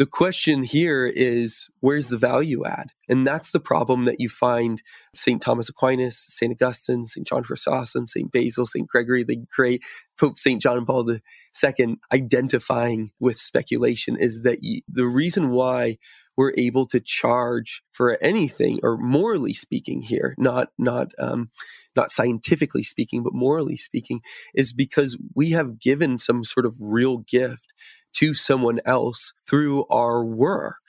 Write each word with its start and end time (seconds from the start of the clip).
the 0.00 0.06
question 0.06 0.62
here 0.62 1.06
is 1.06 1.68
where's 1.80 2.08
the 2.08 2.16
value 2.16 2.64
add? 2.64 2.92
And 3.06 3.26
that's 3.26 3.50
the 3.50 3.60
problem 3.60 4.06
that 4.06 4.18
you 4.18 4.30
find 4.30 4.82
St. 5.14 5.42
Thomas 5.42 5.68
Aquinas, 5.68 6.16
St. 6.16 6.50
Augustine, 6.50 7.04
St. 7.04 7.26
John 7.26 7.42
Chrysostom, 7.42 8.08
St. 8.08 8.32
Basil, 8.32 8.64
St. 8.64 8.88
Gregory 8.88 9.24
the 9.24 9.36
Great, 9.54 9.82
Pope 10.18 10.38
St. 10.38 10.58
John 10.58 10.86
Paul 10.86 11.06
II 11.10 11.96
identifying 12.10 13.10
with 13.20 13.38
speculation 13.38 14.16
is 14.18 14.42
that 14.42 14.62
you, 14.62 14.80
the 14.88 15.04
reason 15.04 15.50
why 15.50 15.98
we're 16.34 16.54
able 16.56 16.86
to 16.86 17.00
charge 17.00 17.82
for 17.92 18.16
anything 18.22 18.80
or 18.82 18.96
morally 18.96 19.52
speaking 19.52 20.00
here 20.00 20.34
not 20.38 20.68
not 20.78 21.08
um, 21.18 21.50
not 21.94 22.10
scientifically 22.10 22.82
speaking 22.82 23.22
but 23.22 23.34
morally 23.34 23.76
speaking 23.76 24.20
is 24.54 24.72
because 24.72 25.18
we 25.34 25.50
have 25.50 25.78
given 25.78 26.18
some 26.18 26.42
sort 26.42 26.64
of 26.64 26.74
real 26.80 27.18
gift 27.18 27.74
to 28.14 28.34
someone 28.34 28.80
else 28.84 29.32
through 29.48 29.86
our 29.88 30.24
work. 30.24 30.80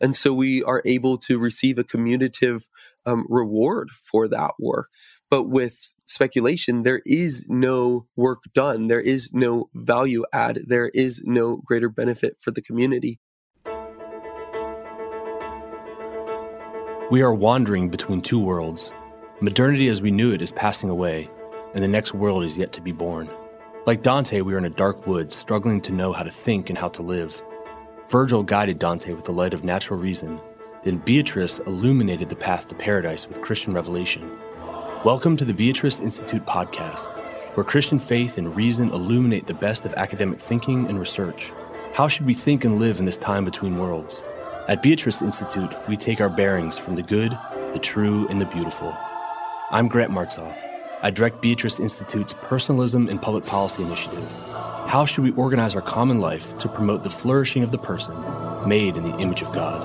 And 0.00 0.16
so 0.16 0.32
we 0.32 0.62
are 0.62 0.82
able 0.84 1.18
to 1.18 1.38
receive 1.38 1.78
a 1.78 1.84
commutative 1.84 2.62
um, 3.04 3.26
reward 3.28 3.90
for 3.90 4.28
that 4.28 4.52
work. 4.58 4.88
But 5.30 5.44
with 5.44 5.94
speculation, 6.06 6.82
there 6.82 7.02
is 7.04 7.48
no 7.48 8.06
work 8.16 8.40
done. 8.52 8.88
There 8.88 9.00
is 9.00 9.30
no 9.32 9.68
value 9.74 10.24
add. 10.32 10.60
There 10.66 10.88
is 10.88 11.22
no 11.24 11.56
greater 11.64 11.88
benefit 11.88 12.36
for 12.40 12.50
the 12.50 12.62
community. 12.62 13.20
We 17.10 17.22
are 17.22 17.34
wandering 17.34 17.90
between 17.90 18.22
two 18.22 18.38
worlds. 18.38 18.92
Modernity 19.40 19.88
as 19.88 20.00
we 20.00 20.10
knew 20.10 20.32
it 20.32 20.42
is 20.42 20.52
passing 20.52 20.90
away, 20.90 21.30
and 21.74 21.82
the 21.82 21.88
next 21.88 22.14
world 22.14 22.44
is 22.44 22.56
yet 22.56 22.72
to 22.72 22.80
be 22.80 22.92
born. 22.92 23.28
Like 23.90 24.02
Dante, 24.02 24.42
we 24.42 24.54
are 24.54 24.58
in 24.58 24.66
a 24.66 24.70
dark 24.70 25.04
woods, 25.08 25.34
struggling 25.34 25.80
to 25.80 25.90
know 25.90 26.12
how 26.12 26.22
to 26.22 26.30
think 26.30 26.70
and 26.70 26.78
how 26.78 26.90
to 26.90 27.02
live. 27.02 27.42
Virgil 28.08 28.44
guided 28.44 28.78
Dante 28.78 29.14
with 29.14 29.24
the 29.24 29.32
light 29.32 29.52
of 29.52 29.64
natural 29.64 29.98
reason, 29.98 30.40
then 30.84 30.98
Beatrice 30.98 31.58
illuminated 31.58 32.28
the 32.28 32.36
path 32.36 32.68
to 32.68 32.76
paradise 32.76 33.28
with 33.28 33.42
Christian 33.42 33.72
revelation. 33.74 34.30
Welcome 35.04 35.36
to 35.38 35.44
the 35.44 35.52
Beatrice 35.52 35.98
Institute 35.98 36.46
podcast, 36.46 37.10
where 37.56 37.64
Christian 37.64 37.98
faith 37.98 38.38
and 38.38 38.54
reason 38.54 38.90
illuminate 38.90 39.48
the 39.48 39.54
best 39.54 39.84
of 39.84 39.94
academic 39.94 40.40
thinking 40.40 40.86
and 40.86 41.00
research. 41.00 41.52
How 41.92 42.06
should 42.06 42.26
we 42.26 42.34
think 42.34 42.64
and 42.64 42.78
live 42.78 43.00
in 43.00 43.06
this 43.06 43.16
time 43.16 43.44
between 43.44 43.76
worlds? 43.76 44.22
At 44.68 44.84
Beatrice 44.84 45.20
Institute, 45.20 45.74
we 45.88 45.96
take 45.96 46.20
our 46.20 46.30
bearings 46.30 46.78
from 46.78 46.94
the 46.94 47.02
good, 47.02 47.36
the 47.72 47.80
true, 47.80 48.28
and 48.28 48.40
the 48.40 48.46
beautiful. 48.46 48.96
I'm 49.72 49.88
Grant 49.88 50.12
Martsolf. 50.12 50.69
I 51.02 51.10
direct 51.10 51.40
Beatrice 51.40 51.80
Institute's 51.80 52.34
Personalism 52.42 53.08
and 53.08 53.22
Public 53.22 53.46
Policy 53.46 53.82
Initiative. 53.82 54.30
How 54.86 55.06
should 55.06 55.24
we 55.24 55.30
organize 55.32 55.74
our 55.74 55.80
common 55.80 56.20
life 56.20 56.58
to 56.58 56.68
promote 56.68 57.04
the 57.04 57.10
flourishing 57.10 57.62
of 57.62 57.70
the 57.70 57.78
person 57.78 58.14
made 58.68 58.98
in 58.98 59.04
the 59.04 59.16
image 59.18 59.40
of 59.40 59.50
God? 59.52 59.80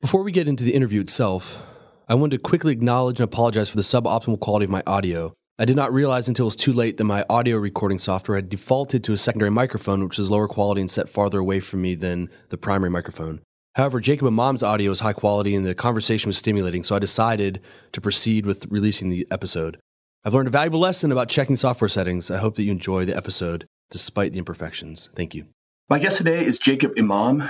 Before 0.00 0.22
we 0.22 0.30
get 0.30 0.46
into 0.46 0.62
the 0.62 0.72
interview 0.72 1.00
itself, 1.00 1.66
I 2.08 2.14
wanted 2.14 2.36
to 2.36 2.42
quickly 2.42 2.72
acknowledge 2.72 3.18
and 3.18 3.24
apologize 3.24 3.68
for 3.68 3.76
the 3.76 3.82
suboptimal 3.82 4.38
quality 4.38 4.64
of 4.64 4.70
my 4.70 4.84
audio. 4.86 5.34
I 5.58 5.64
did 5.64 5.74
not 5.74 5.92
realize 5.92 6.28
until 6.28 6.44
it 6.44 6.54
was 6.54 6.56
too 6.56 6.72
late 6.72 6.96
that 6.98 7.04
my 7.04 7.24
audio 7.28 7.56
recording 7.56 7.98
software 7.98 8.36
had 8.36 8.48
defaulted 8.48 9.02
to 9.02 9.12
a 9.12 9.16
secondary 9.16 9.50
microphone, 9.50 10.04
which 10.04 10.16
was 10.16 10.30
lower 10.30 10.46
quality 10.46 10.80
and 10.80 10.90
set 10.90 11.08
farther 11.08 11.40
away 11.40 11.58
from 11.58 11.82
me 11.82 11.96
than 11.96 12.30
the 12.50 12.56
primary 12.56 12.90
microphone. 12.90 13.40
However, 13.78 14.00
Jacob 14.00 14.26
Imam's 14.26 14.64
audio 14.64 14.90
is 14.90 14.98
high 14.98 15.12
quality 15.12 15.54
and 15.54 15.64
the 15.64 15.72
conversation 15.72 16.28
was 16.28 16.36
stimulating, 16.36 16.82
so 16.82 16.96
I 16.96 16.98
decided 16.98 17.60
to 17.92 18.00
proceed 18.00 18.44
with 18.44 18.66
releasing 18.68 19.08
the 19.08 19.24
episode. 19.30 19.78
I've 20.24 20.34
learned 20.34 20.48
a 20.48 20.50
valuable 20.50 20.80
lesson 20.80 21.12
about 21.12 21.28
checking 21.28 21.56
software 21.56 21.88
settings. 21.88 22.28
I 22.28 22.38
hope 22.38 22.56
that 22.56 22.64
you 22.64 22.72
enjoy 22.72 23.04
the 23.04 23.16
episode 23.16 23.68
despite 23.92 24.32
the 24.32 24.40
imperfections. 24.40 25.10
Thank 25.14 25.32
you. 25.36 25.46
My 25.88 26.00
guest 26.00 26.18
today 26.18 26.44
is 26.44 26.58
Jacob 26.58 26.94
Imam. 26.98 27.48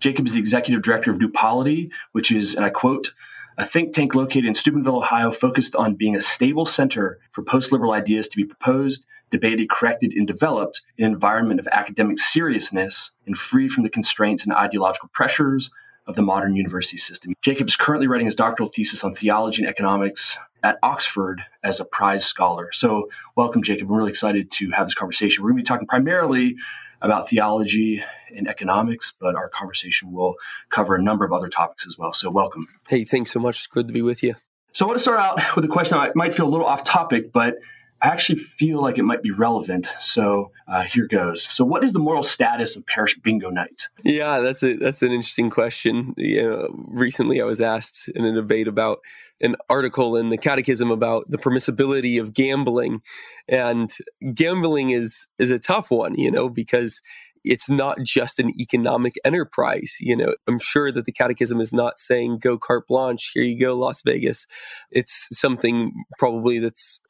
Jacob 0.00 0.26
is 0.26 0.32
the 0.32 0.40
executive 0.40 0.82
director 0.82 1.10
of 1.10 1.18
New 1.18 1.30
Polity, 1.30 1.90
which 2.12 2.32
is, 2.32 2.54
and 2.54 2.64
I 2.64 2.70
quote, 2.70 3.12
a 3.58 3.66
think 3.66 3.92
tank 3.92 4.14
located 4.14 4.46
in 4.46 4.54
Steubenville, 4.54 4.96
Ohio, 4.96 5.30
focused 5.30 5.76
on 5.76 5.94
being 5.94 6.16
a 6.16 6.22
stable 6.22 6.64
center 6.64 7.18
for 7.32 7.42
post 7.42 7.70
liberal 7.70 7.92
ideas 7.92 8.28
to 8.28 8.36
be 8.38 8.44
proposed, 8.46 9.04
debated, 9.30 9.68
corrected, 9.68 10.12
and 10.12 10.26
developed 10.26 10.82
in 10.98 11.04
an 11.04 11.12
environment 11.12 11.60
of 11.60 11.68
academic 11.68 12.18
seriousness 12.18 13.12
and 13.26 13.36
free 13.36 13.68
from 13.68 13.82
the 13.82 13.90
constraints 13.90 14.44
and 14.44 14.52
ideological 14.52 15.08
pressures 15.12 15.70
of 16.06 16.14
the 16.14 16.22
modern 16.22 16.54
university 16.54 16.98
system. 16.98 17.34
Jacob 17.42 17.68
is 17.68 17.76
currently 17.76 18.06
writing 18.06 18.26
his 18.26 18.34
doctoral 18.34 18.68
thesis 18.68 19.02
on 19.02 19.12
theology 19.12 19.62
and 19.62 19.68
economics 19.68 20.38
at 20.62 20.78
Oxford 20.82 21.42
as 21.62 21.80
a 21.80 21.84
prize 21.84 22.24
scholar. 22.24 22.70
So, 22.72 23.10
welcome, 23.36 23.62
Jacob. 23.62 23.88
I'm 23.88 23.96
really 23.96 24.10
excited 24.10 24.50
to 24.52 24.70
have 24.70 24.86
this 24.86 24.94
conversation. 24.94 25.42
We're 25.42 25.50
going 25.50 25.58
to 25.58 25.62
be 25.62 25.66
talking 25.66 25.86
primarily 25.86 26.56
about 27.02 27.28
theology 27.28 28.02
and 28.34 28.48
economics, 28.48 29.14
but 29.20 29.34
our 29.34 29.48
conversation 29.48 30.12
will 30.12 30.36
cover 30.70 30.94
a 30.94 31.02
number 31.02 31.24
of 31.24 31.32
other 31.32 31.48
topics 31.48 31.86
as 31.86 31.98
well. 31.98 32.12
So, 32.12 32.30
welcome. 32.30 32.66
Hey, 32.88 33.04
thanks 33.04 33.32
so 33.32 33.40
much. 33.40 33.58
It's 33.58 33.66
good 33.66 33.88
to 33.88 33.92
be 33.92 34.02
with 34.02 34.22
you. 34.22 34.34
So, 34.72 34.86
I 34.86 34.88
want 34.88 34.98
to 34.98 35.02
start 35.02 35.18
out 35.18 35.56
with 35.56 35.64
a 35.64 35.68
question 35.68 35.98
that 35.98 36.14
might 36.14 36.34
feel 36.34 36.46
a 36.46 36.50
little 36.50 36.66
off 36.66 36.84
topic, 36.84 37.32
but 37.32 37.56
I 38.06 38.10
actually 38.10 38.38
feel 38.38 38.80
like 38.80 38.98
it 38.98 39.02
might 39.02 39.20
be 39.20 39.32
relevant. 39.32 39.88
So 40.00 40.52
uh, 40.68 40.82
here 40.82 41.08
goes. 41.08 41.52
So, 41.52 41.64
what 41.64 41.82
is 41.82 41.92
the 41.92 41.98
moral 41.98 42.22
status 42.22 42.76
of 42.76 42.86
parish 42.86 43.18
bingo 43.18 43.50
night? 43.50 43.88
Yeah, 44.04 44.38
that's 44.38 44.62
a 44.62 44.76
that's 44.76 45.02
an 45.02 45.10
interesting 45.10 45.50
question. 45.50 46.14
You 46.16 46.42
know, 46.42 46.68
recently, 46.86 47.40
I 47.40 47.44
was 47.44 47.60
asked 47.60 48.08
in 48.14 48.24
a 48.24 48.32
debate 48.32 48.68
about 48.68 49.00
an 49.40 49.56
article 49.68 50.16
in 50.16 50.28
the 50.28 50.38
Catechism 50.38 50.92
about 50.92 51.24
the 51.28 51.36
permissibility 51.36 52.20
of 52.20 52.32
gambling, 52.32 53.02
and 53.48 53.92
gambling 54.34 54.90
is 54.90 55.26
is 55.40 55.50
a 55.50 55.58
tough 55.58 55.90
one. 55.90 56.14
You 56.14 56.30
know, 56.30 56.48
because 56.48 57.02
it's 57.46 57.70
not 57.70 57.98
just 58.02 58.38
an 58.38 58.52
economic 58.60 59.14
enterprise. 59.24 59.96
You 60.00 60.16
know, 60.16 60.34
I'm 60.46 60.58
sure 60.58 60.92
that 60.92 61.06
the 61.06 61.12
catechism 61.12 61.60
is 61.60 61.72
not 61.72 61.98
saying 61.98 62.38
go 62.38 62.58
carte 62.58 62.88
blanche, 62.88 63.30
here 63.34 63.44
you 63.44 63.58
go, 63.58 63.74
Las 63.74 64.02
Vegas. 64.02 64.46
It's 64.90 65.28
something 65.32 65.92
probably 66.18 66.58
that's 66.58 67.00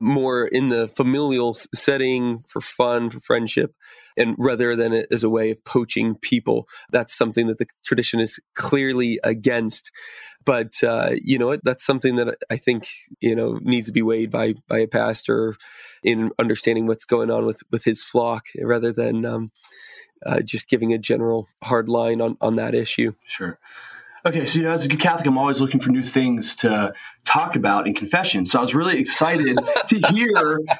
more 0.00 0.46
in 0.46 0.70
the 0.70 0.88
familial 0.88 1.52
setting 1.74 2.40
for 2.48 2.60
fun, 2.60 3.10
for 3.10 3.20
friendship, 3.20 3.74
and 4.16 4.34
rather 4.38 4.74
than 4.74 5.04
as 5.10 5.22
a 5.22 5.28
way 5.28 5.50
of 5.50 5.64
poaching 5.64 6.14
people. 6.14 6.66
That's 6.90 7.16
something 7.16 7.46
that 7.48 7.58
the 7.58 7.66
tradition 7.84 8.20
is 8.20 8.40
clearly 8.54 9.20
against. 9.22 9.90
But 10.46 10.82
uh, 10.82 11.10
you 11.22 11.38
know, 11.38 11.58
that's 11.62 11.84
something 11.84 12.16
that 12.16 12.36
I 12.50 12.56
think 12.56 12.88
you 13.20 13.34
know 13.34 13.58
needs 13.62 13.86
to 13.86 13.92
be 13.92 14.02
weighed 14.02 14.30
by 14.30 14.54
by 14.68 14.78
a 14.78 14.86
pastor 14.86 15.56
in 16.02 16.30
understanding 16.38 16.86
what's 16.86 17.04
going 17.04 17.30
on 17.30 17.44
with 17.44 17.60
with 17.70 17.84
his 17.84 18.02
flock, 18.02 18.46
rather 18.58 18.92
than 18.92 19.26
um, 19.26 19.50
uh, 20.24 20.40
just 20.40 20.68
giving 20.68 20.94
a 20.94 20.98
general 20.98 21.46
hard 21.62 21.90
line 21.90 22.22
on 22.22 22.38
on 22.40 22.56
that 22.56 22.74
issue. 22.74 23.12
Sure. 23.26 23.58
Okay, 24.26 24.44
so 24.44 24.58
you 24.58 24.64
know, 24.64 24.72
as 24.72 24.84
a 24.84 24.88
good 24.88 25.00
Catholic, 25.00 25.26
I'm 25.26 25.38
always 25.38 25.60
looking 25.60 25.80
for 25.80 25.90
new 25.90 26.02
things 26.02 26.56
to 26.56 26.92
talk 27.24 27.56
about 27.56 27.86
in 27.86 27.94
confession. 27.94 28.44
So 28.44 28.58
I 28.58 28.62
was 28.62 28.74
really 28.74 28.98
excited 28.98 29.58
to 29.88 29.98
hear 30.08 30.28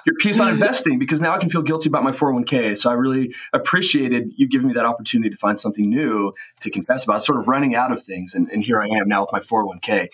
your 0.05 0.17
piece 0.19 0.41
on 0.41 0.49
investing 0.49 0.99
because 0.99 1.21
now 1.23 1.35
I 1.35 1.39
can 1.39 1.49
feel 1.49 1.63
guilty 1.63 1.89
about 1.89 2.05
my 2.05 2.13
401k. 2.13 2.77
So 2.77 2.91
I 2.91 2.95
really 2.95 3.35
appreciated 3.53 4.35
you 4.37 4.47
giving 4.49 4.69
me 4.69 4.75
that 4.75 4.85
opportunity 4.85 5.31
to 5.31 5.37
find 5.37 5.59
something 5.59 5.89
new 5.89 6.35
to 6.61 6.71
confess 6.71 7.05
about. 7.05 7.23
sort 7.23 7.39
of 7.39 7.49
running 7.49 7.75
out 7.75 7.93
of 7.93 8.03
things, 8.03 8.35
and, 8.35 8.49
and, 8.51 8.63
here 8.63 8.79
I 8.79 8.89
am 8.89 9.09
now 9.09 9.23
with 9.23 9.33
my 9.33 9.41
401k. 9.41 10.09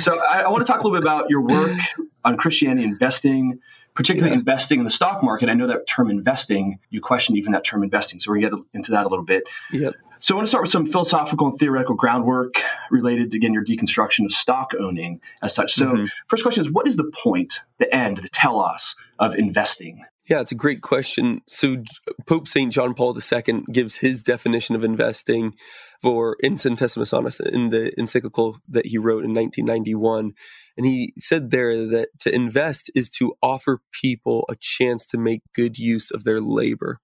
So 0.00 0.18
I, 0.28 0.42
I 0.42 0.48
want 0.48 0.66
to 0.66 0.70
talk 0.70 0.80
a 0.80 0.84
little 0.84 0.98
bit 0.98 1.04
about 1.04 1.30
your 1.30 1.42
work 1.42 1.78
on 2.24 2.36
Christianity 2.36 2.84
investing 2.84 3.60
particularly 3.94 4.32
yeah. 4.32 4.38
investing 4.38 4.78
in 4.78 4.84
the 4.84 4.90
stock 4.90 5.22
market. 5.22 5.50
I 5.50 5.54
know 5.54 5.66
that 5.66 5.86
term 5.86 6.10
investing, 6.10 6.78
you 6.88 7.02
questioned 7.02 7.36
even 7.36 7.52
that 7.52 7.62
term 7.62 7.82
investing. 7.82 8.20
So 8.20 8.30
we're 8.30 8.40
going 8.40 8.50
to 8.50 8.56
get 8.56 8.66
into 8.72 8.92
that 8.92 9.04
a 9.04 9.08
little 9.08 9.24
bit. 9.24 9.44
Yep. 9.70 9.94
So 10.22 10.34
I 10.34 10.36
want 10.36 10.46
to 10.46 10.50
start 10.50 10.62
with 10.62 10.70
some 10.70 10.86
philosophical 10.86 11.48
and 11.48 11.58
theoretical 11.58 11.96
groundwork 11.96 12.62
related 12.92 13.32
to 13.32 13.38
again 13.38 13.52
your 13.52 13.64
deconstruction 13.64 14.24
of 14.24 14.30
stock 14.30 14.72
owning 14.78 15.20
as 15.42 15.52
such. 15.52 15.72
So 15.72 15.86
mm-hmm. 15.86 16.04
first 16.28 16.44
question 16.44 16.64
is 16.64 16.70
what 16.70 16.86
is 16.86 16.94
the 16.94 17.10
point, 17.10 17.60
the 17.78 17.92
end, 17.92 18.18
the 18.18 18.28
telos 18.28 18.94
of 19.22 19.34
investing? 19.34 20.04
Yeah, 20.28 20.40
it's 20.40 20.52
a 20.52 20.56
great 20.56 20.82
question. 20.82 21.40
So 21.48 21.82
Pope 22.26 22.46
St. 22.46 22.72
John 22.72 22.94
Paul 22.94 23.16
II 23.16 23.62
gives 23.72 23.96
his 23.96 24.22
definition 24.22 24.76
of 24.76 24.84
investing 24.84 25.54
for 26.00 26.36
in 26.40 26.54
Centesimus 26.54 27.16
Annus 27.16 27.40
in 27.40 27.70
the 27.70 27.92
encyclical 27.98 28.58
that 28.68 28.86
he 28.86 28.98
wrote 28.98 29.24
in 29.24 29.34
1991. 29.34 30.32
And 30.76 30.86
he 30.86 31.12
said 31.18 31.50
there 31.50 31.86
that 31.88 32.08
to 32.20 32.34
invest 32.34 32.90
is 32.94 33.10
to 33.10 33.34
offer 33.42 33.80
people 33.92 34.44
a 34.48 34.56
chance 34.58 35.06
to 35.08 35.18
make 35.18 35.42
good 35.54 35.78
use 35.78 36.10
of 36.10 36.24
their 36.24 36.40
labor. 36.40 36.98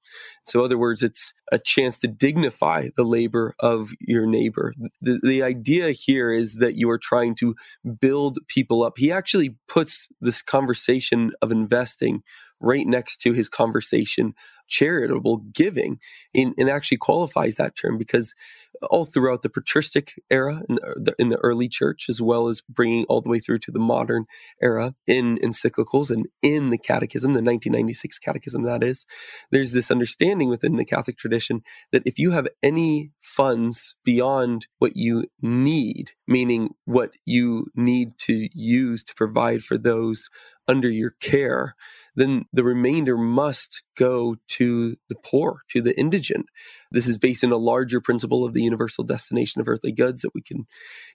So, 0.44 0.60
in 0.60 0.64
other 0.64 0.78
words, 0.78 1.02
it's 1.02 1.32
a 1.52 1.58
chance 1.58 1.98
to 2.00 2.08
dignify 2.08 2.88
the 2.96 3.04
labor 3.04 3.54
of 3.60 3.90
your 4.00 4.26
neighbor. 4.26 4.72
The, 5.00 5.20
the 5.22 5.42
idea 5.42 5.90
here 5.90 6.32
is 6.32 6.56
that 6.56 6.76
you 6.76 6.88
are 6.90 6.98
trying 6.98 7.34
to 7.36 7.54
build 8.00 8.38
people 8.48 8.82
up. 8.82 8.94
He 8.96 9.12
actually 9.12 9.56
puts 9.68 10.08
this 10.20 10.40
conversation 10.40 11.32
of 11.42 11.52
investing 11.52 12.07
something 12.08 12.22
right 12.60 12.86
next 12.86 13.18
to 13.18 13.32
his 13.32 13.48
conversation 13.48 14.34
charitable 14.68 15.38
giving 15.52 15.98
and, 16.34 16.54
and 16.56 16.68
actually 16.68 16.98
qualifies 16.98 17.56
that 17.56 17.74
term 17.74 17.98
because 17.98 18.34
uh, 18.82 18.86
all 18.86 19.04
throughout 19.04 19.42
the 19.42 19.48
patristic 19.48 20.14
era 20.30 20.62
in 20.68 20.76
the, 20.76 21.14
in 21.18 21.30
the, 21.30 21.38
early 21.38 21.68
church, 21.68 22.06
as 22.08 22.20
well 22.20 22.48
as 22.48 22.60
bringing 22.60 23.04
all 23.08 23.20
the 23.20 23.30
way 23.30 23.38
through 23.38 23.58
to 23.58 23.70
the 23.70 23.78
modern 23.78 24.26
era 24.60 24.94
in 25.06 25.38
encyclicals 25.38 26.10
and 26.10 26.26
in 26.42 26.70
the 26.70 26.78
catechism, 26.78 27.32
the 27.32 27.38
1996 27.38 28.18
catechism, 28.18 28.62
that 28.64 28.84
is, 28.84 29.06
there's 29.50 29.72
this 29.72 29.90
understanding 29.90 30.48
within 30.48 30.76
the 30.76 30.84
Catholic 30.84 31.16
tradition 31.16 31.62
that 31.92 32.02
if 32.04 32.18
you 32.18 32.32
have 32.32 32.48
any 32.62 33.10
funds 33.20 33.94
beyond 34.04 34.66
what 34.78 34.96
you 34.96 35.24
need, 35.40 36.10
meaning 36.26 36.74
what 36.84 37.12
you 37.24 37.66
need 37.74 38.18
to 38.18 38.48
use 38.52 39.02
to 39.04 39.14
provide 39.14 39.62
for 39.62 39.78
those 39.78 40.28
under 40.66 40.90
your 40.90 41.12
care, 41.20 41.74
then 42.18 42.44
the 42.52 42.64
remainder 42.64 43.16
must 43.16 43.82
go 43.96 44.36
to 44.48 44.96
the 45.08 45.14
poor, 45.14 45.62
to 45.70 45.80
the 45.80 45.98
indigent. 45.98 46.46
This 46.90 47.06
is 47.06 47.18
based 47.18 47.44
in 47.44 47.52
a 47.52 47.56
larger 47.56 48.00
principle 48.00 48.44
of 48.44 48.54
the 48.54 48.62
universal 48.62 49.04
destination 49.04 49.60
of 49.60 49.68
earthly 49.68 49.92
goods 49.92 50.22
that 50.22 50.34
we 50.34 50.42
can 50.42 50.66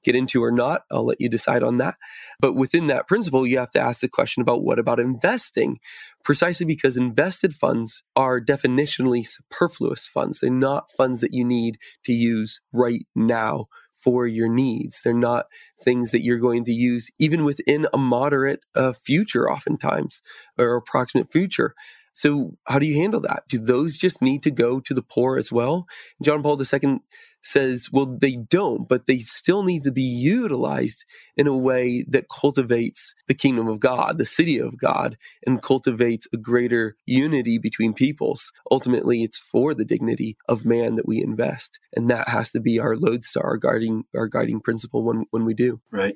get 0.03 0.15
into 0.15 0.43
or 0.43 0.51
not. 0.51 0.83
I'll 0.91 1.05
let 1.05 1.19
you 1.19 1.29
decide 1.29 1.63
on 1.63 1.77
that. 1.77 1.95
But 2.39 2.53
within 2.53 2.87
that 2.87 3.07
principle, 3.07 3.47
you 3.47 3.57
have 3.57 3.71
to 3.71 3.79
ask 3.79 4.01
the 4.01 4.09
question 4.09 4.41
about 4.41 4.63
what 4.63 4.79
about 4.79 4.99
investing? 4.99 5.79
Precisely 6.23 6.65
because 6.65 6.95
invested 6.95 7.53
funds 7.53 8.03
are 8.15 8.39
definitionally 8.39 9.25
superfluous 9.25 10.07
funds. 10.07 10.39
They're 10.39 10.51
not 10.51 10.91
funds 10.95 11.21
that 11.21 11.33
you 11.33 11.43
need 11.43 11.77
to 12.05 12.13
use 12.13 12.61
right 12.71 13.05
now 13.15 13.67
for 14.03 14.27
your 14.27 14.49
needs. 14.49 15.01
They're 15.03 15.13
not 15.13 15.45
things 15.81 16.11
that 16.11 16.23
you're 16.23 16.39
going 16.39 16.65
to 16.65 16.73
use 16.73 17.09
even 17.19 17.43
within 17.43 17.87
a 17.93 17.97
moderate 17.97 18.61
uh, 18.75 18.93
future, 18.93 19.49
oftentimes, 19.51 20.21
or 20.57 20.75
approximate 20.75 21.31
future. 21.31 21.73
So, 22.13 22.57
how 22.65 22.77
do 22.77 22.85
you 22.85 22.95
handle 23.01 23.19
that? 23.21 23.43
Do 23.49 23.57
those 23.57 23.97
just 23.97 24.21
need 24.21 24.43
to 24.43 24.51
go 24.51 24.79
to 24.79 24.93
the 24.93 25.01
poor 25.01 25.37
as 25.37 25.51
well? 25.51 25.87
John 26.21 26.43
Paul 26.43 26.61
II 26.61 26.99
says, 27.41 27.89
well, 27.91 28.05
they 28.05 28.35
don't, 28.35 28.87
but 28.87 29.07
they 29.07 29.17
still 29.19 29.63
need 29.63 29.81
to 29.83 29.91
be 29.91 30.03
utilized 30.03 31.05
in 31.35 31.47
a 31.47 31.57
way 31.57 32.05
that 32.07 32.29
cultivates 32.29 33.15
the 33.27 33.33
kingdom 33.33 33.67
of 33.67 33.79
God, 33.79 34.19
the 34.19 34.25
city 34.25 34.59
of 34.59 34.77
God, 34.77 35.17
and 35.45 35.61
cultivates 35.61 36.27
a 36.31 36.37
greater 36.37 36.95
unity 37.05 37.57
between 37.57 37.93
peoples. 37.93 38.51
Ultimately, 38.71 39.23
it's 39.23 39.39
for 39.39 39.73
the 39.73 39.83
dignity 39.83 40.37
of 40.47 40.65
man 40.65 40.95
that 40.95 41.07
we 41.07 41.21
invest. 41.21 41.79
And 41.95 42.09
that 42.11 42.29
has 42.29 42.51
to 42.51 42.59
be 42.59 42.79
our 42.79 42.95
lodestar, 42.95 43.43
our 43.43 43.57
guiding, 43.57 44.03
our 44.15 44.27
guiding 44.27 44.61
principle 44.61 45.03
when, 45.03 45.25
when 45.31 45.45
we 45.45 45.55
do. 45.55 45.81
Right. 45.91 46.15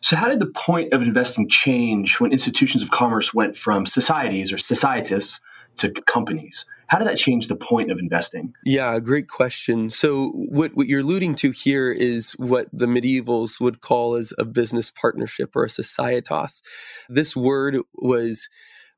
So, 0.00 0.16
how 0.16 0.28
did 0.28 0.40
the 0.40 0.46
point 0.46 0.92
of 0.92 1.02
investing 1.02 1.48
change 1.48 2.20
when 2.20 2.32
institutions 2.32 2.82
of 2.82 2.90
commerce 2.90 3.34
went 3.34 3.56
from 3.56 3.86
societies 3.86 4.52
or 4.52 4.58
societies 4.58 5.40
to 5.78 5.92
companies? 6.06 6.66
How 6.88 6.98
did 6.98 7.08
that 7.08 7.18
change 7.18 7.48
the 7.48 7.56
point 7.56 7.90
of 7.90 7.98
investing? 7.98 8.54
Yeah, 8.64 8.98
great 9.00 9.28
question. 9.28 9.90
So, 9.90 10.30
what, 10.30 10.72
what 10.74 10.86
you're 10.86 11.00
alluding 11.00 11.34
to 11.36 11.50
here 11.50 11.90
is 11.90 12.32
what 12.32 12.68
the 12.72 12.86
medievals 12.86 13.60
would 13.60 13.80
call 13.80 14.14
as 14.14 14.32
a 14.38 14.44
business 14.44 14.90
partnership 14.90 15.54
or 15.54 15.64
a 15.64 15.68
societas. 15.68 16.62
This 17.08 17.36
word 17.36 17.78
was 17.94 18.48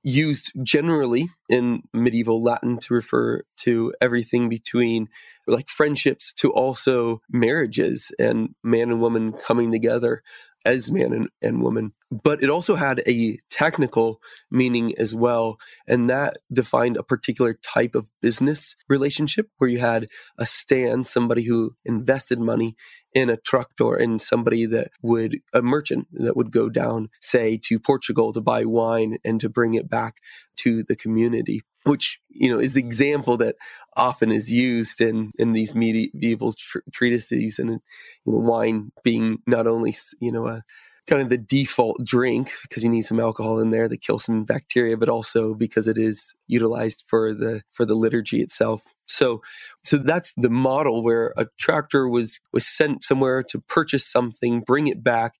used 0.02 0.52
generally 0.62 1.28
in 1.48 1.82
medieval 1.92 2.42
Latin 2.42 2.78
to 2.78 2.94
refer 2.94 3.42
to 3.58 3.92
everything 4.00 4.48
between 4.48 5.08
like 5.46 5.68
friendships 5.68 6.32
to 6.32 6.50
also 6.52 7.20
marriages 7.30 8.12
and 8.18 8.54
man 8.62 8.90
and 8.90 9.00
woman 9.00 9.32
coming 9.32 9.70
together 9.70 10.22
as 10.64 10.90
man 10.90 11.12
and, 11.12 11.28
and 11.42 11.62
woman. 11.62 11.92
But 12.10 12.42
it 12.42 12.50
also 12.50 12.74
had 12.74 13.02
a 13.06 13.38
technical 13.50 14.20
meaning 14.50 14.94
as 14.98 15.14
well. 15.14 15.58
And 15.86 16.10
that 16.10 16.38
defined 16.52 16.96
a 16.96 17.04
particular 17.04 17.54
type 17.54 17.94
of 17.94 18.10
business 18.20 18.74
relationship 18.88 19.48
where 19.58 19.70
you 19.70 19.78
had 19.78 20.08
a 20.36 20.44
stans, 20.44 21.08
somebody 21.08 21.44
who 21.44 21.76
invested 21.84 22.40
money 22.40 22.76
in 23.14 23.30
a 23.30 23.36
tractator 23.36 23.94
and 23.94 24.20
somebody 24.20 24.66
that 24.66 24.90
would, 25.02 25.38
a 25.52 25.62
merchant 25.62 26.08
that 26.12 26.36
would 26.36 26.50
go 26.50 26.68
down, 26.68 27.10
say, 27.20 27.56
to 27.64 27.78
Portugal 27.78 28.32
to 28.32 28.40
buy 28.40 28.64
wine 28.64 29.18
and 29.24 29.40
to 29.40 29.48
bring 29.48 29.74
it 29.74 29.88
back 29.88 30.16
to 30.56 30.82
the 30.84 30.96
community 30.96 31.62
which 31.84 32.20
you 32.28 32.50
know 32.50 32.58
is 32.58 32.74
the 32.74 32.80
example 32.80 33.36
that 33.38 33.56
often 33.96 34.30
is 34.30 34.52
used 34.52 35.00
in 35.00 35.32
in 35.38 35.52
these 35.52 35.74
medieval 35.74 36.52
tr- 36.52 36.78
treatises 36.92 37.58
and 37.58 37.70
you 37.70 38.32
know, 38.32 38.38
wine 38.38 38.92
being 39.02 39.38
not 39.46 39.66
only 39.66 39.94
you 40.20 40.30
know 40.30 40.46
a 40.46 40.62
kind 41.06 41.22
of 41.22 41.28
the 41.28 41.38
default 41.38 42.04
drink 42.04 42.50
because 42.62 42.84
you 42.84 42.90
need 42.90 43.02
some 43.02 43.20
alcohol 43.20 43.58
in 43.58 43.70
there 43.70 43.88
to 43.88 43.96
kill 43.96 44.18
some 44.18 44.44
bacteria 44.44 44.96
but 44.96 45.08
also 45.08 45.54
because 45.54 45.88
it 45.88 45.98
is 45.98 46.34
utilized 46.46 47.04
for 47.06 47.34
the 47.34 47.62
for 47.70 47.84
the 47.84 47.94
liturgy 47.94 48.40
itself. 48.40 48.82
So 49.06 49.42
so 49.84 49.96
that's 49.98 50.32
the 50.36 50.50
model 50.50 51.02
where 51.02 51.32
a 51.36 51.46
tractator 51.58 52.08
was 52.08 52.40
was 52.52 52.66
sent 52.66 53.02
somewhere 53.04 53.42
to 53.44 53.60
purchase 53.60 54.06
something 54.06 54.60
bring 54.60 54.86
it 54.86 55.02
back 55.02 55.34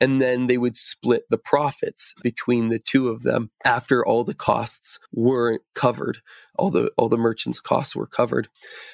and 0.00 0.20
then 0.20 0.46
they 0.46 0.58
would 0.58 0.76
split 0.76 1.22
the 1.30 1.38
profits 1.38 2.14
between 2.22 2.68
the 2.68 2.78
two 2.78 3.08
of 3.08 3.22
them 3.22 3.50
after 3.64 4.04
all 4.04 4.24
the 4.24 4.34
costs 4.34 4.98
were 5.12 5.60
covered 5.74 6.18
all 6.56 6.70
the 6.70 6.90
all 6.96 7.08
the 7.08 7.16
merchants 7.16 7.60
costs 7.60 7.96
were 7.96 8.06
covered. 8.06 8.48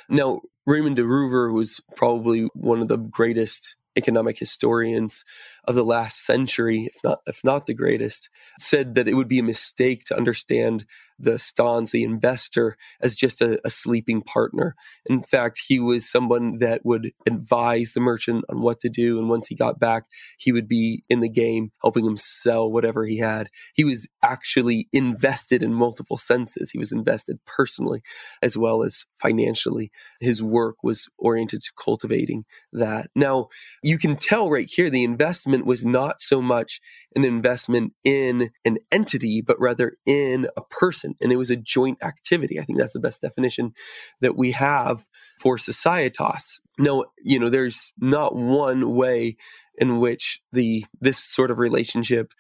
Now 0.09 0.41
raymond 0.67 0.97
de 0.97 1.03
roover 1.05 1.53
was 1.53 1.81
probably 1.97 2.49
one 2.55 2.81
of 2.81 2.89
the 2.89 2.99
greatest 2.99 3.77
economic 4.01 4.39
historians 4.39 5.25
of 5.65 5.75
the 5.75 5.85
last 5.85 6.25
century, 6.25 6.91
if 6.95 6.97
not 7.05 7.21
if 7.27 7.45
not 7.45 7.67
the 7.67 7.75
greatest, 7.75 8.31
said 8.59 8.95
that 8.95 9.09
it 9.09 9.15
would 9.15 9.29
be 9.29 9.39
a 9.39 9.53
mistake 9.55 10.05
to 10.05 10.17
understand 10.17 10.87
the 11.21 11.39
Stans, 11.39 11.91
the 11.91 12.03
investor, 12.03 12.77
as 13.01 13.15
just 13.15 13.41
a, 13.41 13.61
a, 13.65 13.71
sleeping 13.71 14.23
partner. 14.23 14.75
In 15.07 15.23
fact, 15.23 15.61
he 15.67 15.79
was 15.79 16.11
someone 16.11 16.59
that 16.59 16.81
would 16.85 17.13
advise 17.27 17.93
the 17.93 18.01
merchant 18.01 18.45
on 18.49 18.63
what 18.63 18.81
to 18.81 18.89
do. 18.89 19.19
And 19.19 19.29
once 19.29 19.49
he 19.49 19.55
got 19.55 19.79
back, 19.79 20.05
he 20.39 20.51
would 20.51 20.67
be 20.67 21.05
in 21.09 21.21
the 21.21 21.29
game, 21.29 21.73
helping 21.83 22.07
him 22.07 22.17
sell 22.17 22.71
whatever 22.71 23.05
he 23.05 23.19
had. 23.19 23.49
He 23.75 23.85
was 23.85 24.09
actually 24.23 24.89
invested 24.93 25.63
in 25.63 25.75
multiple 25.75 26.17
senses. 26.17 26.71
He 26.71 26.79
was 26.79 26.93
invested 26.93 27.39
personally 27.47 28.03
as 28.43 28.57
well 28.57 28.83
as 28.83 29.07
financially. 29.15 29.91
His 30.21 30.43
work 30.43 30.77
was 30.83 31.09
oriented 31.19 31.63
to 31.63 31.71
cultivating 31.83 32.45
that. 32.73 33.11
Now, 33.15 33.49
you 33.83 33.99
can 33.99 34.17
tell 34.17 34.51
right 34.51 34.69
here 34.71 34.89
the 34.89 35.05
investment 35.05 35.67
was 35.67 35.85
not 35.85 36.21
so 36.21 36.41
much 36.41 36.81
an 37.15 37.25
investment 37.25 37.93
in 38.05 38.51
an 38.65 38.79
entity, 38.91 39.43
but 39.43 39.61
rather 39.61 39.97
in 40.07 40.47
a 40.57 40.63
person 40.63 41.10
and 41.21 41.33
it 41.33 41.37
was 41.37 41.51
a 41.51 41.57
joint 41.57 41.99
activity. 42.03 42.59
I 42.59 42.65
think 42.65 42.79
that's 42.79 42.93
the 42.93 43.01
best 43.01 43.23
definition 43.23 43.75
that 44.21 44.37
we 44.37 44.53
have 44.53 45.09
for 45.39 45.57
societas. 45.57 46.61
No, 46.79 47.07
you 47.23 47.39
know, 47.39 47.51
there's 47.51 47.93
not 47.99 48.35
one 48.35 48.95
way 48.95 49.37
in 49.79 49.99
which 49.99 50.41
the 50.53 50.85
this 51.01 51.19
sort 51.19 51.51
of 51.51 51.59
relationship 51.59 52.33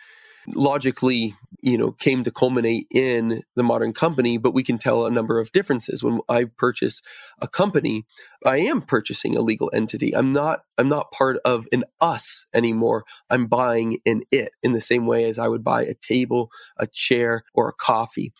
logically, 0.48 1.34
you 1.60 1.76
know, 1.76 1.92
came 1.92 2.24
to 2.24 2.30
culminate 2.30 2.86
in 2.90 3.42
the 3.56 3.62
modern 3.62 3.92
company, 3.92 4.38
but 4.38 4.54
we 4.54 4.62
can 4.62 4.78
tell 4.78 5.06
a 5.06 5.10
number 5.10 5.38
of 5.38 5.52
differences. 5.52 6.02
When 6.02 6.20
I 6.28 6.44
purchase 6.44 7.02
a 7.40 7.48
company, 7.48 8.06
I 8.44 8.58
am 8.58 8.82
purchasing 8.82 9.36
a 9.36 9.42
legal 9.42 9.70
entity. 9.74 10.14
I'm 10.14 10.32
not 10.32 10.60
I'm 10.78 10.88
not 10.88 11.10
part 11.12 11.38
of 11.44 11.66
an 11.72 11.84
us 12.00 12.46
anymore. 12.54 13.04
I'm 13.28 13.46
buying 13.46 13.98
an 14.06 14.22
it 14.30 14.52
in 14.62 14.72
the 14.72 14.80
same 14.80 15.06
way 15.06 15.24
as 15.24 15.38
I 15.38 15.48
would 15.48 15.64
buy 15.64 15.82
a 15.82 15.94
table, 15.94 16.50
a 16.76 16.86
chair, 16.86 17.44
or 17.54 17.68
a 17.68 17.74
coffee 17.74 18.32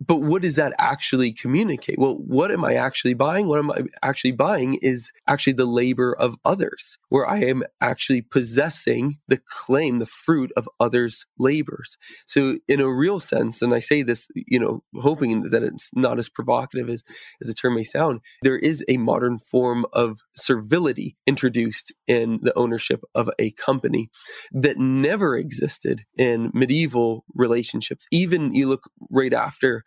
but 0.00 0.22
what 0.22 0.42
does 0.42 0.56
that 0.56 0.72
actually 0.78 1.32
communicate? 1.32 1.98
Well, 1.98 2.14
what 2.14 2.52
am 2.52 2.64
I 2.64 2.74
actually 2.74 3.14
buying? 3.14 3.48
What 3.48 3.58
am 3.58 3.70
I 3.70 3.82
actually 4.02 4.32
buying 4.32 4.74
is 4.80 5.12
actually 5.26 5.54
the 5.54 5.66
labor 5.66 6.14
of 6.14 6.36
others, 6.44 6.98
where 7.08 7.28
I 7.28 7.40
am 7.40 7.64
actually 7.80 8.22
possessing 8.22 9.18
the 9.26 9.40
claim, 9.48 9.98
the 9.98 10.06
fruit 10.06 10.52
of 10.56 10.68
others' 10.78 11.26
labors. 11.38 11.96
So, 12.26 12.58
in 12.68 12.80
a 12.80 12.88
real 12.88 13.18
sense, 13.18 13.60
and 13.60 13.74
I 13.74 13.80
say 13.80 14.02
this, 14.02 14.28
you 14.34 14.60
know, 14.60 14.82
hoping 15.00 15.42
that 15.50 15.62
it's 15.62 15.90
not 15.94 16.18
as 16.18 16.28
provocative 16.28 16.88
as, 16.88 17.02
as 17.40 17.48
the 17.48 17.54
term 17.54 17.74
may 17.74 17.82
sound, 17.82 18.20
there 18.42 18.56
is 18.56 18.84
a 18.88 18.98
modern 18.98 19.38
form 19.38 19.84
of 19.92 20.18
servility 20.36 21.16
introduced 21.26 21.92
in 22.06 22.38
the 22.42 22.56
ownership 22.56 23.02
of 23.14 23.30
a 23.38 23.50
company 23.52 24.10
that 24.52 24.78
never 24.78 25.36
existed 25.36 26.02
in 26.16 26.50
medieval 26.54 27.24
relationships. 27.34 28.06
Even 28.12 28.54
you 28.54 28.68
look 28.68 28.88
right 29.10 29.34
after 29.34 29.82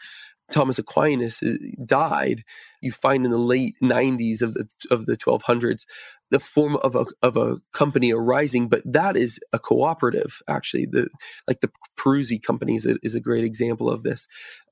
Thomas 0.52 0.80
Aquinas 0.80 1.42
uh, 1.44 1.54
died, 1.86 2.44
you 2.82 2.92
find 2.92 3.26
in 3.26 3.32
the 3.32 3.38
late 3.38 3.76
90s 3.82 4.42
of 4.42 4.54
the 4.54 4.68
of 4.92 5.06
the 5.06 5.18
1200s 5.18 5.86
the 6.32 6.40
form 6.40 6.78
of 6.78 6.96
a 6.96 7.06
of 7.22 7.38
a 7.38 7.58
company 7.74 8.12
arising, 8.12 8.70
but 8.70 8.82
that 8.86 9.16
is 9.16 9.40
a 9.54 9.60
cooperative. 9.60 10.42
Actually, 10.48 10.88
the 10.88 11.10
like 11.48 11.60
the 11.60 11.70
Peruzzi 12.00 12.42
company 12.42 12.76
is 12.76 12.86
a, 12.86 12.96
is 13.04 13.14
a 13.16 13.20
great 13.20 13.44
example 13.44 13.90
of 13.90 14.04
this. 14.04 14.28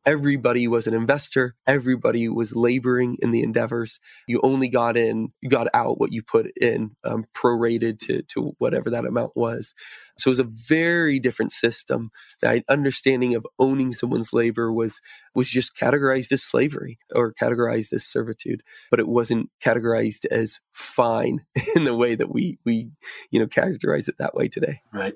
Everybody 0.06 0.68
was 0.68 0.88
an 0.88 0.94
investor. 0.94 1.56
Everybody 1.68 2.30
was 2.30 2.56
laboring 2.56 3.18
in 3.22 3.32
the 3.32 3.44
endeavors. 3.44 4.00
You 4.28 4.40
only 4.42 4.70
got 4.70 4.96
in, 4.96 5.34
you 5.42 5.50
got 5.50 5.68
out 5.74 6.00
what 6.00 6.14
you 6.14 6.24
put 6.24 6.50
in, 6.60 6.92
um, 7.04 7.26
prorated 7.36 8.00
to 8.06 8.22
to 8.30 8.54
whatever 8.58 8.90
that 8.90 9.06
amount 9.06 9.34
was. 9.36 9.74
So 10.18 10.30
it 10.30 10.32
was 10.32 10.40
a 10.40 10.44
very 10.46 11.20
different 11.20 11.52
system. 11.52 12.10
The 12.42 12.64
understanding 12.70 13.36
of 13.36 13.46
owning 13.60 13.92
someone's 13.92 14.32
labor 14.32 14.72
was 14.72 15.02
was 15.36 15.50
just 15.50 15.76
categorized 15.76 16.32
as 16.32 16.42
slavery 16.42 17.00
or 17.14 17.34
categorized 17.34 17.92
as 17.92 17.99
servitude, 18.06 18.64
but 18.92 19.00
it 19.00 19.08
wasn't 19.08 19.50
categorized 19.64 20.26
as 20.26 20.60
fine 20.74 21.46
in 21.76 21.84
the 21.84 21.96
way 21.96 22.16
that 22.16 22.32
we 22.32 22.60
we 22.66 22.90
you 23.32 23.40
know 23.40 23.48
characterize 23.48 24.08
it 24.08 24.18
that 24.20 24.36
way 24.36 24.48
today. 24.48 24.82
Right. 24.94 25.16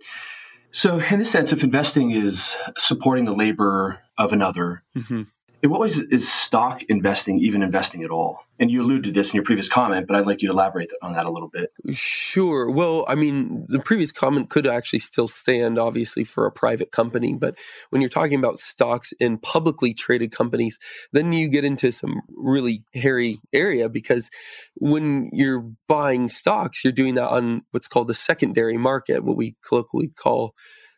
So, 0.76 1.00
in 1.00 1.20
the 1.20 1.26
sense, 1.26 1.54
if 1.54 1.64
investing 1.64 2.12
is 2.12 2.58
supporting 2.80 3.26
the 3.26 3.36
labor 3.36 4.00
of 4.18 4.34
another, 4.34 4.84
mm-hmm. 4.98 5.24
In 5.64 5.70
what 5.70 5.80
ways 5.80 5.98
is 5.98 6.30
stock 6.30 6.84
investing 6.90 7.40
even 7.40 7.64
investing 7.64 8.04
at 8.04 8.12
all? 8.12 8.44
And 8.60 8.70
you 8.70 8.82
alluded 8.82 9.06
to 9.06 9.12
this 9.12 9.32
in 9.32 9.38
your 9.38 9.46
previous 9.46 9.70
comment, 9.70 10.08
but 10.08 10.16
I'd 10.18 10.28
like 10.28 10.42
you 10.42 10.50
to 10.50 10.54
elaborate 10.54 10.92
on 11.02 11.14
that 11.14 11.26
a 11.26 11.32
little 11.32 11.48
bit. 11.48 11.72
Sure. 11.94 12.70
Well, 12.70 13.06
I 13.08 13.16
mean, 13.16 13.66
the 13.70 13.80
previous 13.80 14.12
comment 14.12 14.50
could 14.50 14.68
actually 14.68 15.00
still 15.00 15.30
stand, 15.30 15.80
obviously, 15.80 16.26
for 16.26 16.46
a 16.46 16.52
private 16.52 16.92
company. 16.92 17.34
But 17.34 17.56
when 17.90 18.02
you're 18.02 18.10
talking 18.10 18.38
about 18.38 18.60
stocks 18.60 19.14
in 19.20 19.38
publicly 19.38 19.94
traded 19.94 20.34
companies, 20.34 20.80
then 21.14 21.32
you 21.32 21.48
get 21.48 21.64
into 21.64 21.92
some 21.92 22.22
really 22.36 22.84
hairy 22.94 23.40
area 23.54 23.88
because 23.88 24.30
when 24.76 25.30
you're 25.32 25.66
buying 25.88 26.28
stocks, 26.28 26.84
you're 26.84 26.92
doing 26.92 27.16
that 27.16 27.30
on 27.30 27.62
what's 27.72 27.88
called 27.88 28.08
the 28.08 28.14
secondary 28.14 28.78
market, 28.78 29.24
what 29.24 29.38
we 29.38 29.56
colloquially 29.66 30.10
call 30.10 30.56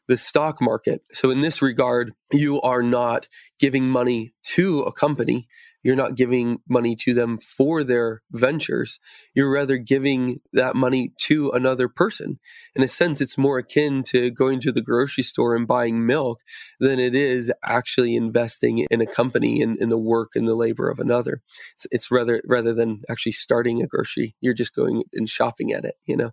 the 0.07 0.17
stock 0.17 0.61
market. 0.61 1.01
So, 1.13 1.31
in 1.31 1.41
this 1.41 1.61
regard, 1.61 2.13
you 2.31 2.61
are 2.61 2.83
not 2.83 3.27
giving 3.59 3.87
money 3.87 4.33
to 4.43 4.81
a 4.81 4.91
company. 4.91 5.47
You're 5.83 5.95
not 5.95 6.15
giving 6.15 6.57
money 6.67 6.95
to 7.01 7.13
them 7.13 7.37
for 7.37 7.83
their 7.83 8.23
ventures. 8.31 8.99
You're 9.35 9.51
rather 9.51 9.77
giving 9.77 10.39
that 10.51 10.75
money 10.75 11.13
to 11.25 11.51
another 11.51 11.87
person. 11.87 12.39
In 12.75 12.81
a 12.81 12.87
sense, 12.87 13.21
it's 13.21 13.37
more 13.37 13.59
akin 13.59 14.01
to 14.05 14.31
going 14.31 14.61
to 14.61 14.71
the 14.71 14.81
grocery 14.81 15.23
store 15.23 15.55
and 15.55 15.67
buying 15.67 16.03
milk 16.03 16.39
than 16.79 16.99
it 16.99 17.13
is 17.13 17.51
actually 17.63 18.15
investing 18.15 18.87
in 18.89 18.99
a 18.99 19.05
company 19.05 19.61
and 19.61 19.77
in, 19.77 19.83
in, 19.83 19.89
the 19.89 19.97
work 19.99 20.31
and 20.33 20.47
the 20.47 20.55
labor 20.55 20.89
of 20.89 20.99
another. 20.99 21.43
It's, 21.75 21.85
it's 21.91 22.09
rather 22.09 22.41
rather 22.47 22.73
than 22.73 23.03
actually 23.07 23.33
starting 23.33 23.83
a 23.83 23.87
grocery. 23.87 24.35
You're 24.41 24.55
just 24.55 24.73
going 24.73 25.03
and 25.13 25.29
shopping 25.29 25.71
at 25.71 25.85
it. 25.85 25.97
You 26.05 26.17
know. 26.17 26.31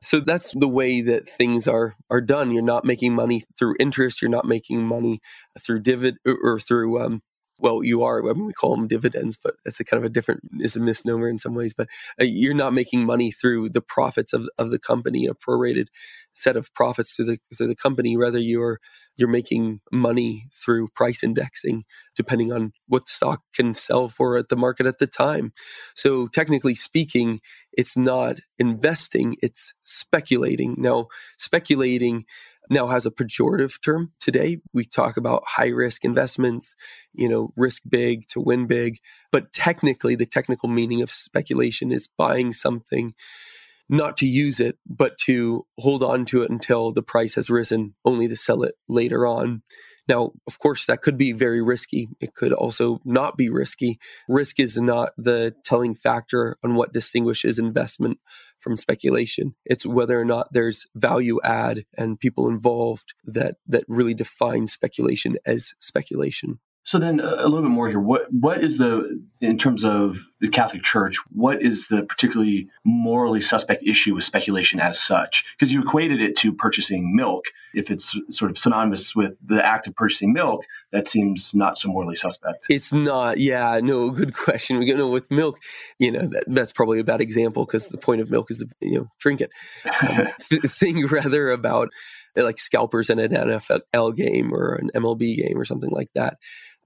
So 0.00 0.20
that's 0.20 0.52
the 0.52 0.68
way 0.68 1.00
that 1.02 1.26
things 1.28 1.66
are 1.66 1.94
are 2.10 2.20
done. 2.20 2.52
You're 2.52 2.62
not 2.62 2.84
making 2.84 3.14
money 3.14 3.42
through 3.58 3.76
interest. 3.80 4.20
You're 4.20 4.30
not 4.30 4.44
making 4.44 4.82
money 4.86 5.20
through 5.58 5.80
dividend 5.80 6.18
or, 6.26 6.60
through 6.60 7.02
um, 7.02 7.22
well, 7.58 7.82
you 7.82 8.02
are. 8.02 8.18
I 8.20 8.32
mean, 8.32 8.46
we 8.46 8.52
call 8.52 8.76
them 8.76 8.88
dividends, 8.88 9.38
but 9.42 9.54
it's 9.64 9.80
a 9.80 9.84
kind 9.84 10.02
of 10.02 10.10
a 10.10 10.12
different, 10.12 10.42
is 10.60 10.76
a 10.76 10.80
misnomer 10.80 11.28
in 11.28 11.38
some 11.38 11.54
ways. 11.54 11.72
But 11.72 11.88
uh, 12.20 12.24
you're 12.24 12.54
not 12.54 12.74
making 12.74 13.06
money 13.06 13.30
through 13.30 13.70
the 13.70 13.80
profits 13.80 14.32
of, 14.32 14.48
of 14.58 14.70
the 14.70 14.78
company, 14.78 15.26
a 15.26 15.34
prorated 15.34 15.86
set 16.34 16.56
of 16.56 16.72
profits 16.74 17.16
to 17.16 17.24
the 17.24 17.38
through 17.56 17.68
the 17.68 17.76
company. 17.76 18.16
Rather, 18.16 18.38
you're 18.38 18.80
you're 19.16 19.28
making 19.28 19.80
money 19.92 20.44
through 20.52 20.88
price 20.88 21.22
indexing, 21.22 21.84
depending 22.16 22.52
on 22.52 22.72
what 22.88 23.06
the 23.06 23.12
stock 23.12 23.40
can 23.54 23.74
sell 23.74 24.08
for 24.08 24.36
at 24.36 24.48
the 24.48 24.56
market 24.56 24.86
at 24.86 24.98
the 24.98 25.06
time. 25.06 25.52
So, 25.94 26.26
technically 26.28 26.74
speaking, 26.74 27.40
it's 27.72 27.96
not 27.96 28.38
investing; 28.58 29.36
it's 29.42 29.72
speculating. 29.84 30.74
Now, 30.78 31.08
speculating 31.38 32.24
now 32.70 32.86
has 32.86 33.06
a 33.06 33.10
pejorative 33.10 33.80
term 33.82 34.12
today. 34.20 34.58
We 34.72 34.84
talk 34.84 35.16
about 35.16 35.44
high 35.46 35.68
risk 35.68 36.04
investments, 36.04 36.74
you 37.12 37.28
know, 37.28 37.52
risk 37.56 37.82
big 37.88 38.26
to 38.28 38.40
win 38.40 38.66
big. 38.66 38.98
But 39.30 39.52
technically, 39.52 40.16
the 40.16 40.26
technical 40.26 40.68
meaning 40.68 41.02
of 41.02 41.10
speculation 41.10 41.92
is 41.92 42.08
buying 42.08 42.52
something 42.52 43.14
not 43.88 44.16
to 44.18 44.26
use 44.26 44.60
it, 44.60 44.78
but 44.86 45.18
to 45.18 45.66
hold 45.78 46.02
on 46.02 46.24
to 46.26 46.42
it 46.42 46.50
until 46.50 46.92
the 46.92 47.02
price 47.02 47.34
has 47.34 47.50
risen, 47.50 47.94
only 48.04 48.28
to 48.28 48.36
sell 48.36 48.62
it 48.62 48.74
later 48.88 49.26
on. 49.26 49.62
Now, 50.06 50.32
of 50.46 50.58
course, 50.58 50.84
that 50.86 51.00
could 51.00 51.16
be 51.16 51.32
very 51.32 51.62
risky. 51.62 52.08
It 52.20 52.34
could 52.34 52.52
also 52.52 53.00
not 53.04 53.38
be 53.38 53.48
risky. 53.48 53.98
Risk 54.28 54.60
is 54.60 54.76
not 54.78 55.12
the 55.16 55.54
telling 55.64 55.94
factor 55.94 56.58
on 56.62 56.74
what 56.74 56.92
distinguishes 56.92 57.58
investment 57.58 58.18
from 58.58 58.76
speculation. 58.76 59.54
It's 59.64 59.86
whether 59.86 60.20
or 60.20 60.24
not 60.24 60.52
there's 60.52 60.86
value 60.94 61.40
add 61.42 61.84
and 61.96 62.20
people 62.20 62.48
involved 62.48 63.14
that 63.24 63.56
that 63.66 63.84
really 63.88 64.14
define 64.14 64.66
speculation 64.66 65.38
as 65.46 65.72
speculation. 65.78 66.58
So 66.84 66.98
then, 66.98 67.18
uh, 67.18 67.36
a 67.38 67.48
little 67.48 67.62
bit 67.62 67.70
more 67.70 67.88
here. 67.88 67.98
What 67.98 68.26
what 68.30 68.62
is 68.62 68.76
the 68.76 69.22
in 69.40 69.56
terms 69.56 69.84
of 69.84 70.18
the 70.40 70.48
Catholic 70.48 70.82
Church? 70.82 71.16
What 71.30 71.62
is 71.62 71.88
the 71.88 72.02
particularly 72.02 72.68
morally 72.84 73.40
suspect 73.40 73.82
issue 73.82 74.14
with 74.14 74.24
speculation 74.24 74.80
as 74.80 75.00
such? 75.00 75.46
Because 75.58 75.72
you 75.72 75.80
equated 75.80 76.20
it 76.20 76.36
to 76.38 76.52
purchasing 76.52 77.16
milk. 77.16 77.46
If 77.72 77.90
it's 77.90 78.14
sort 78.30 78.50
of 78.50 78.58
synonymous 78.58 79.16
with 79.16 79.34
the 79.44 79.64
act 79.64 79.86
of 79.86 79.96
purchasing 79.96 80.34
milk, 80.34 80.66
that 80.92 81.08
seems 81.08 81.54
not 81.54 81.78
so 81.78 81.88
morally 81.88 82.16
suspect. 82.16 82.66
It's 82.68 82.92
not. 82.92 83.38
Yeah. 83.38 83.80
No. 83.82 84.10
Good 84.10 84.34
question. 84.44 84.78
We 84.78 84.92
know 84.92 85.08
with 85.08 85.30
milk, 85.30 85.58
you 85.98 86.12
know 86.12 86.26
that, 86.26 86.44
that's 86.48 86.72
probably 86.72 87.00
a 87.00 87.04
bad 87.04 87.22
example 87.22 87.64
because 87.64 87.88
the 87.88 87.96
point 87.96 88.20
of 88.20 88.30
milk 88.30 88.50
is 88.50 88.58
to 88.58 88.68
you 88.80 88.98
know 88.98 89.06
drink 89.20 89.40
it. 89.40 89.50
Um, 90.06 90.28
th- 90.50 90.62
think 90.64 91.10
rather 91.10 91.50
about 91.50 91.88
like 92.36 92.58
scalpers 92.58 93.10
in 93.10 93.18
an 93.18 93.30
NFL 93.30 94.16
game 94.16 94.52
or 94.52 94.74
an 94.74 94.90
MLB 94.94 95.36
game 95.36 95.56
or 95.56 95.64
something 95.64 95.90
like 95.90 96.08
that 96.14 96.36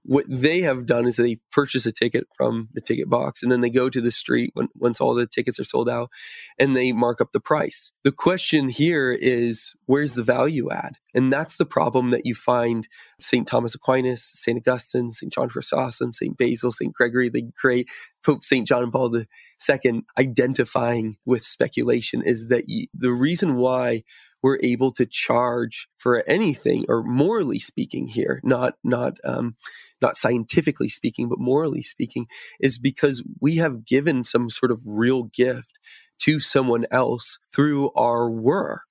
what 0.03 0.25
they 0.27 0.61
have 0.61 0.85
done 0.85 1.05
is 1.05 1.15
they 1.15 1.37
purchase 1.51 1.85
a 1.85 1.91
ticket 1.91 2.25
from 2.35 2.69
the 2.73 2.81
ticket 2.81 3.09
box 3.09 3.43
and 3.43 3.51
then 3.51 3.61
they 3.61 3.69
go 3.69 3.89
to 3.89 4.01
the 4.01 4.11
street 4.11 4.51
when, 4.53 4.67
once 4.75 5.01
all 5.01 5.13
the 5.13 5.27
tickets 5.27 5.59
are 5.59 5.65
sold 5.65 5.89
out 5.89 6.09
and 6.57 6.75
they 6.75 6.91
mark 6.91 7.21
up 7.21 7.31
the 7.31 7.39
price. 7.39 7.91
The 8.03 8.11
question 8.11 8.69
here 8.69 9.11
is 9.11 9.75
where's 9.85 10.15
the 10.15 10.23
value 10.23 10.71
add? 10.71 10.95
And 11.13 11.33
that's 11.33 11.57
the 11.57 11.65
problem 11.65 12.11
that 12.11 12.25
you 12.25 12.35
find 12.35 12.87
St. 13.19 13.47
Thomas 13.47 13.75
Aquinas, 13.75 14.23
St. 14.23 14.57
Augustine, 14.57 15.09
St. 15.11 15.31
John 15.31 15.49
Chrysostom, 15.49 16.13
St. 16.13 16.37
Basil, 16.37 16.71
St. 16.71 16.93
Gregory 16.93 17.29
the 17.29 17.43
Great, 17.59 17.89
Pope 18.23 18.43
St. 18.43 18.67
John 18.67 18.91
Paul 18.91 19.15
II 19.15 20.03
identifying 20.17 21.17
with 21.25 21.43
speculation 21.43 22.21
is 22.23 22.47
that 22.49 22.65
you, 22.67 22.87
the 22.93 23.11
reason 23.11 23.55
why 23.55 24.03
we're 24.41 24.59
able 24.63 24.91
to 24.91 25.05
charge 25.05 25.87
for 25.97 26.23
anything 26.29 26.85
or 26.87 27.03
morally 27.03 27.59
speaking 27.59 28.07
here 28.07 28.41
not 28.43 28.75
not 28.83 29.13
um, 29.23 29.55
not 30.01 30.15
scientifically 30.15 30.89
speaking 30.89 31.29
but 31.29 31.39
morally 31.39 31.81
speaking 31.81 32.25
is 32.59 32.79
because 32.79 33.23
we 33.41 33.57
have 33.57 33.85
given 33.85 34.23
some 34.23 34.49
sort 34.49 34.71
of 34.71 34.81
real 34.85 35.23
gift 35.23 35.79
to 36.19 36.39
someone 36.39 36.85
else 36.91 37.39
through 37.53 37.91
our 37.93 38.29
work. 38.29 38.87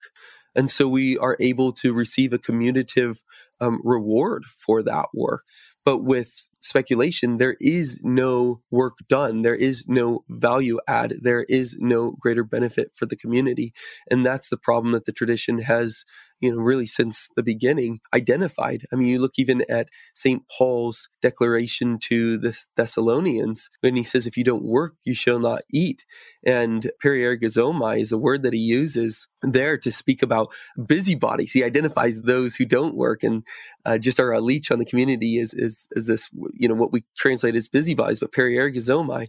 And 0.54 0.70
so 0.70 0.88
we 0.88 1.16
are 1.18 1.36
able 1.40 1.72
to 1.74 1.92
receive 1.92 2.32
a 2.32 2.38
commutative 2.38 3.18
um, 3.60 3.80
reward 3.84 4.44
for 4.46 4.82
that 4.82 5.06
work. 5.14 5.42
But 5.84 5.98
with 5.98 6.48
speculation, 6.68 7.38
there 7.38 7.56
is 7.60 8.00
no 8.04 8.60
work 8.70 8.98
done. 9.08 9.42
There 9.42 9.54
is 9.54 9.84
no 9.88 10.24
value 10.28 10.78
add. 10.86 11.14
There 11.20 11.44
is 11.44 11.76
no 11.78 12.12
greater 12.12 12.44
benefit 12.44 12.92
for 12.94 13.06
the 13.06 13.16
community. 13.16 13.72
And 14.10 14.24
that's 14.24 14.50
the 14.50 14.56
problem 14.56 14.92
that 14.92 15.06
the 15.06 15.12
tradition 15.12 15.60
has 15.60 16.04
you 16.40 16.52
know, 16.52 16.58
really 16.58 16.86
since 16.86 17.28
the 17.36 17.42
beginning 17.42 18.00
identified. 18.14 18.84
I 18.92 18.96
mean, 18.96 19.08
you 19.08 19.18
look 19.18 19.38
even 19.38 19.64
at 19.68 19.88
St. 20.14 20.42
Paul's 20.56 21.08
declaration 21.20 21.98
to 22.04 22.38
the 22.38 22.56
Thessalonians 22.76 23.68
when 23.80 23.96
he 23.96 24.04
says, 24.04 24.26
if 24.26 24.36
you 24.36 24.44
don't 24.44 24.64
work, 24.64 24.94
you 25.04 25.14
shall 25.14 25.40
not 25.40 25.62
eat. 25.72 26.04
And 26.44 26.90
periergazomai 27.02 28.00
is 28.00 28.12
a 28.12 28.18
word 28.18 28.42
that 28.44 28.52
he 28.52 28.60
uses 28.60 29.26
there 29.42 29.76
to 29.78 29.90
speak 29.90 30.22
about 30.22 30.52
busybodies. 30.86 31.52
He 31.52 31.64
identifies 31.64 32.22
those 32.22 32.56
who 32.56 32.64
don't 32.64 32.94
work. 32.94 33.22
And 33.22 33.44
uh, 33.84 33.98
just 33.98 34.18
a 34.18 34.40
leech 34.40 34.70
on 34.70 34.78
the 34.78 34.84
community 34.84 35.38
is, 35.38 35.54
is, 35.54 35.88
is 35.92 36.06
this, 36.06 36.30
you 36.58 36.68
know, 36.68 36.74
what 36.74 36.92
we 36.92 37.04
translate 37.16 37.56
as 37.56 37.68
busybodies, 37.68 38.20
but 38.20 38.32
periergazomai 38.32 39.28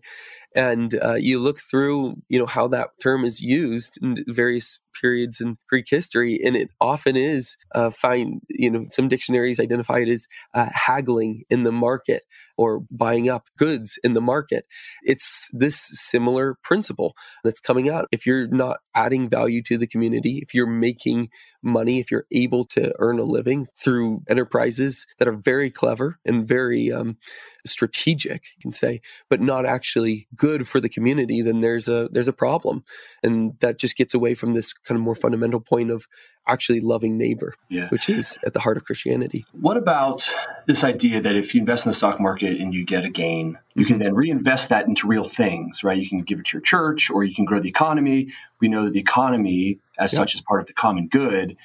and 0.55 0.99
uh, 1.03 1.15
you 1.15 1.39
look 1.39 1.59
through 1.59 2.15
you 2.27 2.39
know 2.39 2.45
how 2.45 2.67
that 2.67 2.89
term 3.01 3.25
is 3.25 3.39
used 3.39 3.99
in 4.01 4.23
various 4.27 4.79
periods 4.99 5.39
in 5.39 5.57
Greek 5.67 5.85
history, 5.89 6.39
and 6.43 6.55
it 6.55 6.69
often 6.81 7.15
is 7.15 7.55
uh, 7.75 7.89
find 7.89 8.41
you 8.49 8.69
know 8.69 8.85
some 8.89 9.07
dictionaries 9.07 9.59
identify 9.59 9.99
it 9.99 10.09
as 10.09 10.27
uh, 10.53 10.69
haggling 10.73 11.43
in 11.49 11.63
the 11.63 11.71
market 11.71 12.23
or 12.57 12.81
buying 12.91 13.29
up 13.29 13.45
goods 13.57 13.99
in 14.03 14.13
the 14.13 14.21
market. 14.21 14.65
It's 15.03 15.49
this 15.53 15.89
similar 15.93 16.57
principle 16.63 17.15
that's 17.43 17.59
coming 17.59 17.89
out. 17.89 18.07
If 18.11 18.25
you're 18.25 18.47
not 18.47 18.77
adding 18.95 19.29
value 19.29 19.61
to 19.63 19.77
the 19.77 19.87
community, 19.87 20.39
if 20.41 20.53
you're 20.53 20.67
making 20.67 21.29
money, 21.61 21.99
if 21.99 22.11
you're 22.11 22.25
able 22.31 22.63
to 22.63 22.93
earn 22.99 23.19
a 23.19 23.23
living 23.23 23.67
through 23.81 24.21
enterprises 24.29 25.05
that 25.17 25.27
are 25.27 25.37
very 25.37 25.69
clever 25.69 26.19
and 26.25 26.47
very 26.47 26.91
um, 26.91 27.17
strategic, 27.65 28.45
you 28.55 28.61
can 28.61 28.71
say, 28.71 29.01
but 29.29 29.41
not 29.41 29.65
actually 29.65 30.27
good 30.35 30.67
for 30.67 30.79
the 30.79 30.89
community, 30.89 31.41
then 31.41 31.61
there's 31.61 31.87
a 31.87 32.09
there's 32.11 32.27
a 32.27 32.33
problem, 32.33 32.83
and 33.23 33.53
that 33.59 33.77
just 33.77 33.97
gets 33.97 34.13
away 34.13 34.33
from 34.33 34.53
this 34.53 34.73
kind 34.73 34.97
of 34.97 35.03
more 35.03 35.15
fundamental 35.15 35.59
point 35.59 35.91
of 35.91 36.07
actually 36.47 36.79
loving 36.79 37.17
neighbor, 37.17 37.53
yeah. 37.69 37.87
which 37.89 38.09
is 38.09 38.37
at 38.45 38.53
the 38.53 38.59
heart 38.59 38.75
of 38.75 38.83
Christianity. 38.83 39.45
What 39.51 39.77
about 39.77 40.33
this 40.65 40.83
idea 40.83 41.21
that 41.21 41.35
if 41.35 41.53
you 41.53 41.61
invest 41.61 41.85
in 41.85 41.91
the 41.91 41.95
stock 41.95 42.19
market 42.19 42.59
and 42.59 42.73
you 42.73 42.85
get 42.85 43.05
a 43.05 43.09
gain, 43.09 43.57
you 43.75 43.85
can 43.85 43.95
mm-hmm. 43.95 44.05
then 44.05 44.15
reinvest 44.15 44.69
that 44.69 44.87
into 44.87 45.07
real 45.07 45.25
things, 45.25 45.83
right? 45.83 45.97
You 45.97 46.09
can 46.09 46.19
give 46.19 46.39
it 46.39 46.47
to 46.47 46.57
your 46.57 46.61
church 46.61 47.11
or 47.11 47.23
you 47.23 47.35
can 47.35 47.45
grow 47.45 47.59
the 47.59 47.69
economy. 47.69 48.29
We 48.59 48.67
know 48.67 48.85
that 48.85 48.93
the 48.93 48.99
economy, 48.99 49.79
as 49.97 50.11
such, 50.11 50.35
is 50.35 50.41
part 50.41 50.61
of 50.61 50.67
the 50.67 50.73
common 50.73 51.07
good. 51.07 51.55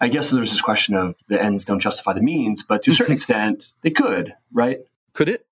I 0.00 0.08
guess 0.08 0.30
there's 0.30 0.50
this 0.50 0.60
question 0.60 0.94
of 0.94 1.16
the 1.28 1.42
ends 1.42 1.64
don't 1.64 1.80
justify 1.80 2.12
the 2.12 2.20
means, 2.20 2.62
but 2.62 2.82
to 2.82 2.90
a 2.90 2.94
certain 2.94 3.14
extent, 3.14 3.66
they 3.82 3.90
could, 3.90 4.34
right? 4.52 4.80
Could 5.16 5.30
it? 5.30 5.46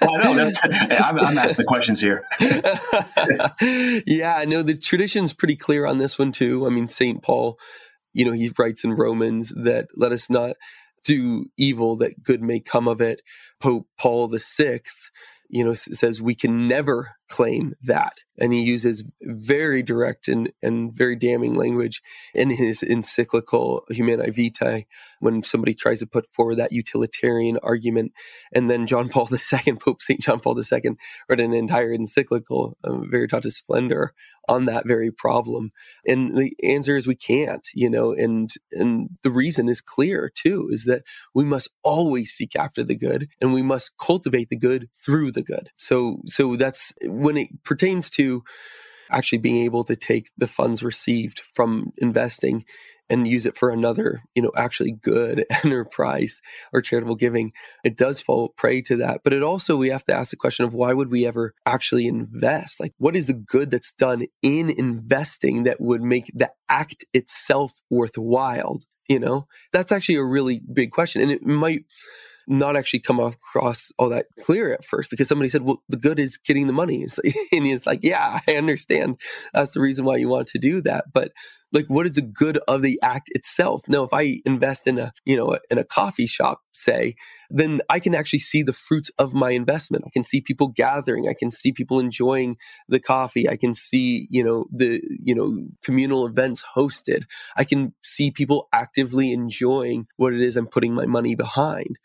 I 0.00 0.16
know 0.18 0.36
that's. 0.36 0.56
I'm, 0.62 1.18
I'm 1.18 1.36
asking 1.36 1.56
the 1.56 1.64
questions 1.64 2.00
here. 2.00 2.24
yeah, 4.06 4.44
no, 4.46 4.62
the 4.62 4.78
tradition's 4.80 5.32
pretty 5.32 5.56
clear 5.56 5.84
on 5.84 5.98
this 5.98 6.16
one 6.16 6.30
too. 6.30 6.64
I 6.64 6.70
mean, 6.70 6.86
Saint 6.86 7.20
Paul, 7.20 7.58
you 8.12 8.24
know, 8.24 8.30
he 8.30 8.52
writes 8.56 8.84
in 8.84 8.92
Romans 8.92 9.52
that 9.56 9.88
let 9.96 10.12
us 10.12 10.30
not 10.30 10.54
do 11.02 11.46
evil 11.58 11.96
that 11.96 12.22
good 12.22 12.40
may 12.40 12.60
come 12.60 12.86
of 12.86 13.00
it. 13.00 13.20
Pope 13.58 13.88
Paul 13.98 14.28
the 14.28 14.38
Sixth, 14.38 15.10
you 15.48 15.64
know, 15.64 15.74
says 15.74 16.22
we 16.22 16.36
can 16.36 16.68
never 16.68 17.16
claim 17.30 17.74
that. 17.82 18.18
And 18.38 18.52
he 18.52 18.62
uses 18.62 19.04
very 19.22 19.82
direct 19.82 20.26
and, 20.28 20.52
and 20.62 20.92
very 20.92 21.14
damning 21.14 21.54
language 21.54 22.02
in 22.34 22.50
his 22.50 22.82
encyclical 22.82 23.84
Humanae 23.90 24.30
Vitae 24.30 24.86
when 25.20 25.42
somebody 25.42 25.74
tries 25.74 26.00
to 26.00 26.06
put 26.06 26.26
forward 26.34 26.56
that 26.56 26.72
utilitarian 26.72 27.58
argument. 27.62 28.12
And 28.52 28.68
then 28.68 28.86
John 28.86 29.08
Paul 29.08 29.28
II, 29.30 29.74
Pope 29.80 30.02
St. 30.02 30.20
John 30.20 30.40
Paul 30.40 30.58
II, 30.58 30.96
wrote 31.28 31.40
an 31.40 31.52
entire 31.54 31.92
encyclical, 31.92 32.76
uh, 32.82 32.92
Veritatis 33.12 33.52
Splendor, 33.52 34.14
on 34.50 34.66
that 34.66 34.86
very 34.86 35.12
problem. 35.12 35.70
And 36.04 36.36
the 36.36 36.52
answer 36.62 36.96
is 36.96 37.06
we 37.06 37.14
can't, 37.14 37.66
you 37.72 37.88
know, 37.88 38.12
and 38.12 38.50
and 38.72 39.10
the 39.22 39.30
reason 39.30 39.68
is 39.68 39.80
clear 39.80 40.30
too, 40.34 40.68
is 40.70 40.84
that 40.86 41.02
we 41.34 41.44
must 41.44 41.68
always 41.84 42.32
seek 42.32 42.56
after 42.56 42.82
the 42.82 42.96
good 42.96 43.28
and 43.40 43.52
we 43.52 43.62
must 43.62 43.92
cultivate 43.98 44.48
the 44.48 44.56
good 44.56 44.88
through 44.92 45.30
the 45.32 45.42
good. 45.42 45.70
So 45.76 46.18
so 46.26 46.56
that's 46.56 46.92
when 47.20 47.36
it 47.36 47.48
pertains 47.64 48.10
to 48.10 48.42
actually 49.10 49.38
being 49.38 49.64
able 49.64 49.84
to 49.84 49.96
take 49.96 50.30
the 50.38 50.46
funds 50.46 50.82
received 50.82 51.40
from 51.40 51.92
investing 51.98 52.64
and 53.08 53.26
use 53.26 53.44
it 53.44 53.56
for 53.56 53.70
another, 53.70 54.22
you 54.36 54.42
know, 54.42 54.52
actually 54.56 54.92
good 54.92 55.44
enterprise 55.64 56.40
or 56.72 56.80
charitable 56.80 57.16
giving, 57.16 57.52
it 57.82 57.96
does 57.96 58.22
fall 58.22 58.50
prey 58.56 58.80
to 58.80 58.96
that. 58.96 59.22
But 59.24 59.32
it 59.32 59.42
also, 59.42 59.76
we 59.76 59.90
have 59.90 60.04
to 60.04 60.14
ask 60.14 60.30
the 60.30 60.36
question 60.36 60.64
of 60.64 60.74
why 60.74 60.92
would 60.92 61.10
we 61.10 61.26
ever 61.26 61.52
actually 61.66 62.06
invest? 62.06 62.78
Like, 62.78 62.94
what 62.98 63.16
is 63.16 63.26
the 63.26 63.32
good 63.34 63.70
that's 63.70 63.92
done 63.92 64.26
in 64.42 64.70
investing 64.70 65.64
that 65.64 65.80
would 65.80 66.02
make 66.02 66.30
the 66.34 66.50
act 66.68 67.04
itself 67.12 67.80
worthwhile? 67.90 68.80
You 69.08 69.18
know, 69.18 69.48
that's 69.72 69.90
actually 69.90 70.16
a 70.16 70.24
really 70.24 70.60
big 70.72 70.92
question. 70.92 71.20
And 71.20 71.32
it 71.32 71.44
might, 71.44 71.84
not 72.46 72.76
actually 72.76 73.00
come 73.00 73.20
across 73.20 73.92
all 73.98 74.08
that 74.08 74.26
clear 74.40 74.72
at 74.72 74.84
first 74.84 75.10
because 75.10 75.28
somebody 75.28 75.48
said, 75.48 75.62
well, 75.62 75.82
the 75.88 75.96
good 75.96 76.18
is 76.18 76.36
getting 76.36 76.66
the 76.66 76.72
money. 76.72 77.06
and 77.52 77.66
he's 77.66 77.86
like, 77.86 78.00
yeah, 78.02 78.40
I 78.46 78.56
understand. 78.56 79.20
That's 79.54 79.74
the 79.74 79.80
reason 79.80 80.04
why 80.04 80.16
you 80.16 80.28
want 80.28 80.48
to 80.48 80.58
do 80.58 80.80
that. 80.82 81.06
But 81.12 81.32
like 81.72 81.86
what 81.86 82.06
is 82.06 82.12
the 82.12 82.22
good 82.22 82.58
of 82.68 82.82
the 82.82 82.98
act 83.02 83.28
itself? 83.34 83.82
Now 83.88 84.04
if 84.04 84.12
i 84.12 84.40
invest 84.44 84.86
in 84.86 84.98
a 84.98 85.12
you 85.24 85.36
know 85.36 85.58
in 85.70 85.78
a 85.78 85.84
coffee 85.84 86.26
shop 86.26 86.60
say 86.72 87.14
then 87.50 87.80
i 87.90 87.98
can 87.98 88.14
actually 88.14 88.38
see 88.38 88.62
the 88.62 88.72
fruits 88.72 89.10
of 89.18 89.34
my 89.34 89.50
investment. 89.50 90.04
I 90.06 90.10
can 90.10 90.24
see 90.24 90.40
people 90.40 90.68
gathering. 90.68 91.28
I 91.28 91.34
can 91.34 91.50
see 91.50 91.72
people 91.72 91.98
enjoying 92.00 92.56
the 92.88 93.00
coffee. 93.00 93.48
I 93.48 93.56
can 93.56 93.74
see 93.74 94.26
you 94.30 94.44
know 94.44 94.66
the 94.72 95.00
you 95.20 95.34
know 95.34 95.66
communal 95.82 96.26
events 96.26 96.62
hosted. 96.76 97.24
I 97.56 97.64
can 97.64 97.94
see 98.02 98.30
people 98.30 98.68
actively 98.72 99.32
enjoying 99.32 100.06
what 100.16 100.32
it 100.32 100.40
is 100.40 100.56
i'm 100.56 100.66
putting 100.66 100.94
my 100.94 101.06
money 101.06 101.34
behind. 101.34 101.98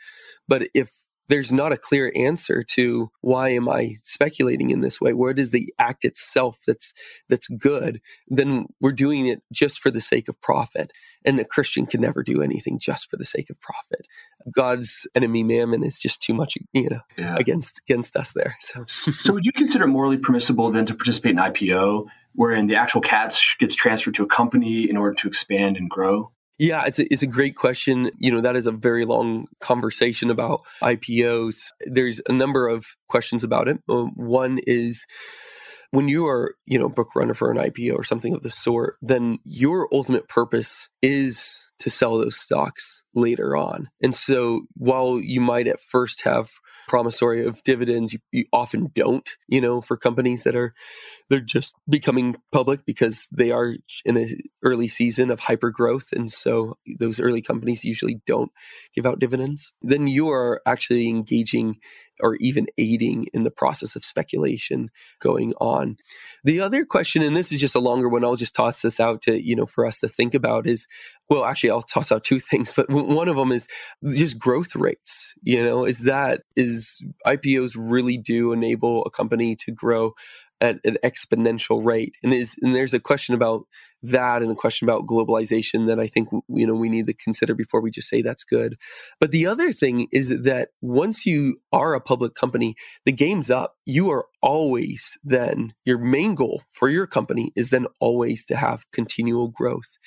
But 0.48 0.70
if 0.74 1.05
there's 1.28 1.52
not 1.52 1.72
a 1.72 1.78
clear 1.78 2.12
answer 2.16 2.64
to 2.64 3.10
why 3.22 3.50
am 3.50 3.68
I 3.68 3.96
speculating 4.04 4.70
in 4.70 4.82
this 4.82 5.02
way? 5.02 5.14
What 5.14 5.40
is 5.40 5.52
the 5.52 5.74
act 5.80 6.06
itself 6.06 6.60
that's 6.66 6.94
that's 7.30 7.48
good? 7.48 8.02
Then 8.28 8.68
we're 8.80 8.92
doing 8.92 9.26
it 9.28 9.42
just 9.52 9.80
for 9.80 9.90
the 9.90 10.02
sake 10.02 10.28
of 10.28 10.40
profit. 10.42 10.92
And 11.24 11.40
a 11.40 11.46
Christian 11.46 11.88
can 11.88 12.02
never 12.02 12.22
do 12.22 12.42
anything 12.42 12.78
just 12.78 13.10
for 13.10 13.18
the 13.18 13.26
sake 13.26 13.50
of 13.50 13.60
profit. 13.60 14.06
God's 14.54 15.08
enemy 15.16 15.44
mammon 15.44 15.84
is 15.84 16.00
just 16.00 16.22
too 16.22 16.34
much, 16.34 16.58
you 16.74 16.90
know, 16.90 17.02
yeah. 17.18 17.36
against 17.38 17.82
against 17.88 18.16
us 18.16 18.34
there. 18.34 18.56
So 18.60 18.86
So 18.88 19.34
would 19.34 19.46
you 19.46 19.54
consider 19.54 19.88
morally 19.88 20.18
permissible 20.18 20.72
then 20.72 20.86
to 20.86 20.94
participate 20.94 21.32
in 21.32 21.38
IPO 21.38 22.06
wherein 22.34 22.68
the 22.68 22.76
actual 22.76 23.02
cash 23.02 23.58
gets 23.60 23.74
transferred 23.74 24.16
to 24.16 24.24
a 24.24 24.28
company 24.28 24.90
in 24.90 24.98
order 24.98 25.16
to 25.16 25.28
expand 25.28 25.78
and 25.78 25.90
grow? 25.90 26.32
Yeah, 26.58 26.84
it's 26.86 27.00
a, 27.00 27.12
it's 27.12 27.24
a 27.24 27.28
great 27.28 27.56
question. 27.56 28.12
You 28.18 28.32
know, 28.32 28.42
that 28.42 28.56
is 28.56 28.66
a 28.66 28.72
very 28.72 29.06
long 29.06 29.48
conversation 29.60 30.30
about 30.30 30.62
IPOs. 30.82 31.68
There's 31.86 32.22
a 32.28 32.34
number 32.34 32.68
of 32.68 32.86
questions 33.10 33.44
about 33.44 33.68
it. 33.68 33.78
Um, 33.90 34.12
one 34.16 34.60
is 34.66 35.06
when 35.92 36.08
you 36.08 36.28
are, 36.28 36.56
you 36.66 36.80
know, 36.80 36.90
book 36.90 37.16
runner 37.16 37.34
for 37.34 37.52
an 37.52 37.58
IPO 37.58 37.96
or 37.96 38.04
something 38.04 38.34
of 38.34 38.42
the 38.42 38.50
sort, 38.50 38.96
then 39.02 39.40
your 39.44 39.88
ultimate 39.94 40.28
purpose 40.28 40.90
is 41.02 41.66
to 41.80 41.90
sell 41.90 42.18
those 42.18 42.38
stocks 42.38 43.04
later 43.14 43.56
on. 43.56 43.90
And 44.02 44.16
so 44.16 44.62
while 44.76 45.20
you 45.22 45.42
might 45.42 45.68
at 45.68 45.82
first 45.82 46.22
have 46.24 46.52
promissory 46.88 47.46
of 47.46 47.64
dividends 47.64 48.14
you, 48.14 48.20
you, 48.32 48.46
often 48.54 48.92
don't 48.94 49.38
you 49.48 49.60
know 49.60 49.82
for 49.82 49.98
companies 49.98 50.44
that 50.44 50.56
are 50.56 50.74
they're 51.30 51.40
just 51.40 51.76
becoming 51.90 52.36
public 52.52 52.86
because 52.86 53.28
they 53.32 53.52
are 53.52 53.76
in 54.06 54.18
an 54.18 54.40
early 54.64 54.88
season 54.88 55.32
of 55.32 55.40
hyper 55.40 55.72
growth 55.72 56.12
and 56.12 56.32
so 56.32 56.76
those 57.00 57.20
early 57.20 57.42
companies 57.42 57.84
usually 57.84 58.22
don't 58.26 58.52
give 58.94 59.06
out 59.06 59.20
dividends. 59.20 59.74
Then 59.82 60.08
you 60.08 60.30
are 60.30 60.62
actually 60.66 61.10
engaging 61.10 61.78
or 62.22 62.36
even 62.36 62.68
aiding 62.78 63.28
in 63.34 63.44
the 63.44 63.52
process 63.52 63.96
of 63.96 64.06
speculation 64.06 64.90
going 65.20 65.54
on. 65.60 65.98
The 66.44 66.62
other 66.62 66.86
question, 66.86 67.22
and 67.22 67.36
this 67.36 67.52
is 67.52 67.60
just 67.60 67.76
a 67.76 67.80
longer 67.80 68.10
one, 68.10 68.24
I'll 68.24 68.36
just 68.36 68.56
toss 68.56 68.82
this 68.82 69.00
out 69.00 69.22
to, 69.24 69.42
you 69.42 69.56
know, 69.56 69.66
for 69.66 69.86
us 69.86 70.00
to 70.00 70.08
think 70.08 70.34
about 70.34 70.68
is, 70.68 70.88
well, 71.30 71.46
actually, 71.46 71.72
I'll 71.72 71.82
toss 71.82 72.12
out 72.12 72.24
two 72.24 72.40
things, 72.52 72.74
but 72.74 72.90
one 72.90 73.28
of 73.28 73.36
them 73.36 73.52
is 73.52 73.68
just 74.12 74.38
growth 74.38 74.76
rates. 74.76 75.34
You 75.44 75.64
know, 75.64 75.86
is 75.86 76.04
that, 76.04 76.42
is 76.56 77.02
IPOs 77.26 77.76
really 77.78 78.18
do 78.18 78.54
enable 78.54 79.04
a 79.06 79.10
company 79.10 79.56
to 79.58 79.72
grow 79.72 80.14
at 80.62 80.78
an 80.84 80.98
exponential 81.04 81.84
rate. 81.84 82.16
And 82.24 82.34
is 82.34 82.56
and 82.62 82.76
there's 82.76 82.94
a 82.94 83.00
question 83.00 83.36
about 83.36 83.64
that 84.04 84.42
and 84.42 84.52
a 84.52 84.56
question 84.56 84.88
about 84.88 85.08
globalization 85.08 85.88
that 85.88 86.00
I 86.00 86.08
think 86.08 86.30
you 86.48 86.68
know 86.68 86.74
we 86.74 86.90
need 86.90 87.08
to 87.08 87.14
consider 87.14 87.56
before 87.56 87.82
we 87.82 87.92
just 87.92 88.10
say 88.10 88.22
that's 88.22 88.44
good. 88.44 88.76
But 89.20 89.32
the 89.32 89.48
other 89.48 89.74
thing 89.74 90.08
is 90.12 90.30
that 90.30 90.70
once 90.82 91.26
you 91.26 91.58
are 91.72 91.94
a 91.94 92.02
public 92.02 92.36
company, 92.36 92.76
the 93.06 93.12
game's 93.12 93.50
up. 93.52 93.76
You 93.86 94.10
are 94.12 94.26
always 94.42 95.18
then 95.24 95.74
your 95.86 95.98
main 95.98 96.36
goal 96.36 96.64
for 96.72 96.90
your 96.90 97.08
company 97.08 97.52
is 97.56 97.70
then 97.70 97.88
always 98.00 98.46
to 98.46 98.56
have 98.56 98.90
continual 98.92 99.50
growth. 99.50 99.98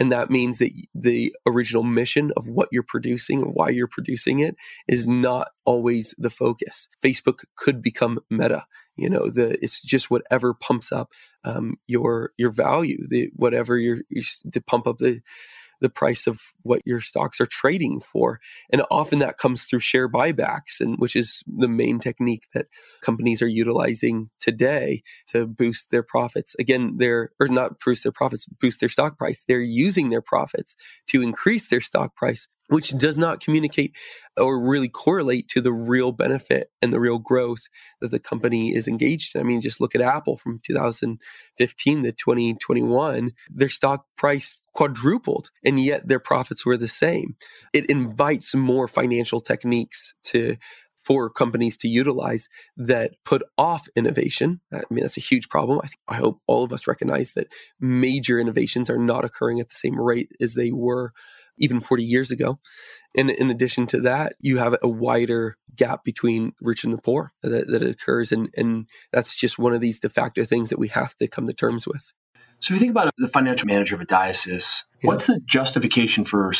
And 0.00 0.10
that 0.10 0.30
means 0.30 0.58
that 0.58 0.72
the 0.94 1.36
original 1.46 1.82
mission 1.82 2.32
of 2.34 2.48
what 2.48 2.70
you're 2.72 2.82
producing 2.82 3.42
and 3.42 3.54
why 3.54 3.68
you're 3.68 3.86
producing 3.86 4.40
it 4.40 4.56
is 4.88 5.06
not 5.06 5.48
always 5.66 6.14
the 6.16 6.30
focus. 6.30 6.88
Facebook 7.04 7.44
could 7.56 7.82
become 7.82 8.18
meta. 8.30 8.64
You 8.96 9.10
know, 9.10 9.28
the 9.28 9.62
it's 9.62 9.82
just 9.82 10.10
whatever 10.10 10.54
pumps 10.54 10.90
up 10.90 11.12
um, 11.44 11.76
your 11.86 12.32
your 12.38 12.50
value, 12.50 13.04
the 13.08 13.28
whatever 13.36 13.76
you're, 13.76 14.00
you 14.08 14.22
to 14.50 14.60
pump 14.62 14.86
up 14.86 14.98
the 14.98 15.20
the 15.80 15.88
price 15.88 16.26
of 16.26 16.40
what 16.62 16.82
your 16.84 17.00
stocks 17.00 17.40
are 17.40 17.46
trading 17.46 18.00
for. 18.00 18.40
And 18.70 18.82
often 18.90 19.18
that 19.20 19.38
comes 19.38 19.64
through 19.64 19.80
share 19.80 20.08
buybacks, 20.08 20.80
and 20.80 20.96
which 20.98 21.16
is 21.16 21.42
the 21.46 21.68
main 21.68 21.98
technique 21.98 22.46
that 22.54 22.66
companies 23.02 23.42
are 23.42 23.48
utilizing 23.48 24.30
today 24.40 25.02
to 25.28 25.46
boost 25.46 25.90
their 25.90 26.02
profits. 26.02 26.54
Again, 26.58 26.94
they're 26.96 27.30
or 27.40 27.48
not 27.48 27.80
boost 27.84 28.02
their 28.02 28.12
profits, 28.12 28.46
boost 28.60 28.80
their 28.80 28.88
stock 28.88 29.18
price. 29.18 29.44
They're 29.46 29.60
using 29.60 30.10
their 30.10 30.22
profits 30.22 30.74
to 31.08 31.22
increase 31.22 31.68
their 31.68 31.80
stock 31.80 32.14
price 32.16 32.48
which 32.70 32.96
does 32.96 33.18
not 33.18 33.40
communicate 33.40 33.94
or 34.36 34.60
really 34.60 34.88
correlate 34.88 35.48
to 35.48 35.60
the 35.60 35.72
real 35.72 36.12
benefit 36.12 36.70
and 36.80 36.92
the 36.92 37.00
real 37.00 37.18
growth 37.18 37.62
that 38.00 38.10
the 38.10 38.18
company 38.18 38.74
is 38.74 38.88
engaged 38.88 39.34
in. 39.34 39.40
I 39.40 39.44
mean, 39.44 39.60
just 39.60 39.80
look 39.80 39.94
at 39.94 40.00
Apple 40.00 40.36
from 40.36 40.60
2015 40.64 42.02
to 42.04 42.12
2021, 42.12 43.32
their 43.50 43.68
stock 43.68 44.06
price 44.16 44.62
quadrupled, 44.72 45.50
and 45.64 45.82
yet 45.82 46.06
their 46.06 46.20
profits 46.20 46.64
were 46.64 46.76
the 46.76 46.88
same. 46.88 47.34
It 47.72 47.90
invites 47.90 48.54
more 48.54 48.86
financial 48.86 49.40
techniques 49.40 50.14
to 50.24 50.56
for 51.04 51.30
companies 51.30 51.76
to 51.78 51.88
utilize 51.88 52.48
that 52.76 53.12
put 53.24 53.42
off 53.56 53.88
innovation. 53.96 54.60
I 54.72 54.82
mean, 54.90 55.02
that's 55.02 55.16
a 55.16 55.22
huge 55.22 55.48
problem. 55.48 55.80
I, 55.82 55.86
think, 55.86 56.00
I 56.08 56.16
hope 56.16 56.40
all 56.46 56.64
of 56.64 56.72
us 56.72 56.86
recognize 56.86 57.34
that 57.34 57.48
major 57.80 58.38
innovations 58.38 58.90
are 58.90 58.98
not 58.98 59.24
occurring 59.24 59.60
at 59.60 59.68
the 59.68 59.74
same 59.74 59.98
rate 59.98 60.30
as 60.40 60.54
they 60.54 60.70
were 60.70 61.12
even 61.58 61.80
40 61.80 62.02
years 62.02 62.30
ago. 62.30 62.58
And 63.16 63.30
in 63.30 63.50
addition 63.50 63.86
to 63.88 64.00
that, 64.02 64.34
you 64.40 64.58
have 64.58 64.76
a 64.82 64.88
wider 64.88 65.56
gap 65.76 66.04
between 66.04 66.52
rich 66.60 66.84
and 66.84 66.92
the 66.92 67.00
poor 67.00 67.32
that, 67.42 67.66
that 67.68 67.82
occurs. 67.82 68.32
And, 68.32 68.52
and 68.56 68.86
that's 69.12 69.36
just 69.36 69.58
one 69.58 69.72
of 69.72 69.80
these 69.80 70.00
de 70.00 70.08
facto 70.08 70.44
things 70.44 70.70
that 70.70 70.78
we 70.78 70.88
have 70.88 71.14
to 71.16 71.28
come 71.28 71.46
to 71.46 71.52
terms 71.52 71.86
with. 71.86 72.12
So, 72.60 72.74
if 72.74 72.76
you 72.76 72.80
think 72.80 72.90
about 72.90 73.10
the 73.16 73.28
financial 73.28 73.66
manager 73.66 73.94
of 73.94 74.02
a 74.02 74.04
diocese, 74.04 74.84
yeah. 75.02 75.08
what's 75.08 75.26
the 75.26 75.40
justification 75.46 76.26
for 76.26 76.52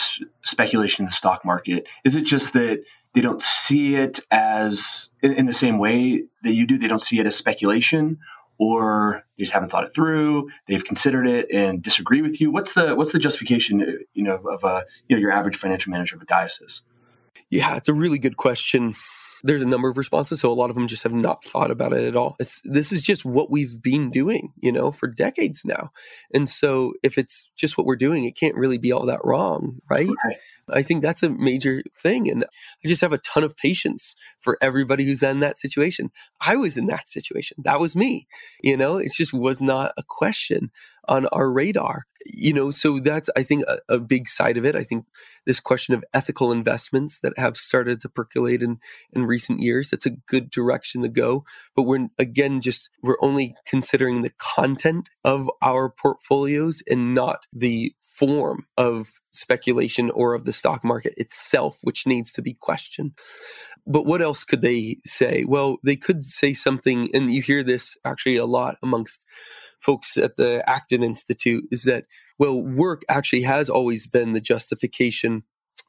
speculation 0.43 1.05
in 1.05 1.07
the 1.07 1.13
stock 1.13 1.45
market? 1.45 1.87
Is 2.05 2.17
it 2.17 2.23
just 2.23 2.55
that 2.55 2.83
they 3.15 3.21
don't 3.21 3.41
see 3.41 3.97
it 3.97 4.21
as 4.31 5.11
in, 5.23 5.33
in 5.33 5.47
the 5.47 5.53
same 5.53 5.79
way 5.79 6.25
that 6.43 6.53
you 6.53 6.67
do? 6.67 6.79
They 6.79 6.89
don't 6.89 7.03
see 7.03 7.19
it 7.19 7.27
as 7.27 7.37
speculation, 7.37 8.19
or 8.59 9.25
they 9.37 9.45
just 9.45 9.53
haven't 9.53 9.71
thought 9.71 9.85
it 9.85 9.93
through. 9.95 10.51
They've 10.69 10.85
considered 10.85 11.27
it 11.27 11.51
and 11.53 11.83
disagree 11.83 12.23
with 12.23 12.41
you. 12.41 12.51
What's 12.51 12.75
the 12.75 12.95
what's 12.95 13.13
the 13.13 13.19
justification, 13.19 14.05
you 14.13 14.23
know, 14.23 14.37
of 14.37 14.65
a 14.65 14.85
you 15.09 15.17
know 15.17 15.21
your 15.21 15.33
average 15.33 15.57
financial 15.57 15.91
manager 15.91 16.17
of 16.17 16.23
a 16.23 16.27
diocese? 16.27 16.83
Yeah, 17.49 17.77
it's 17.77 17.89
a 17.89 17.95
really 17.95 18.19
good 18.19 18.37
question 18.37 18.95
there's 19.43 19.63
a 19.63 19.67
number 19.67 19.89
of 19.89 19.97
responses. 19.97 20.41
So 20.41 20.51
a 20.51 20.55
lot 20.55 20.71
of 20.71 20.77
them 20.77 20.87
just 20.87 21.03
have 21.03 21.13
not 21.13 21.45
thought 21.45 21.71
about 21.71 21.93
it 21.93 22.05
at 22.05 22.17
all. 22.17 22.37
It's 22.39 22.61
this 22.65 22.93
is 22.93 23.03
just 23.03 23.25
what 23.25 23.51
we've 23.51 23.81
been 23.81 24.11
doing, 24.11 24.53
you 24.61 24.73
know, 24.73 24.91
for 24.91 25.07
decades 25.07 25.65
now. 25.65 25.91
And 26.33 26.49
so 26.49 26.93
if 27.03 27.19
it's 27.19 27.51
just 27.57 27.77
what 27.77 27.87
we're 27.87 27.97
doing, 27.97 28.25
it 28.25 28.37
can't 28.37 28.55
really 28.55 28.79
be 28.79 28.93
all 28.93 29.07
that 29.07 29.25
wrong, 29.25 29.79
right? 29.91 30.09
right. 30.25 30.37
I 30.71 30.83
think 30.83 31.03
that's 31.03 31.23
a 31.23 31.31
major 31.31 31.83
thing. 31.95 32.31
And 32.31 32.45
I 32.45 32.89
just 32.89 33.01
have 33.01 33.13
a 33.13 33.19
ton 33.19 33.45
of 33.45 33.57
patience 33.57 34.15
for 34.39 34.59
everybody 34.61 35.05
who's 35.05 35.23
in 35.23 35.41
that 35.41 35.57
situation. 35.57 36.11
I 36.41 36.57
was 36.57 36.77
in 36.77 36.87
that 36.87 37.09
situation. 37.09 37.59
That 37.65 37.81
was 37.81 37.97
me. 37.97 38.27
You 38.63 38.77
know, 38.77 38.97
it 38.97 39.13
just 39.13 39.33
was 39.33 39.63
not 39.63 39.93
a 39.97 40.03
question 40.07 40.71
on 41.09 41.27
our 41.27 41.51
radar 41.51 42.07
you 42.27 42.53
know 42.53 42.71
so 42.71 42.99
that's 42.99 43.31
i 43.37 43.43
think 43.43 43.65
a, 43.67 43.95
a, 43.95 43.99
big 43.99 44.29
side 44.29 44.57
of 44.57 44.65
it. 44.65 44.77
I 44.77 44.83
think 44.83 45.07
this 45.47 45.61
question 45.61 45.95
of 45.95 46.05
ethical 46.15 46.53
investments 46.53 47.21
that 47.21 47.33
have 47.37 47.57
started 47.57 48.01
to 48.01 48.09
percolate 48.09 48.63
in 48.63 48.79
in 49.13 49.25
recent 49.25 49.61
years 49.61 49.91
that's 49.91 50.07
a 50.07 50.11
good 50.11 50.51
direction 50.51 51.03
to 51.03 51.09
go. 51.09 51.45
But 51.75 51.83
we're 51.83 52.09
again 52.19 52.61
just 52.61 52.91
we're 53.03 53.23
only 53.23 53.55
considering 53.67 54.23
the 54.23 54.33
content 54.39 55.11
of 55.25 55.51
our 55.63 55.89
portfolios 55.91 56.83
and 56.89 57.15
not 57.15 57.47
the 57.53 57.95
form 57.99 58.67
of 58.77 59.09
speculation 59.33 60.11
or 60.11 60.35
of 60.35 60.45
the 60.45 60.53
stock 60.53 60.85
market 60.85 61.15
itself 61.17 61.79
which 61.83 62.07
needs 62.07 62.33
to 62.33 62.43
be 62.43 62.55
questioned 62.55 63.13
but 63.87 64.05
what 64.05 64.23
else 64.23 64.45
could 64.45 64.63
they 64.63 64.97
say 65.05 65.45
well 65.47 65.79
they 65.85 65.97
could 65.97 66.25
say 66.25 66.53
something 66.53 67.09
and 67.15 67.33
you 67.33 67.43
hear 67.43 67.63
this 67.63 67.97
actually 68.05 68.37
a 68.37 68.47
lot 68.47 68.77
amongst 68.83 69.25
folks 69.81 70.17
at 70.17 70.37
the 70.37 70.63
Acton 70.69 71.03
Institute 71.03 71.65
is 71.71 71.85
that, 71.85 72.05
well, 72.39 72.63
work 72.63 73.03
actually 73.09 73.43
has 73.43 73.69
always 73.69 74.07
been 74.07 74.33
the 74.33 74.41
justification 74.41 75.43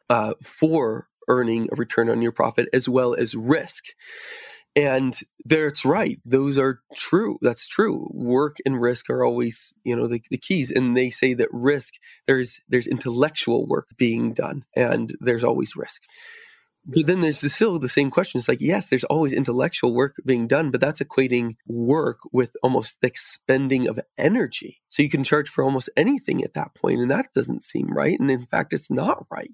uh, 0.10 0.34
for 0.42 1.08
earning 1.28 1.68
a 1.72 1.76
return 1.76 2.10
on 2.10 2.22
your 2.22 2.32
profit 2.32 2.68
as 2.74 2.90
well 2.90 3.14
as 3.14 3.36
risk. 3.36 3.86
And 4.76 5.20
that's 5.44 5.84
right. 5.84 6.20
Those 6.24 6.58
are 6.58 6.80
true. 6.96 7.38
That's 7.42 7.68
true. 7.68 8.10
Work 8.14 8.58
and 8.66 8.82
risk 8.82 9.10
are 9.10 9.26
always, 9.26 9.74
you 9.84 9.96
know, 9.96 10.08
the, 10.08 10.22
the 10.30 10.38
keys. 10.38 10.72
And 10.72 10.96
they 10.96 11.10
say 11.10 11.34
that 11.34 11.50
risk, 11.52 11.96
there's 12.26 12.62
there's 12.70 12.88
intellectual 12.88 13.68
work 13.68 13.90
being 13.98 14.34
done 14.34 14.64
and 14.76 15.14
there's 15.20 15.44
always 15.44 15.76
risk. 15.76 16.04
But 16.86 17.06
then 17.06 17.22
there's 17.22 17.54
still 17.54 17.78
the 17.78 17.88
same 17.88 18.10
question. 18.10 18.40
It's 18.40 18.48
like, 18.48 18.62
yes, 18.62 18.90
there's 18.90 19.04
always 19.04 19.34
intellectual 19.34 19.94
work 19.94 20.16
being 20.26 20.48
done, 20.48 20.72
but 20.72 20.82
that's 20.82 21.02
equating 21.02 21.56
work 21.68 22.20
with 22.32 22.56
almost 22.64 23.02
the 23.02 23.08
expending 23.08 23.88
of 23.88 24.00
energy. 24.18 24.82
So 24.90 25.04
you 25.04 25.10
can 25.10 25.24
charge 25.24 25.48
for 25.48 25.64
almost 25.64 25.92
anything 25.96 26.44
at 26.44 26.56
that 26.56 26.74
point, 26.74 27.00
and 27.00 27.12
that 27.12 27.34
doesn't 27.34 27.64
seem 27.64 27.88
right. 27.88 28.20
And 28.20 28.32
in 28.32 28.48
fact, 28.48 28.74
it's 28.74 28.90
not 28.90 29.26
right. 29.30 29.52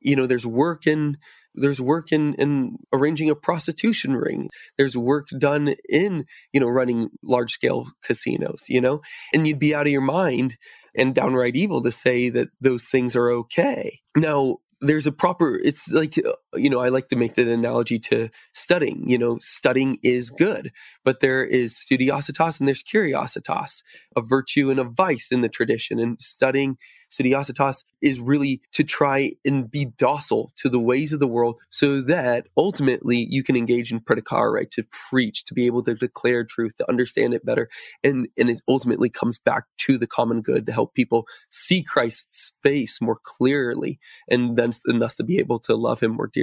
You 0.00 0.16
know, 0.16 0.26
there's 0.26 0.46
work 0.46 0.86
in 0.86 1.18
there's 1.54 1.80
work 1.80 2.12
in, 2.12 2.34
in 2.34 2.78
arranging 2.92 3.28
a 3.28 3.34
prostitution 3.34 4.14
ring. 4.14 4.50
There's 4.78 4.96
work 4.96 5.26
done 5.36 5.74
in, 5.88 6.24
you 6.52 6.60
know, 6.60 6.68
running 6.68 7.10
large 7.24 7.52
scale 7.52 7.88
casinos, 8.04 8.66
you 8.68 8.80
know, 8.80 9.00
and 9.34 9.46
you'd 9.48 9.58
be 9.58 9.74
out 9.74 9.86
of 9.86 9.92
your 9.92 10.00
mind 10.00 10.56
and 10.96 11.14
downright 11.14 11.56
evil 11.56 11.82
to 11.82 11.90
say 11.90 12.28
that 12.30 12.48
those 12.60 12.84
things 12.84 13.16
are 13.16 13.30
okay. 13.30 14.00
Now, 14.16 14.58
there's 14.80 15.06
a 15.06 15.12
proper 15.12 15.60
it's 15.62 15.92
like 15.92 16.16
uh, 16.18 16.32
you 16.54 16.70
know 16.70 16.80
i 16.80 16.88
like 16.88 17.08
to 17.08 17.16
make 17.16 17.34
the 17.34 17.52
analogy 17.52 17.98
to 17.98 18.28
studying 18.54 19.08
you 19.08 19.18
know 19.18 19.38
studying 19.40 19.98
is 20.02 20.30
good 20.30 20.72
but 21.04 21.20
there 21.20 21.44
is 21.44 21.74
studiositas 21.74 22.58
and 22.60 22.68
there's 22.68 22.82
curiositas 22.82 23.82
a 24.16 24.20
virtue 24.22 24.70
and 24.70 24.80
a 24.80 24.84
vice 24.84 25.30
in 25.30 25.40
the 25.40 25.48
tradition 25.48 25.98
and 25.98 26.20
studying 26.20 26.76
studiositas 27.10 27.84
is 28.00 28.20
really 28.20 28.60
to 28.72 28.84
try 28.84 29.32
and 29.44 29.70
be 29.70 29.84
docile 29.84 30.50
to 30.56 30.68
the 30.68 30.78
ways 30.78 31.12
of 31.12 31.18
the 31.20 31.26
world 31.26 31.60
so 31.70 32.00
that 32.00 32.46
ultimately 32.56 33.26
you 33.28 33.42
can 33.42 33.56
engage 33.56 33.92
in 33.92 34.00
predicare, 34.00 34.52
right? 34.52 34.70
To 34.72 34.84
preach, 35.10 35.44
to 35.46 35.54
be 35.54 35.66
able 35.66 35.82
to 35.82 35.94
declare 35.94 36.44
truth, 36.44 36.76
to 36.76 36.88
understand 36.88 37.34
it 37.34 37.44
better. 37.44 37.68
And, 38.04 38.28
and 38.38 38.48
it 38.48 38.60
ultimately 38.68 39.10
comes 39.10 39.38
back 39.38 39.64
to 39.78 39.98
the 39.98 40.06
common 40.06 40.40
good 40.40 40.66
to 40.66 40.72
help 40.72 40.94
people 40.94 41.26
see 41.50 41.82
Christ's 41.82 42.52
face 42.62 43.00
more 43.00 43.18
clearly 43.22 43.98
and 44.28 44.56
then 44.56 44.70
and 44.86 45.02
thus 45.02 45.16
to 45.16 45.24
be 45.24 45.38
able 45.38 45.58
to 45.60 45.74
love 45.74 46.00
him 46.00 46.12
more 46.12 46.28
dearly. 46.28 46.39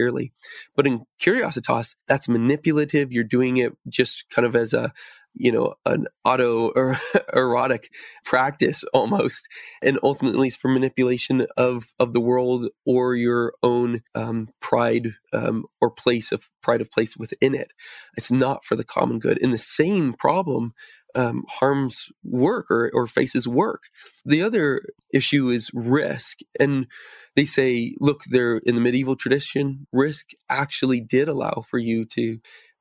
But 0.75 0.87
in 0.87 1.05
curiositas, 1.21 1.95
that's 2.07 2.29
manipulative. 2.29 3.11
You're 3.11 3.23
doing 3.23 3.57
it 3.57 3.73
just 3.89 4.29
kind 4.29 4.45
of 4.45 4.55
as 4.55 4.73
a 4.73 4.91
you 5.39 5.51
know 5.51 5.75
an 5.85 6.07
auto 6.25 6.69
or 6.75 6.99
erotic 7.33 7.91
practice 8.25 8.83
almost. 8.93 9.47
And 9.81 9.99
ultimately 10.03 10.47
it's 10.47 10.57
for 10.57 10.69
manipulation 10.69 11.47
of 11.55 11.85
of 11.99 12.13
the 12.13 12.19
world 12.19 12.67
or 12.85 13.15
your 13.15 13.53
own 13.63 14.01
um, 14.15 14.49
pride 14.61 15.13
um, 15.33 15.65
or 15.81 15.91
place 15.91 16.31
of 16.31 16.47
pride 16.61 16.81
of 16.81 16.91
place 16.91 17.15
within 17.17 17.53
it. 17.53 17.71
It's 18.15 18.31
not 18.31 18.65
for 18.65 18.75
the 18.75 18.83
common 18.83 19.19
good. 19.19 19.39
And 19.41 19.53
the 19.53 19.57
same 19.57 20.13
problem 20.13 20.73
um, 21.17 21.43
harms 21.49 22.11
work 22.23 22.71
or, 22.71 22.91
or 22.93 23.07
faces 23.07 23.47
work 23.47 23.83
the 24.25 24.41
other 24.41 24.81
issue 25.13 25.49
is 25.49 25.71
risk 25.73 26.39
and 26.59 26.87
they 27.35 27.45
say 27.45 27.95
look 27.99 28.21
there 28.29 28.57
in 28.57 28.75
the 28.75 28.81
medieval 28.81 29.15
tradition 29.17 29.87
risk 29.91 30.29
actually 30.49 31.01
did 31.01 31.27
allow 31.27 31.63
for 31.69 31.79
you 31.79 32.05
to 32.05 32.39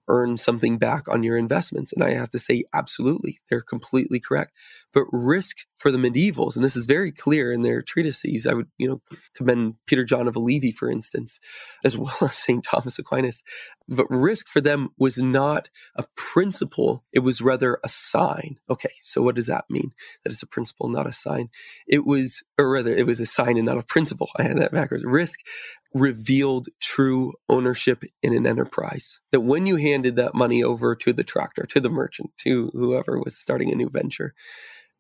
earn 0.09 0.37
something 0.37 0.79
back 0.79 1.09
on 1.09 1.23
your 1.23 1.37
investments. 1.37 1.93
And 1.93 2.03
I 2.05 2.15
have 2.15 2.31
to 2.31 2.39
say, 2.39 2.65
absolutely, 2.73 3.39
they're 3.49 3.63
completely 3.63 4.21
correct. 4.21 4.53
But 4.93 5.05
risk 5.13 5.59
for 5.77 5.91
the 5.91 5.99
medievals, 5.99 6.57
and 6.57 6.65
this 6.65 6.77
is 6.77 6.87
very 6.87 7.13
clear 7.13 7.53
in 7.53 7.63
their 7.63 7.83
treatises. 7.83 8.47
I 8.47 8.55
would, 8.55 8.69
you 8.79 8.89
know, 8.89 9.03
commend 9.35 9.75
Peter 9.87 10.05
John 10.05 10.27
Olivi, 10.27 10.73
for 10.73 10.91
instance, 10.91 11.39
as 11.85 11.97
well 11.99 12.17
as 12.23 12.37
St. 12.37 12.65
Thomas 12.65 12.99
Aquinas. 12.99 13.43
But 13.89 14.07
risk 14.11 14.49
for 14.49 14.61
them 14.61 14.89
was 14.99 15.19
not 15.19 15.69
a 15.95 16.05
principle, 16.17 17.05
it 17.13 17.21
was 17.21 17.41
rather 17.43 17.79
a 17.85 17.89
sign. 17.89 18.57
Okay, 18.69 18.93
so 19.03 19.23
what 19.23 19.35
does 19.35 19.47
that 19.47 19.67
mean? 19.71 19.93
That 20.25 20.33
it's 20.33 20.43
a 20.43 20.47
principle, 20.47 20.89
not 20.89 21.07
a 21.07 21.13
sign. 21.13 21.51
It 21.87 22.05
was, 22.05 22.43
or 22.59 22.71
rather, 22.71 22.95
it 22.95 23.07
was 23.07 23.21
a 23.21 23.27
sign 23.27 23.57
and 23.57 23.67
not 23.67 23.79
a 23.79 23.83
principle. 23.83 24.31
I 24.37 24.45
had 24.45 24.59
that 24.59 24.73
backwards. 24.73 25.05
Risk 25.05 25.41
revealed 25.95 26.69
true 26.81 27.33
ownership 27.49 28.03
in 28.23 28.35
an 28.35 28.47
enterprise. 28.47 29.21
That 29.31 29.41
when 29.41 29.67
you 29.67 29.77
handed 29.77 30.17
that 30.17 30.35
money 30.35 30.63
over 30.63 30.95
to 30.97 31.13
the 31.13 31.25
tractator, 31.25 31.67
to 31.69 31.81
the 31.81 31.91
merchant, 31.91 32.31
to 32.39 32.71
whoever 32.73 33.19
was 33.19 33.39
starting 33.39 33.73
a 33.73 33.77
new 33.77 33.89
venture, 33.89 34.35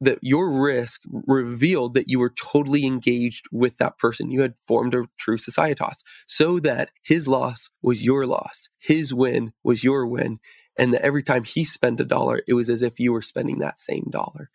that 0.00 0.18
your 0.22 0.50
risk 0.50 1.02
revealed 1.26 1.94
that 1.94 2.08
you 2.08 2.18
were 2.18 2.34
totally 2.36 2.84
engaged 2.84 3.46
with 3.50 3.78
that 3.78 3.98
person. 3.98 4.30
You 4.30 4.42
had 4.42 4.54
formed 4.66 4.94
a 4.94 5.04
true 5.18 5.36
societas 5.36 6.02
so 6.26 6.58
that 6.60 6.90
his 7.02 7.26
loss 7.26 7.70
was 7.82 8.04
your 8.04 8.26
loss, 8.26 8.68
his 8.78 9.14
win 9.14 9.52
was 9.64 9.84
your 9.84 10.06
win. 10.06 10.38
And 10.78 10.92
that 10.92 11.02
every 11.02 11.22
time 11.22 11.44
he 11.44 11.64
spent 11.64 12.00
a 12.00 12.04
dollar, 12.04 12.42
it 12.46 12.52
was 12.52 12.68
as 12.68 12.82
if 12.82 13.00
you 13.00 13.10
were 13.12 13.22
spending 13.22 13.60
that 13.60 13.80
same 13.80 14.04
dollar. 14.10 14.50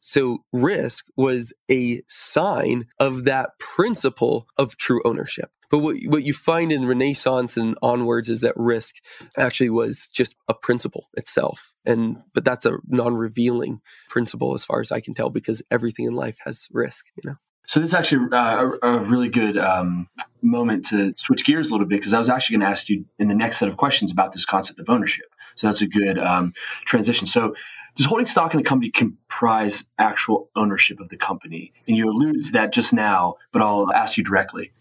So 0.00 0.38
risk 0.52 1.06
was 1.16 1.52
a 1.70 2.00
sign 2.08 2.86
of 2.98 3.24
that 3.24 3.50
principle 3.58 4.46
of 4.56 4.78
true 4.78 5.02
ownership. 5.04 5.50
But 5.70 5.78
what 5.78 5.96
what 6.06 6.24
you 6.24 6.34
find 6.34 6.72
in 6.72 6.86
Renaissance 6.86 7.56
and 7.56 7.76
onwards 7.80 8.28
is 8.28 8.40
that 8.40 8.56
risk 8.56 8.96
actually 9.38 9.70
was 9.70 10.08
just 10.12 10.34
a 10.48 10.54
principle 10.54 11.08
itself. 11.14 11.72
And 11.84 12.18
but 12.34 12.44
that's 12.44 12.66
a 12.66 12.78
non-revealing 12.88 13.80
principle 14.08 14.54
as 14.54 14.64
far 14.64 14.80
as 14.80 14.92
I 14.92 15.00
can 15.00 15.14
tell 15.14 15.30
because 15.30 15.62
everything 15.70 16.06
in 16.06 16.14
life 16.14 16.38
has 16.44 16.66
risk, 16.72 17.06
you 17.16 17.30
know. 17.30 17.36
So 17.66 17.78
this 17.78 17.90
is 17.90 17.94
actually 17.94 18.32
uh, 18.32 18.70
a, 18.82 18.88
a, 18.88 18.98
really 18.98 19.28
good 19.28 19.56
um, 19.56 20.08
moment 20.42 20.86
to 20.86 21.14
switch 21.16 21.44
gears 21.44 21.68
a 21.68 21.72
little 21.72 21.86
bit 21.86 22.00
because 22.00 22.14
I 22.14 22.18
was 22.18 22.28
actually 22.28 22.54
going 22.54 22.66
to 22.66 22.72
ask 22.72 22.88
you 22.88 23.04
in 23.20 23.28
the 23.28 23.34
next 23.36 23.58
set 23.58 23.68
of 23.68 23.76
questions 23.76 24.10
about 24.10 24.32
this 24.32 24.44
concept 24.44 24.80
of 24.80 24.90
ownership. 24.90 25.26
So 25.54 25.68
that's 25.68 25.80
a 25.80 25.86
good 25.86 26.18
um, 26.18 26.52
transition. 26.84 27.28
So 27.28 27.54
does 27.96 28.06
holding 28.06 28.26
stock 28.26 28.54
in 28.54 28.60
a 28.60 28.62
company 28.62 28.90
comprise 28.90 29.84
actual 29.98 30.48
ownership 30.56 31.00
of 31.00 31.08
the 31.08 31.16
company? 31.16 31.72
And 31.86 31.96
you 31.96 32.08
alluded 32.08 32.44
to 32.44 32.52
that 32.52 32.72
just 32.72 32.92
now, 32.92 33.36
but 33.52 33.62
I'll 33.62 33.92
ask 33.92 34.16
you 34.16 34.24
directly. 34.24 34.72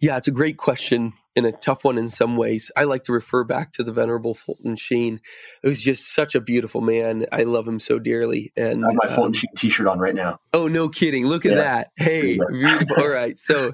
Yeah, 0.00 0.16
it's 0.16 0.28
a 0.28 0.32
great 0.32 0.56
question 0.56 1.12
and 1.38 1.46
a 1.46 1.52
tough 1.52 1.84
one 1.84 1.96
in 1.96 2.08
some 2.08 2.36
ways. 2.36 2.70
I 2.76 2.84
like 2.84 3.04
to 3.04 3.12
refer 3.12 3.44
back 3.44 3.72
to 3.74 3.84
the 3.84 3.92
Venerable 3.92 4.34
Fulton 4.34 4.76
Sheen. 4.76 5.20
It 5.62 5.68
was 5.68 5.80
just 5.80 6.12
such 6.12 6.34
a 6.34 6.40
beautiful 6.40 6.80
man. 6.80 7.26
I 7.32 7.44
love 7.44 7.66
him 7.66 7.80
so 7.80 7.98
dearly. 7.98 8.52
And 8.56 8.84
I 8.84 8.88
have 8.88 8.98
my 9.02 9.08
Fulton 9.08 9.26
um, 9.26 9.32
Sheen 9.32 9.54
T-shirt 9.56 9.86
on 9.86 9.98
right 9.98 10.14
now. 10.14 10.40
Oh, 10.52 10.68
no 10.68 10.88
kidding! 10.88 11.26
Look 11.26 11.46
at 11.46 11.52
yeah. 11.52 11.58
that. 11.58 11.90
Hey, 11.96 12.38
all 12.98 13.08
right. 13.08 13.36
So, 13.38 13.72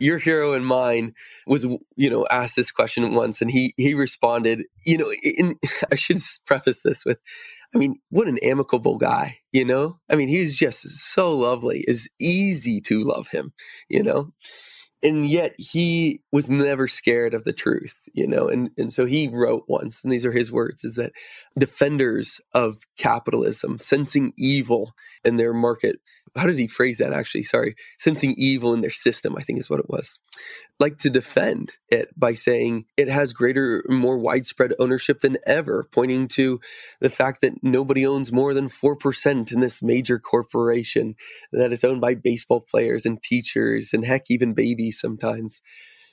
your 0.00 0.18
hero 0.18 0.52
and 0.52 0.66
mine 0.66 1.14
was, 1.46 1.64
you 1.96 2.10
know, 2.10 2.26
asked 2.30 2.56
this 2.56 2.72
question 2.72 3.14
once, 3.14 3.40
and 3.40 3.50
he 3.50 3.74
he 3.76 3.94
responded. 3.94 4.64
You 4.84 4.98
know, 4.98 5.12
in, 5.22 5.56
I 5.92 5.94
should 5.94 6.18
preface 6.44 6.82
this 6.82 7.04
with, 7.04 7.18
I 7.74 7.78
mean, 7.78 8.00
what 8.10 8.28
an 8.28 8.38
amicable 8.42 8.98
guy, 8.98 9.38
you 9.52 9.64
know? 9.64 9.98
I 10.10 10.16
mean, 10.16 10.28
he's 10.28 10.54
just 10.54 10.88
so 10.88 11.30
lovely. 11.30 11.84
It's 11.88 12.08
easy 12.20 12.80
to 12.82 13.02
love 13.02 13.28
him, 13.28 13.52
you 13.88 14.02
know? 14.02 14.32
And 15.04 15.28
yet 15.28 15.54
he 15.58 16.22
was 16.32 16.50
never 16.50 16.88
scared 16.88 17.34
of 17.34 17.44
the 17.44 17.54
truth 17.54 18.08
you 18.14 18.26
know 18.28 18.48
and 18.48 18.70
and 18.78 18.92
so 18.92 19.06
he 19.06 19.28
wrote 19.28 19.64
once 19.68 20.04
and 20.04 20.12
these 20.12 20.26
are 20.26 20.32
his 20.32 20.52
words 20.52 20.84
is 20.84 20.96
that 20.96 21.12
defenders 21.58 22.40
of 22.54 22.78
capitalism 22.98 23.78
sensing 23.78 24.34
evil 24.38 24.94
in 25.24 25.36
their 25.36 25.54
market 25.54 26.00
how 26.36 26.46
did 26.46 26.58
he 26.58 26.66
phrase 26.66 26.98
that 26.98 27.12
actually 27.12 27.42
sorry 27.42 27.74
sensing 27.98 28.34
evil 28.36 28.74
in 28.74 28.80
their 28.80 28.90
system 28.90 29.34
i 29.36 29.42
think 29.42 29.58
is 29.58 29.70
what 29.70 29.80
it 29.80 29.88
was 29.88 30.18
like 30.80 30.98
to 30.98 31.10
defend 31.10 31.74
it 31.88 32.08
by 32.18 32.32
saying 32.32 32.84
it 32.96 33.08
has 33.08 33.32
greater, 33.32 33.84
more 33.88 34.18
widespread 34.18 34.72
ownership 34.78 35.20
than 35.20 35.38
ever, 35.46 35.88
pointing 35.92 36.26
to 36.28 36.60
the 37.00 37.10
fact 37.10 37.40
that 37.40 37.62
nobody 37.62 38.06
owns 38.06 38.32
more 38.32 38.54
than 38.54 38.68
4% 38.68 39.52
in 39.52 39.60
this 39.60 39.82
major 39.82 40.18
corporation, 40.18 41.14
that 41.52 41.72
it's 41.72 41.84
owned 41.84 42.00
by 42.00 42.14
baseball 42.14 42.60
players 42.60 43.06
and 43.06 43.22
teachers 43.22 43.92
and 43.92 44.04
heck, 44.04 44.24
even 44.30 44.52
babies 44.52 45.00
sometimes. 45.00 45.62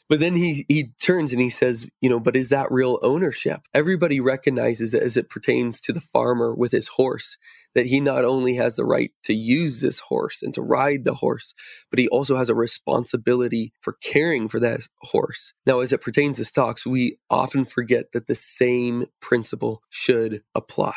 But 0.08 0.20
then 0.20 0.36
he 0.36 0.66
he 0.68 0.92
turns 1.02 1.32
and 1.32 1.42
he 1.42 1.50
says, 1.50 1.88
you 2.02 2.10
know, 2.10 2.20
but 2.20 2.36
is 2.36 2.50
that 2.50 2.70
real 2.70 3.00
ownership? 3.02 3.62
Everybody 3.74 4.20
recognizes 4.20 4.94
it 4.94 5.02
as 5.02 5.16
it 5.16 5.30
pertains 5.30 5.80
to 5.82 5.94
the 5.94 6.02
farmer 6.02 6.54
with 6.54 6.74
his 6.74 6.90
horse 6.90 7.38
that 7.76 7.86
he 7.86 8.00
not 8.00 8.26
only 8.26 8.56
has 8.56 8.76
the 8.76 8.86
right 8.86 9.12
to 9.24 9.34
use 9.34 9.82
this 9.82 10.00
horse 10.00 10.42
and 10.42 10.54
to 10.54 10.62
ride 10.62 11.04
the 11.04 11.14
horse, 11.14 11.54
but 11.90 12.00
he 12.00 12.08
also 12.10 12.36
has 12.36 12.50
a 12.50 12.56
responsibility 12.56 13.74
for 13.82 13.98
caring 14.04 14.48
for 14.48 14.60
that 14.60 14.82
horse. 15.00 15.54
Now, 15.66 15.80
as 15.80 15.94
it 15.94 16.02
pertains 16.02 16.38
to 16.38 16.46
stocks, 16.46 16.86
we 16.86 17.18
often 17.30 17.66
forget 17.66 18.12
that 18.14 18.28
the 18.28 18.36
same 18.36 19.06
principle 19.22 19.82
should 19.90 20.42
apply. 20.56 20.94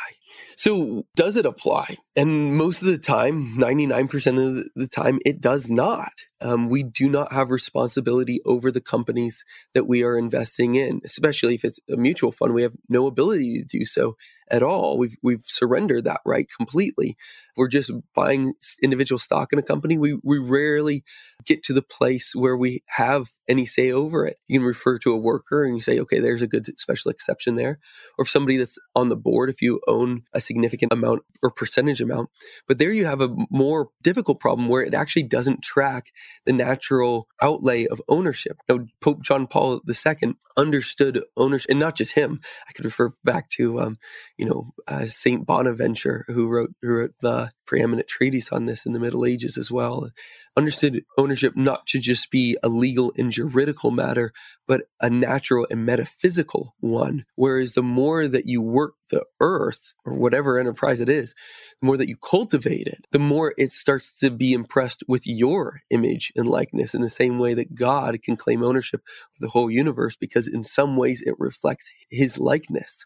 So, 0.57 1.05
does 1.15 1.37
it 1.37 1.45
apply? 1.45 1.97
And 2.15 2.55
most 2.55 2.81
of 2.81 2.87
the 2.87 2.97
time, 2.97 3.55
99% 3.57 4.59
of 4.59 4.65
the 4.75 4.87
time, 4.87 5.19
it 5.25 5.39
does 5.39 5.69
not. 5.69 6.11
Um, 6.41 6.69
we 6.69 6.83
do 6.83 7.07
not 7.09 7.31
have 7.31 7.49
responsibility 7.51 8.41
over 8.45 8.71
the 8.71 8.81
companies 8.81 9.43
that 9.73 9.87
we 9.87 10.03
are 10.03 10.17
investing 10.17 10.75
in, 10.75 11.01
especially 11.03 11.55
if 11.55 11.63
it's 11.63 11.79
a 11.91 11.97
mutual 11.97 12.31
fund. 12.31 12.53
We 12.53 12.63
have 12.63 12.73
no 12.89 13.05
ability 13.05 13.59
to 13.59 13.77
do 13.77 13.85
so 13.85 14.15
at 14.51 14.63
all. 14.63 14.97
We've 14.97 15.15
we've 15.21 15.43
surrendered 15.45 16.03
that 16.05 16.21
right 16.25 16.47
completely. 16.55 17.17
we're 17.57 17.67
just 17.67 17.91
buying 18.13 18.53
individual 18.81 19.19
stock 19.19 19.53
in 19.53 19.59
a 19.59 19.63
company. 19.63 19.97
We 19.97 20.19
we 20.23 20.39
rarely 20.39 21.03
get 21.45 21.63
to 21.63 21.73
the 21.73 21.81
place 21.81 22.33
where 22.35 22.57
we 22.57 22.83
have 22.87 23.27
any 23.47 23.65
say 23.65 23.91
over 23.91 24.25
it. 24.25 24.37
You 24.47 24.59
can 24.59 24.65
refer 24.65 24.97
to 24.99 25.11
a 25.11 25.17
worker 25.17 25.63
and 25.63 25.75
you 25.75 25.81
say, 25.81 25.99
okay, 25.99 26.19
there's 26.19 26.41
a 26.41 26.47
good 26.47 26.65
special 26.79 27.11
exception 27.11 27.55
there. 27.55 27.79
Or 28.17 28.23
if 28.23 28.29
somebody 28.29 28.57
that's 28.57 28.77
on 28.95 29.09
the 29.09 29.15
board, 29.15 29.49
if 29.49 29.61
you 29.61 29.81
own 29.87 30.23
a 30.33 30.41
significant 30.41 30.91
amount 30.91 31.23
or 31.43 31.51
percentage 31.51 32.01
amount. 32.01 32.29
But 32.67 32.77
there 32.77 32.91
you 32.91 33.05
have 33.05 33.21
a 33.21 33.35
more 33.49 33.89
difficult 34.01 34.39
problem 34.39 34.67
where 34.67 34.83
it 34.83 34.93
actually 34.93 35.23
doesn't 35.23 35.61
track 35.61 36.11
the 36.45 36.53
natural 36.53 37.27
outlay 37.41 37.85
of 37.85 38.01
ownership. 38.07 38.57
Now, 38.67 38.79
Pope 39.01 39.21
John 39.21 39.47
Paul 39.47 39.81
II 39.87 40.35
understood 40.57 41.23
ownership, 41.37 41.69
and 41.69 41.79
not 41.79 41.95
just 41.95 42.13
him. 42.13 42.39
I 42.67 42.71
could 42.71 42.85
refer 42.85 43.11
back 43.23 43.49
to, 43.51 43.81
um, 43.81 43.97
you 44.37 44.45
know, 44.45 44.71
uh, 44.87 45.05
Saint 45.05 45.45
Bonaventure, 45.45 46.25
who 46.27 46.47
wrote 46.47 46.73
who 46.81 46.95
wrote 46.95 47.13
the 47.21 47.51
preeminent 47.65 48.07
treatise 48.07 48.51
on 48.51 48.65
this 48.65 48.85
in 48.85 48.93
the 48.93 48.99
Middle 48.99 49.25
Ages 49.25 49.57
as 49.57 49.71
well. 49.71 50.09
Understood 50.57 51.03
ownership 51.17 51.55
not 51.55 51.85
to 51.87 51.99
just 51.99 52.31
be 52.31 52.57
a 52.63 52.69
legal 52.69 53.11
and 53.17 53.31
juridical 53.35 53.91
matter, 53.91 54.31
but 54.67 54.83
a 55.01 55.09
natural 55.09 55.67
and 55.69 55.85
metaphysical 55.85 56.75
one. 56.79 57.25
Whereas 57.35 57.73
the 57.73 57.83
more 57.83 58.27
that 58.27 58.45
you 58.45 58.61
work 58.61 58.93
the 59.11 59.25
earth 59.41 59.93
or 60.05 60.13
whatever 60.13 60.57
enterprise 60.57 61.01
it 61.01 61.09
is, 61.09 61.35
the 61.81 61.85
more 61.85 61.97
that 61.97 62.07
you 62.07 62.15
cultivate 62.17 62.87
it, 62.87 63.05
the 63.11 63.19
more 63.19 63.53
it 63.57 63.73
starts 63.73 64.17
to 64.19 64.29
be 64.29 64.53
impressed 64.53 65.03
with 65.07 65.27
your 65.27 65.81
image 65.89 66.31
and 66.35 66.47
likeness 66.47 66.95
in 66.95 67.01
the 67.01 67.09
same 67.09 67.37
way 67.37 67.53
that 67.53 67.75
God 67.75 68.21
can 68.23 68.37
claim 68.37 68.63
ownership 68.63 69.01
of 69.35 69.41
the 69.41 69.49
whole 69.49 69.69
universe 69.69 70.15
because 70.15 70.47
in 70.47 70.63
some 70.63 70.95
ways 70.95 71.21
it 71.25 71.35
reflects 71.37 71.89
his 72.09 72.37
likeness 72.37 73.05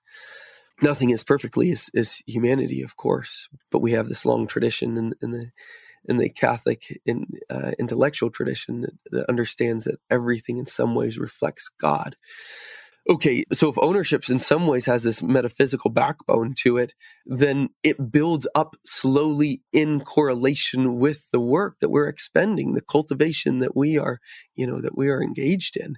nothing 0.82 1.10
is 1.10 1.24
perfectly 1.24 1.72
as, 1.72 2.22
humanity, 2.26 2.82
of 2.82 2.96
course, 2.96 3.50
but 3.72 3.82
we 3.82 3.92
have 3.92 4.08
this 4.08 4.26
long 4.26 4.48
tradition 4.48 4.98
in, 4.98 5.14
in 5.22 5.32
the 5.32 5.52
in 6.06 6.18
the 6.18 6.30
Catholic 6.30 7.02
in, 7.06 7.26
uh, 7.50 7.72
intellectual 7.80 8.30
tradition 8.30 8.86
that 9.12 9.30
understands 9.30 9.86
that 9.86 10.00
everything 10.10 10.58
in 10.58 10.66
some 10.66 10.96
ways 10.96 11.18
reflects 11.18 11.70
God. 11.70 12.16
Okay, 13.10 13.44
so 13.54 13.70
if 13.70 13.78
ownership 13.82 14.30
in 14.30 14.38
some 14.38 14.68
ways 14.68 14.86
has 14.86 15.02
this 15.02 15.24
metaphysical 15.24 15.90
backbone 15.90 16.54
to 16.60 16.78
it, 16.78 16.94
then 17.26 17.70
it 17.82 18.12
builds 18.12 18.48
up 18.54 18.76
slowly 18.86 19.64
in 19.74 20.02
correlation 20.02 21.00
with 21.00 21.32
the 21.32 21.40
work 21.40 21.80
that 21.80 21.90
we're 21.90 22.08
expending, 22.08 22.74
the 22.74 22.82
cultivation 22.82 23.60
that 23.60 23.76
we 23.76 23.98
are, 23.98 24.20
you 24.56 24.68
know, 24.68 24.80
that 24.80 24.96
we 24.96 25.08
are 25.08 25.24
engaged 25.24 25.76
in. 25.76 25.96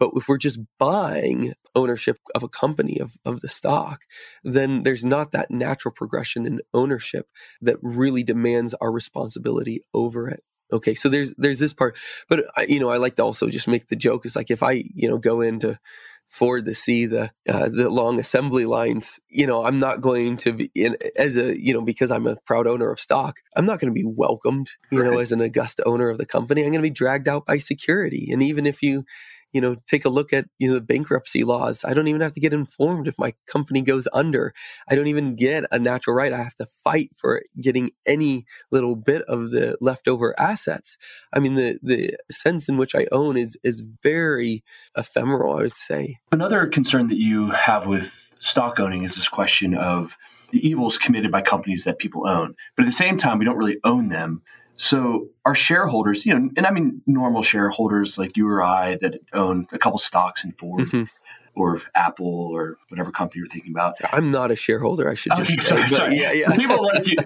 But 0.00 0.10
if 0.16 0.28
we're 0.28 0.38
just 0.38 0.58
buying 0.78 1.52
ownership 1.76 2.18
of 2.34 2.42
a 2.42 2.48
company 2.48 2.98
of, 2.98 3.16
of 3.24 3.40
the 3.40 3.48
stock, 3.48 4.00
then 4.42 4.82
there's 4.82 5.04
not 5.04 5.30
that 5.32 5.50
natural 5.50 5.92
progression 5.92 6.46
in 6.46 6.60
ownership 6.74 7.28
that 7.60 7.76
really 7.82 8.24
demands 8.24 8.74
our 8.74 8.90
responsibility 8.90 9.82
over 9.94 10.28
it. 10.28 10.42
Okay, 10.72 10.94
so 10.94 11.08
there's 11.08 11.34
there's 11.36 11.58
this 11.58 11.74
part, 11.74 11.98
but 12.28 12.44
you 12.68 12.80
know 12.80 12.90
I 12.90 12.96
like 12.96 13.16
to 13.16 13.24
also 13.24 13.48
just 13.48 13.68
make 13.68 13.88
the 13.88 13.96
joke. 13.96 14.24
It's 14.24 14.36
like 14.36 14.50
if 14.50 14.62
I 14.62 14.84
you 14.94 15.08
know 15.08 15.18
go 15.18 15.40
into 15.40 15.78
Ford 16.30 16.66
to 16.66 16.74
see 16.74 17.06
the 17.06 17.32
uh, 17.48 17.68
the 17.68 17.90
long 17.90 18.20
assembly 18.20 18.64
lines. 18.64 19.18
You 19.28 19.48
know, 19.48 19.64
I'm 19.64 19.80
not 19.80 20.00
going 20.00 20.36
to 20.38 20.52
be 20.52 20.70
in, 20.76 20.96
as 21.16 21.36
a 21.36 21.60
you 21.60 21.74
know 21.74 21.82
because 21.82 22.12
I'm 22.12 22.26
a 22.26 22.36
proud 22.46 22.68
owner 22.68 22.90
of 22.90 23.00
stock. 23.00 23.38
I'm 23.56 23.66
not 23.66 23.80
going 23.80 23.92
to 23.92 24.00
be 24.00 24.06
welcomed. 24.06 24.70
You 24.92 25.02
right. 25.02 25.10
know, 25.10 25.18
as 25.18 25.32
an 25.32 25.42
august 25.42 25.80
owner 25.84 26.08
of 26.08 26.18
the 26.18 26.26
company, 26.26 26.62
I'm 26.62 26.70
going 26.70 26.78
to 26.78 26.82
be 26.82 26.90
dragged 26.90 27.28
out 27.28 27.46
by 27.46 27.58
security. 27.58 28.30
And 28.30 28.42
even 28.44 28.64
if 28.64 28.80
you 28.80 29.04
you 29.52 29.60
know, 29.60 29.76
take 29.88 30.04
a 30.04 30.08
look 30.08 30.32
at 30.32 30.46
you 30.58 30.68
know 30.68 30.74
the 30.74 30.80
bankruptcy 30.80 31.44
laws. 31.44 31.84
I 31.84 31.94
don't 31.94 32.08
even 32.08 32.20
have 32.20 32.32
to 32.32 32.40
get 32.40 32.52
informed 32.52 33.08
if 33.08 33.18
my 33.18 33.34
company 33.46 33.82
goes 33.82 34.06
under. 34.12 34.54
I 34.88 34.94
don't 34.94 35.08
even 35.08 35.36
get 35.36 35.64
a 35.70 35.78
natural 35.78 36.16
right. 36.16 36.32
I 36.32 36.42
have 36.42 36.54
to 36.56 36.66
fight 36.84 37.10
for 37.16 37.42
getting 37.60 37.90
any 38.06 38.46
little 38.70 38.96
bit 38.96 39.22
of 39.22 39.50
the 39.50 39.76
leftover 39.80 40.38
assets. 40.38 40.96
I 41.32 41.40
mean, 41.40 41.54
the 41.54 41.78
the 41.82 42.16
sense 42.30 42.68
in 42.68 42.76
which 42.76 42.94
I 42.94 43.06
own 43.12 43.36
is 43.36 43.56
is 43.62 43.82
very 44.02 44.64
ephemeral. 44.96 45.56
I 45.56 45.62
would 45.62 45.74
say. 45.74 46.18
Another 46.32 46.66
concern 46.66 47.08
that 47.08 47.18
you 47.18 47.50
have 47.50 47.86
with 47.86 48.32
stock 48.40 48.80
owning 48.80 49.04
is 49.04 49.14
this 49.14 49.28
question 49.28 49.74
of 49.74 50.16
the 50.50 50.66
evils 50.66 50.98
committed 50.98 51.30
by 51.30 51.42
companies 51.42 51.84
that 51.84 51.98
people 51.98 52.28
own. 52.28 52.54
But 52.76 52.84
at 52.84 52.86
the 52.86 52.92
same 52.92 53.16
time, 53.16 53.38
we 53.38 53.44
don't 53.44 53.56
really 53.56 53.78
own 53.84 54.08
them. 54.08 54.42
So 54.80 55.28
our 55.44 55.54
shareholders, 55.54 56.24
you 56.24 56.32
know, 56.32 56.48
and 56.56 56.66
I 56.66 56.70
mean 56.70 57.02
normal 57.06 57.42
shareholders 57.42 58.16
like 58.16 58.38
you 58.38 58.48
or 58.48 58.62
I 58.62 58.96
that 59.02 59.20
own 59.34 59.68
a 59.72 59.78
couple 59.78 59.98
stocks 59.98 60.42
in 60.42 60.52
Ford 60.52 60.86
mm-hmm. 60.86 61.02
or 61.54 61.82
Apple 61.94 62.48
or 62.50 62.78
whatever 62.88 63.10
company 63.10 63.40
you're 63.40 63.46
thinking 63.46 63.72
about. 63.72 63.96
I'm 64.10 64.30
not 64.30 64.50
a 64.50 64.56
shareholder. 64.56 65.06
I 65.10 65.16
should 65.16 65.32
just 65.36 65.52
okay, 65.52 65.60
sorry, 65.60 65.88
sorry. 65.90 66.18
Yeah, 66.18 66.32
yeah. 66.32 66.56
People 66.56 66.82
like 66.82 67.06
you, 67.06 67.16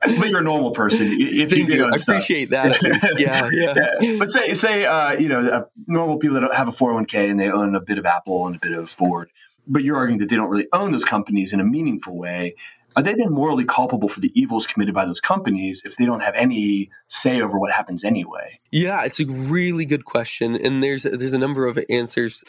but 0.00 0.30
you're 0.30 0.40
a 0.40 0.42
normal 0.42 0.70
person. 0.70 1.14
If 1.20 1.50
Thank 1.50 1.68
you, 1.68 1.74
you 1.74 1.84
I 1.84 1.94
appreciate 1.94 2.48
that. 2.52 2.80
yeah, 3.18 3.50
yeah, 3.52 3.74
yeah. 4.00 4.16
But 4.18 4.30
say, 4.30 4.54
say, 4.54 4.86
uh, 4.86 5.12
you 5.12 5.28
know, 5.28 5.46
uh, 5.46 5.64
normal 5.86 6.16
people 6.16 6.40
that 6.40 6.54
have 6.54 6.68
a 6.68 6.72
401k 6.72 7.28
and 7.28 7.38
they 7.38 7.50
own 7.50 7.74
a 7.74 7.80
bit 7.80 7.98
of 7.98 8.06
Apple 8.06 8.46
and 8.46 8.56
a 8.56 8.58
bit 8.60 8.72
of 8.72 8.88
Ford 8.88 9.30
but 9.70 9.84
you're 9.84 9.96
arguing 9.96 10.18
that 10.20 10.30
they 10.30 10.36
don't 10.36 10.48
really 10.48 10.68
own 10.72 10.92
those 10.92 11.04
companies 11.04 11.52
in 11.52 11.60
a 11.60 11.64
meaningful 11.64 12.16
way 12.16 12.54
are 12.96 13.02
they 13.02 13.14
then 13.14 13.32
morally 13.32 13.64
culpable 13.64 14.08
for 14.08 14.20
the 14.20 14.32
evils 14.34 14.66
committed 14.66 14.94
by 14.94 15.04
those 15.04 15.20
companies 15.20 15.82
if 15.84 15.96
they 15.96 16.04
don't 16.04 16.20
have 16.20 16.34
any 16.34 16.90
say 17.08 17.40
over 17.40 17.58
what 17.58 17.72
happens 17.72 18.04
anyway? 18.04 18.58
Yeah, 18.72 19.04
it's 19.04 19.20
a 19.20 19.26
really 19.26 19.84
good 19.84 20.04
question, 20.04 20.54
and 20.56 20.82
there's 20.82 21.04
there's 21.04 21.32
a 21.32 21.38
number 21.38 21.66
of 21.66 21.78
answers 21.88 22.42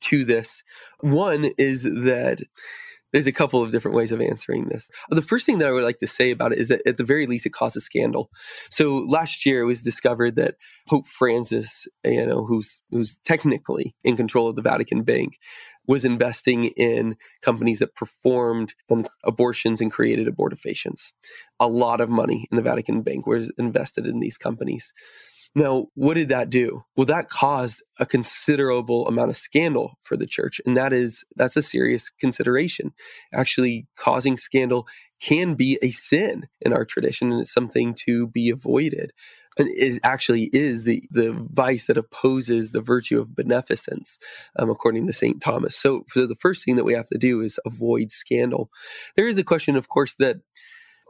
to 0.00 0.24
this. 0.24 0.62
One 1.00 1.50
is 1.58 1.84
that 1.84 2.42
there's 3.14 3.28
a 3.28 3.32
couple 3.32 3.62
of 3.62 3.70
different 3.70 3.96
ways 3.96 4.10
of 4.10 4.20
answering 4.20 4.66
this. 4.66 4.90
The 5.08 5.22
first 5.22 5.46
thing 5.46 5.58
that 5.58 5.68
I 5.68 5.70
would 5.70 5.84
like 5.84 5.98
to 5.98 6.06
say 6.06 6.32
about 6.32 6.50
it 6.50 6.58
is 6.58 6.66
that 6.66 6.82
at 6.84 6.96
the 6.96 7.04
very 7.04 7.28
least, 7.28 7.46
it 7.46 7.52
caused 7.52 7.76
a 7.76 7.80
scandal. 7.80 8.28
So 8.70 9.06
last 9.08 9.46
year, 9.46 9.62
it 9.62 9.66
was 9.66 9.82
discovered 9.82 10.34
that 10.34 10.56
Pope 10.88 11.06
Francis, 11.06 11.86
you 12.04 12.26
know, 12.26 12.44
who's 12.44 12.80
who's 12.90 13.20
technically 13.24 13.94
in 14.02 14.16
control 14.16 14.48
of 14.48 14.56
the 14.56 14.62
Vatican 14.62 15.04
Bank, 15.04 15.38
was 15.86 16.04
investing 16.04 16.64
in 16.76 17.14
companies 17.40 17.78
that 17.78 17.94
performed 17.94 18.74
um, 18.90 19.06
abortions 19.22 19.80
and 19.80 19.92
created 19.92 20.26
abortifacients. 20.26 21.12
A 21.60 21.68
lot 21.68 22.00
of 22.00 22.08
money 22.08 22.48
in 22.50 22.56
the 22.56 22.62
Vatican 22.62 23.02
Bank 23.02 23.28
was 23.28 23.52
invested 23.58 24.06
in 24.06 24.18
these 24.18 24.36
companies. 24.36 24.92
Now, 25.56 25.86
what 25.94 26.14
did 26.14 26.30
that 26.30 26.50
do? 26.50 26.84
Well, 26.96 27.06
that 27.06 27.28
caused 27.28 27.82
a 28.00 28.06
considerable 28.06 29.06
amount 29.06 29.30
of 29.30 29.36
scandal 29.36 29.96
for 30.00 30.16
the 30.16 30.26
church, 30.26 30.60
and 30.66 30.76
that 30.76 30.92
is 30.92 31.24
that's 31.36 31.56
a 31.56 31.62
serious 31.62 32.10
consideration. 32.10 32.92
Actually, 33.32 33.86
causing 33.96 34.36
scandal 34.36 34.86
can 35.20 35.54
be 35.54 35.78
a 35.80 35.90
sin 35.90 36.48
in 36.60 36.72
our 36.72 36.84
tradition, 36.84 37.30
and 37.30 37.40
it's 37.40 37.52
something 37.52 37.94
to 38.06 38.26
be 38.26 38.50
avoided. 38.50 39.12
And 39.56 39.68
it 39.68 40.00
actually 40.02 40.50
is 40.52 40.84
the 40.84 41.04
the 41.10 41.32
vice 41.52 41.86
that 41.86 41.98
opposes 41.98 42.72
the 42.72 42.80
virtue 42.80 43.20
of 43.20 43.36
beneficence, 43.36 44.18
um, 44.58 44.70
according 44.70 45.06
to 45.06 45.12
Saint 45.12 45.40
Thomas. 45.40 45.76
So, 45.76 46.04
so 46.10 46.26
the 46.26 46.34
first 46.34 46.64
thing 46.64 46.74
that 46.76 46.84
we 46.84 46.94
have 46.94 47.06
to 47.06 47.18
do 47.18 47.40
is 47.40 47.60
avoid 47.64 48.10
scandal. 48.10 48.70
There 49.14 49.28
is 49.28 49.38
a 49.38 49.44
question, 49.44 49.76
of 49.76 49.88
course, 49.88 50.16
that 50.16 50.38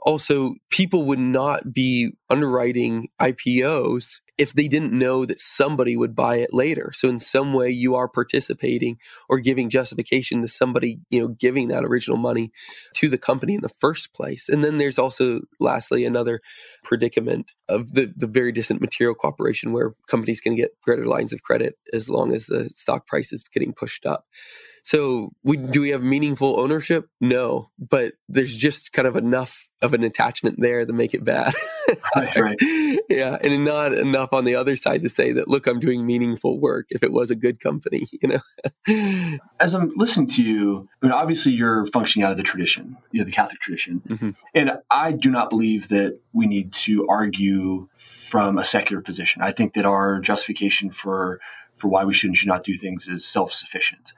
also 0.04 0.57
people 0.70 1.07
would 1.07 1.18
not 1.18 1.72
be 1.72 2.12
underwriting 2.28 3.09
IPOs 3.20 4.20
if 4.37 4.53
they 4.53 4.68
didn't 4.68 4.92
know 4.92 5.25
that 5.25 5.38
somebody 5.38 5.97
would 5.97 6.14
buy 6.14 6.37
it 6.37 6.53
later. 6.53 6.90
So 6.92 7.09
in 7.09 7.18
some 7.18 7.53
way 7.53 7.70
you 7.70 7.94
are 7.94 8.09
participating 8.09 8.99
or 9.29 9.38
giving 9.38 9.70
justification 9.70 10.42
to 10.42 10.49
somebody, 10.49 10.99
you 11.11 11.20
know, 11.20 11.29
giving 11.29 11.68
that 11.68 11.85
original 11.85 12.16
money 12.16 12.51
to 12.94 13.09
the 13.09 13.18
company 13.18 13.55
in 13.55 13.61
the 13.61 13.68
first 13.68 14.12
place. 14.12 14.49
And 14.49 14.64
then 14.64 14.79
there's 14.79 14.99
also 14.99 15.42
lastly 15.61 16.05
another 16.05 16.40
predicament 16.83 17.53
of 17.68 17.94
the 17.94 18.12
the 18.16 18.27
very 18.27 18.53
distant 18.53 18.81
material 18.81 19.14
cooperation 19.14 19.73
where 19.73 19.94
companies 20.09 20.40
can 20.40 20.55
get 20.55 20.79
greater 20.83 21.07
lines 21.07 21.33
of 21.33 21.42
credit 21.42 21.79
as 21.92 22.11
long 22.11 22.35
as 22.35 22.47
the 22.47 22.68
stock 22.75 23.07
price 23.07 23.33
is 23.33 23.42
getting 23.42 23.73
pushed 23.73 24.05
up. 24.05 24.27
So 24.85 25.33
we, 25.42 25.57
do 25.57 25.81
we 25.81 25.90
have 25.90 26.03
meaningful 26.03 26.61
ownership? 26.61 27.09
No, 27.18 27.70
but 27.79 28.12
there's 28.29 28.55
just 28.55 28.92
kind 28.92 29.09
of 29.09 29.16
enough 29.16 29.66
of 29.81 29.94
an 29.94 30.05
attachment 30.05 30.61
there 30.61 30.85
to 30.85 30.92
make 30.92 31.14
it 31.14 31.25
bad. 31.25 31.55
right, 32.16 32.37
right. 32.37 32.57
Yeah, 33.09 33.37
and 33.40 33.64
not 33.64 33.92
enough 33.92 34.23
on 34.32 34.44
the 34.44 34.54
other 34.54 34.76
side 34.76 35.02
to 35.02 35.08
say 35.08 35.32
that 35.32 35.48
look, 35.48 35.66
I'm 35.66 35.80
doing 35.80 36.06
meaningful 36.06 36.58
work. 36.58 36.87
If 36.90 37.02
it 37.02 37.12
was 37.12 37.30
a 37.30 37.34
good 37.34 37.60
company, 37.60 38.06
you 38.22 38.28
know. 38.28 39.38
As 39.60 39.74
I'm 39.74 39.92
listening 39.96 40.28
to 40.28 40.44
you, 40.44 40.88
I 41.02 41.06
mean, 41.06 41.12
obviously 41.12 41.52
you're 41.52 41.87
functioning 41.87 42.24
out 42.24 42.32
of 42.32 42.37
the 42.37 42.42
tradition, 42.42 42.96
you 43.10 43.20
know, 43.20 43.24
the 43.24 43.32
Catholic 43.32 43.60
tradition, 43.60 44.02
mm-hmm. 44.08 44.30
and 44.54 44.72
I 44.90 45.12
do 45.12 45.30
not 45.30 45.50
believe 45.50 45.88
that 45.88 46.18
we 46.32 46.46
need 46.46 46.72
to 46.72 47.06
argue 47.08 47.88
from 47.96 48.58
a 48.58 48.64
secular 48.64 49.02
position. 49.02 49.42
I 49.42 49.52
think 49.52 49.74
that 49.74 49.87
our 49.87 50.20
justification 50.20 50.90
for 50.90 51.40
for 51.76 51.88
why 51.88 52.04
we 52.04 52.14
should 52.14 52.28
and 52.28 52.37
should 52.37 52.48
not 52.48 52.64
do 52.64 52.76
things 52.76 53.08
is 53.08 53.24
self 53.24 53.52
sufficient. 53.52 54.12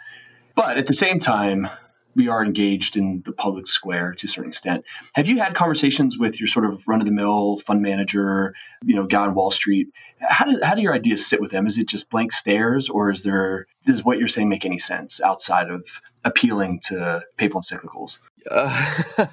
But 0.54 0.78
at 0.78 0.86
the 0.86 0.94
same 0.94 1.18
time, 1.18 1.68
we 2.16 2.28
are 2.28 2.42
engaged 2.42 2.96
in 2.96 3.22
the 3.24 3.32
public 3.32 3.66
square 3.66 4.14
to 4.14 4.26
a 4.26 4.28
certain 4.28 4.48
extent. 4.48 4.84
Have 5.14 5.28
you 5.28 5.38
had 5.38 5.54
conversations 5.54 6.18
with 6.18 6.40
your 6.40 6.46
sort 6.46 6.64
of 6.64 6.82
run 6.88 7.00
of 7.00 7.06
the 7.06 7.12
mill 7.12 7.58
fund 7.58 7.82
manager, 7.82 8.54
you 8.84 8.96
know, 8.96 9.06
guy 9.06 9.26
on 9.26 9.34
Wall 9.34 9.50
Street? 9.50 9.88
How 10.18 10.46
do, 10.46 10.58
how 10.62 10.74
do 10.74 10.80
your 10.80 10.94
ideas 10.94 11.26
sit 11.26 11.40
with 11.40 11.50
them? 11.50 11.66
Is 11.66 11.78
it 11.78 11.88
just 11.88 12.10
blank 12.10 12.32
stares 12.32 12.88
or 12.88 13.12
is 13.12 13.22
there, 13.22 13.66
does 13.84 14.02
what 14.02 14.18
you're 14.18 14.28
saying 14.28 14.48
make 14.48 14.64
any 14.64 14.78
sense 14.78 15.20
outside 15.20 15.70
of 15.70 15.84
appealing 16.24 16.80
to 16.84 17.22
papal 17.36 17.60
encyclicals? 17.60 18.18
Uh, 18.50 18.70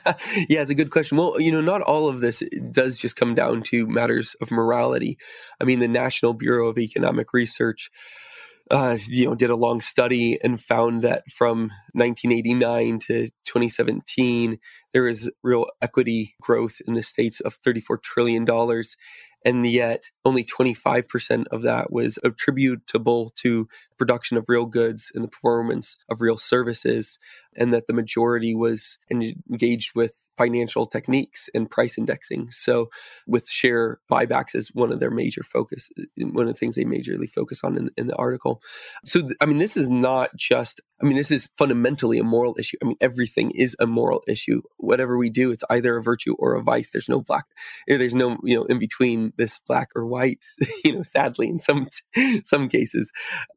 yeah, 0.50 0.62
it's 0.62 0.72
a 0.72 0.76
good 0.76 0.91
question. 0.91 1.17
Well, 1.17 1.39
you 1.39 1.54
know, 1.54 1.62
not 1.62 1.82
all 1.82 2.10
of 2.10 2.19
this 2.19 2.43
does 2.72 2.98
just 2.98 3.15
come 3.15 3.34
down 3.34 3.63
to 3.63 3.88
matters 3.88 4.36
of 4.41 4.52
morality. 4.52 5.17
I 5.62 5.63
mean, 5.63 5.80
the 5.80 5.88
National 5.88 6.34
Bureau 6.34 6.67
of 6.67 6.78
Economic 6.78 7.34
Research 7.34 7.89
uh, 8.71 8.97
you 9.08 9.26
know, 9.26 9.36
did 9.36 9.49
a 9.49 9.56
long 9.56 9.82
study 9.82 10.39
and 10.43 10.62
found 10.62 11.02
that 11.02 11.23
from 11.32 11.69
1989 11.93 12.99
to 12.99 13.28
2017, 13.45 14.58
there 14.93 15.08
is 15.08 15.30
real 15.43 15.67
equity 15.82 16.36
growth 16.41 16.82
in 16.88 16.93
the 16.93 17.04
states 17.04 17.39
of 17.41 17.56
34 17.56 17.97
trillion 17.97 18.45
dollars, 18.45 18.95
and 19.45 19.67
yet 19.67 20.10
only 20.23 20.45
25% 20.45 21.45
of 21.52 21.62
that 21.63 21.91
was 21.91 22.17
attributable 22.23 23.30
to 23.36 23.67
production 23.97 24.38
of 24.38 24.45
real 24.47 24.65
goods 24.65 25.12
and 25.13 25.23
the 25.23 25.27
performance 25.27 25.97
of 26.10 26.21
real 26.21 26.38
services, 26.38 27.19
and 27.56 27.73
that 27.73 27.88
the 27.88 27.93
majority 27.93 28.56
was 28.56 28.99
engaged 29.12 29.91
with 29.95 30.27
financial 30.38 30.86
techniques 30.86 31.49
and 31.53 31.69
price 31.69 31.97
indexing. 31.97 32.49
So, 32.51 32.89
with 33.27 33.47
share 33.47 33.99
buybacks 34.12 34.56
as 34.56 34.69
one 34.69 34.91
of 34.91 34.99
their 34.99 35.12
major 35.12 35.43
focus, 35.43 35.89
one 36.17 36.47
of 36.47 36.53
the 36.53 36.60
things 36.60 36.75
they 36.75 36.86
majorly 36.86 37.29
focus 37.29 37.63
on 37.63 37.77
in, 37.77 37.89
in 37.97 38.08
the 38.08 38.15
article. 38.15 38.62
So, 39.06 39.27
I 39.41 39.45
mean, 39.45 39.58
this 39.58 39.77
is 39.77 39.89
not 39.89 40.36
just, 40.36 40.82
I 41.01 41.06
mean, 41.06 41.17
this 41.17 41.32
is 41.32 41.49
fundamentally 41.56 42.19
a 42.19 42.23
moral 42.23 42.56
issue. 42.58 42.77
I 42.82 42.88
mean, 42.88 42.97
everything 43.01 43.51
is 43.51 43.75
a 43.79 43.88
moral 43.88 44.23
issue. 44.27 44.62
Whatever 44.77 45.17
we 45.17 45.29
do, 45.29 45.51
it's 45.51 45.63
either 45.69 45.97
a 45.97 46.03
virtue 46.03 46.36
or 46.39 46.56
a 46.56 46.63
vice. 46.63 46.91
There's 46.91 47.10
no 47.10 47.21
black, 47.21 47.45
eh, 47.89 47.97
there's 47.97 48.15
no, 48.15 48.38
you 48.43 48.56
know, 48.56 48.63
in 48.65 48.79
between 48.79 49.34
this 49.38 49.60
black 49.60 49.89
or 49.95 50.06
white, 50.06 50.45
you 50.84 50.95
know, 50.95 51.03
sadly, 51.03 51.49
in 51.49 51.60
some, 51.60 51.88
some 52.43 52.69
cases. 52.69 53.12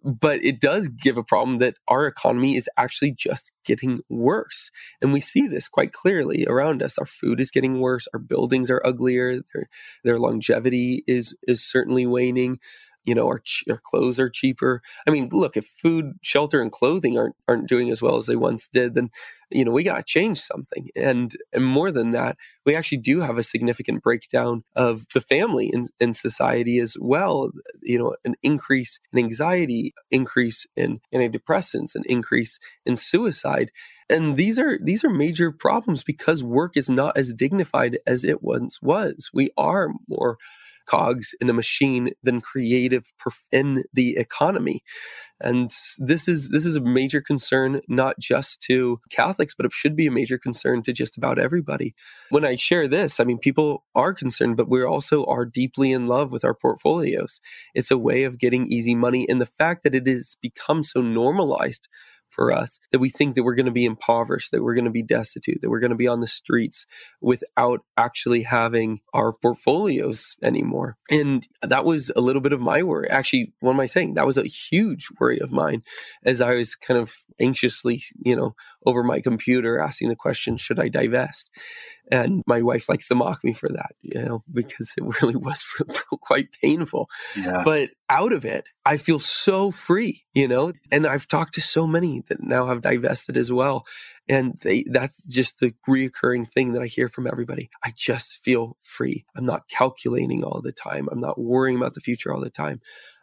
But 0.04 0.25
it 0.34 0.60
does 0.60 0.88
give 0.88 1.16
a 1.16 1.22
problem 1.22 1.58
that 1.58 1.76
our 1.88 2.06
economy 2.06 2.56
is 2.56 2.68
actually 2.76 3.12
just 3.12 3.52
getting 3.64 4.00
worse. 4.08 4.70
And 5.00 5.12
we 5.12 5.20
see 5.20 5.46
this 5.46 5.68
quite 5.68 5.92
clearly 5.92 6.46
around 6.48 6.82
us. 6.82 6.98
Our 6.98 7.06
food 7.06 7.40
is 7.40 7.50
getting 7.50 7.80
worse. 7.80 8.08
Our 8.12 8.20
buildings 8.20 8.70
are 8.70 8.82
uglier. 8.84 9.40
Their, 9.54 9.68
their 10.04 10.18
longevity 10.18 11.04
is, 11.06 11.34
is 11.46 11.64
certainly 11.64 12.06
waning 12.06 12.58
you 13.06 13.14
know 13.14 13.26
our, 13.26 13.42
our 13.70 13.80
clothes 13.82 14.20
are 14.20 14.28
cheaper. 14.28 14.82
I 15.06 15.10
mean 15.10 15.28
look 15.32 15.56
if 15.56 15.66
food 15.66 16.12
shelter 16.22 16.60
and 16.60 16.70
clothing 16.70 17.18
aren't 17.18 17.36
aren't 17.48 17.68
doing 17.68 17.90
as 17.90 18.02
well 18.02 18.16
as 18.16 18.26
they 18.26 18.36
once 18.36 18.68
did 18.68 18.94
then 18.94 19.10
you 19.50 19.64
know 19.64 19.70
we 19.70 19.84
got 19.84 19.96
to 19.96 20.02
change 20.02 20.38
something. 20.38 20.88
And 20.94 21.34
and 21.52 21.64
more 21.64 21.90
than 21.90 22.10
that 22.10 22.36
we 22.64 22.74
actually 22.74 22.98
do 22.98 23.20
have 23.20 23.38
a 23.38 23.42
significant 23.42 24.02
breakdown 24.02 24.64
of 24.74 25.06
the 25.14 25.20
family 25.20 25.70
in, 25.72 25.84
in 26.00 26.12
society 26.12 26.78
as 26.78 26.96
well. 27.00 27.52
You 27.82 27.98
know 27.98 28.16
an 28.24 28.34
increase 28.42 28.98
in 29.12 29.18
anxiety 29.18 29.94
increase 30.10 30.66
in 30.76 31.00
antidepressants 31.14 31.94
an 31.94 32.02
increase 32.06 32.58
in 32.84 32.96
suicide. 32.96 33.70
And 34.08 34.36
these 34.36 34.58
are 34.58 34.78
these 34.82 35.04
are 35.04 35.10
major 35.10 35.50
problems 35.50 36.04
because 36.04 36.42
work 36.42 36.76
is 36.76 36.88
not 36.88 37.16
as 37.16 37.34
dignified 37.34 37.98
as 38.06 38.24
it 38.24 38.42
once 38.42 38.80
was. 38.82 39.30
We 39.32 39.50
are 39.56 39.90
more 40.08 40.38
cogs 40.86 41.34
in 41.40 41.50
a 41.50 41.54
machine 41.54 42.10
than 42.22 42.40
creative 42.40 43.12
in 43.52 43.84
the 43.92 44.16
economy. 44.16 44.82
And 45.40 45.70
this 45.98 46.28
is 46.28 46.50
this 46.50 46.64
is 46.64 46.76
a 46.76 46.80
major 46.80 47.20
concern 47.20 47.80
not 47.88 48.18
just 48.18 48.62
to 48.62 49.00
Catholics, 49.10 49.54
but 49.54 49.66
it 49.66 49.72
should 49.72 49.94
be 49.94 50.06
a 50.06 50.10
major 50.10 50.38
concern 50.38 50.82
to 50.84 50.92
just 50.92 51.18
about 51.18 51.38
everybody. 51.38 51.94
When 52.30 52.44
I 52.44 52.56
share 52.56 52.88
this, 52.88 53.20
I 53.20 53.24
mean 53.24 53.38
people 53.38 53.84
are 53.94 54.14
concerned, 54.14 54.56
but 54.56 54.70
we 54.70 54.82
also 54.82 55.24
are 55.26 55.44
deeply 55.44 55.92
in 55.92 56.06
love 56.06 56.32
with 56.32 56.44
our 56.44 56.54
portfolios. 56.54 57.40
It's 57.74 57.90
a 57.90 57.98
way 57.98 58.24
of 58.24 58.38
getting 58.38 58.66
easy 58.72 58.94
money, 58.94 59.26
and 59.28 59.40
the 59.40 59.46
fact 59.46 59.82
that 59.82 59.94
it 59.94 60.06
has 60.06 60.36
become 60.40 60.82
so 60.82 61.02
normalized 61.02 61.86
for 62.36 62.52
us 62.52 62.78
that 62.92 62.98
we 62.98 63.08
think 63.08 63.34
that 63.34 63.42
we're 63.42 63.54
going 63.54 63.66
to 63.66 63.72
be 63.72 63.86
impoverished, 63.86 64.52
that 64.52 64.62
we're 64.62 64.74
going 64.74 64.84
to 64.84 64.90
be 64.90 65.02
destitute, 65.02 65.60
that 65.62 65.70
we're 65.70 65.80
going 65.80 65.90
to 65.90 65.96
be 65.96 66.06
on 66.06 66.20
the 66.20 66.26
streets 66.26 66.86
without 67.20 67.80
actually 67.96 68.42
having 68.42 69.00
our 69.14 69.32
portfolios 69.32 70.36
anymore. 70.42 70.96
And 71.10 71.48
that 71.62 71.84
was 71.84 72.12
a 72.14 72.20
little 72.20 72.42
bit 72.42 72.52
of 72.52 72.60
my 72.60 72.82
worry. 72.82 73.08
Actually, 73.08 73.54
what 73.60 73.72
am 73.72 73.80
I 73.80 73.86
saying? 73.86 74.14
That 74.14 74.26
was 74.26 74.38
a 74.38 74.44
huge 74.44 75.08
worry 75.18 75.40
of 75.40 75.50
mine 75.50 75.82
as 76.24 76.40
I 76.40 76.54
was 76.54 76.76
kind 76.76 77.00
of 77.00 77.14
anxiously, 77.40 78.02
you 78.22 78.36
know, 78.36 78.54
over 78.84 79.02
my 79.02 79.20
computer 79.20 79.78
asking 79.78 80.10
the 80.10 80.16
question, 80.16 80.56
should 80.56 80.78
I 80.78 80.88
divest? 80.88 81.50
And 82.10 82.42
my 82.46 82.62
wife 82.62 82.88
likes 82.88 83.08
to 83.08 83.14
mock 83.14 83.42
me 83.42 83.52
for 83.52 83.68
that, 83.68 83.92
you 84.00 84.22
know, 84.22 84.44
because 84.52 84.94
it 84.96 85.04
really 85.20 85.36
was 85.36 85.64
quite 86.20 86.52
painful. 86.62 87.08
Yeah. 87.36 87.62
But 87.64 87.90
out 88.08 88.32
of 88.32 88.44
it, 88.44 88.64
I 88.84 88.96
feel 88.96 89.18
so 89.18 89.70
free, 89.70 90.24
you 90.34 90.46
know, 90.46 90.72
and 90.92 91.06
I've 91.06 91.26
talked 91.26 91.54
to 91.54 91.60
so 91.60 91.86
many 91.86 92.16
that 92.26 92.42
now 92.42 92.66
have 92.66 92.82
divested 92.82 93.36
as 93.36 93.52
well. 93.52 93.84
And 94.28 94.58
they, 94.62 94.84
that's 94.90 95.24
just 95.24 95.60
the 95.60 95.72
reoccurring 95.88 96.50
thing 96.50 96.72
that 96.72 96.82
I 96.82 96.86
hear 96.86 97.08
from 97.08 97.26
everybody. 97.26 97.70
I 97.84 97.92
just 97.96 98.42
feel 98.42 98.76
free. 98.82 99.24
I'm 99.36 99.46
not 99.46 99.68
calculating 99.68 100.42
all 100.44 100.60
the 100.62 100.72
time. 100.72 101.08
I'm 101.10 101.20
not 101.20 101.40
worrying 101.40 101.76
about 101.76 101.94
the 101.94 102.00
future 102.00 102.32
all 102.32 102.40
the 102.40 102.50
time. 102.50 102.80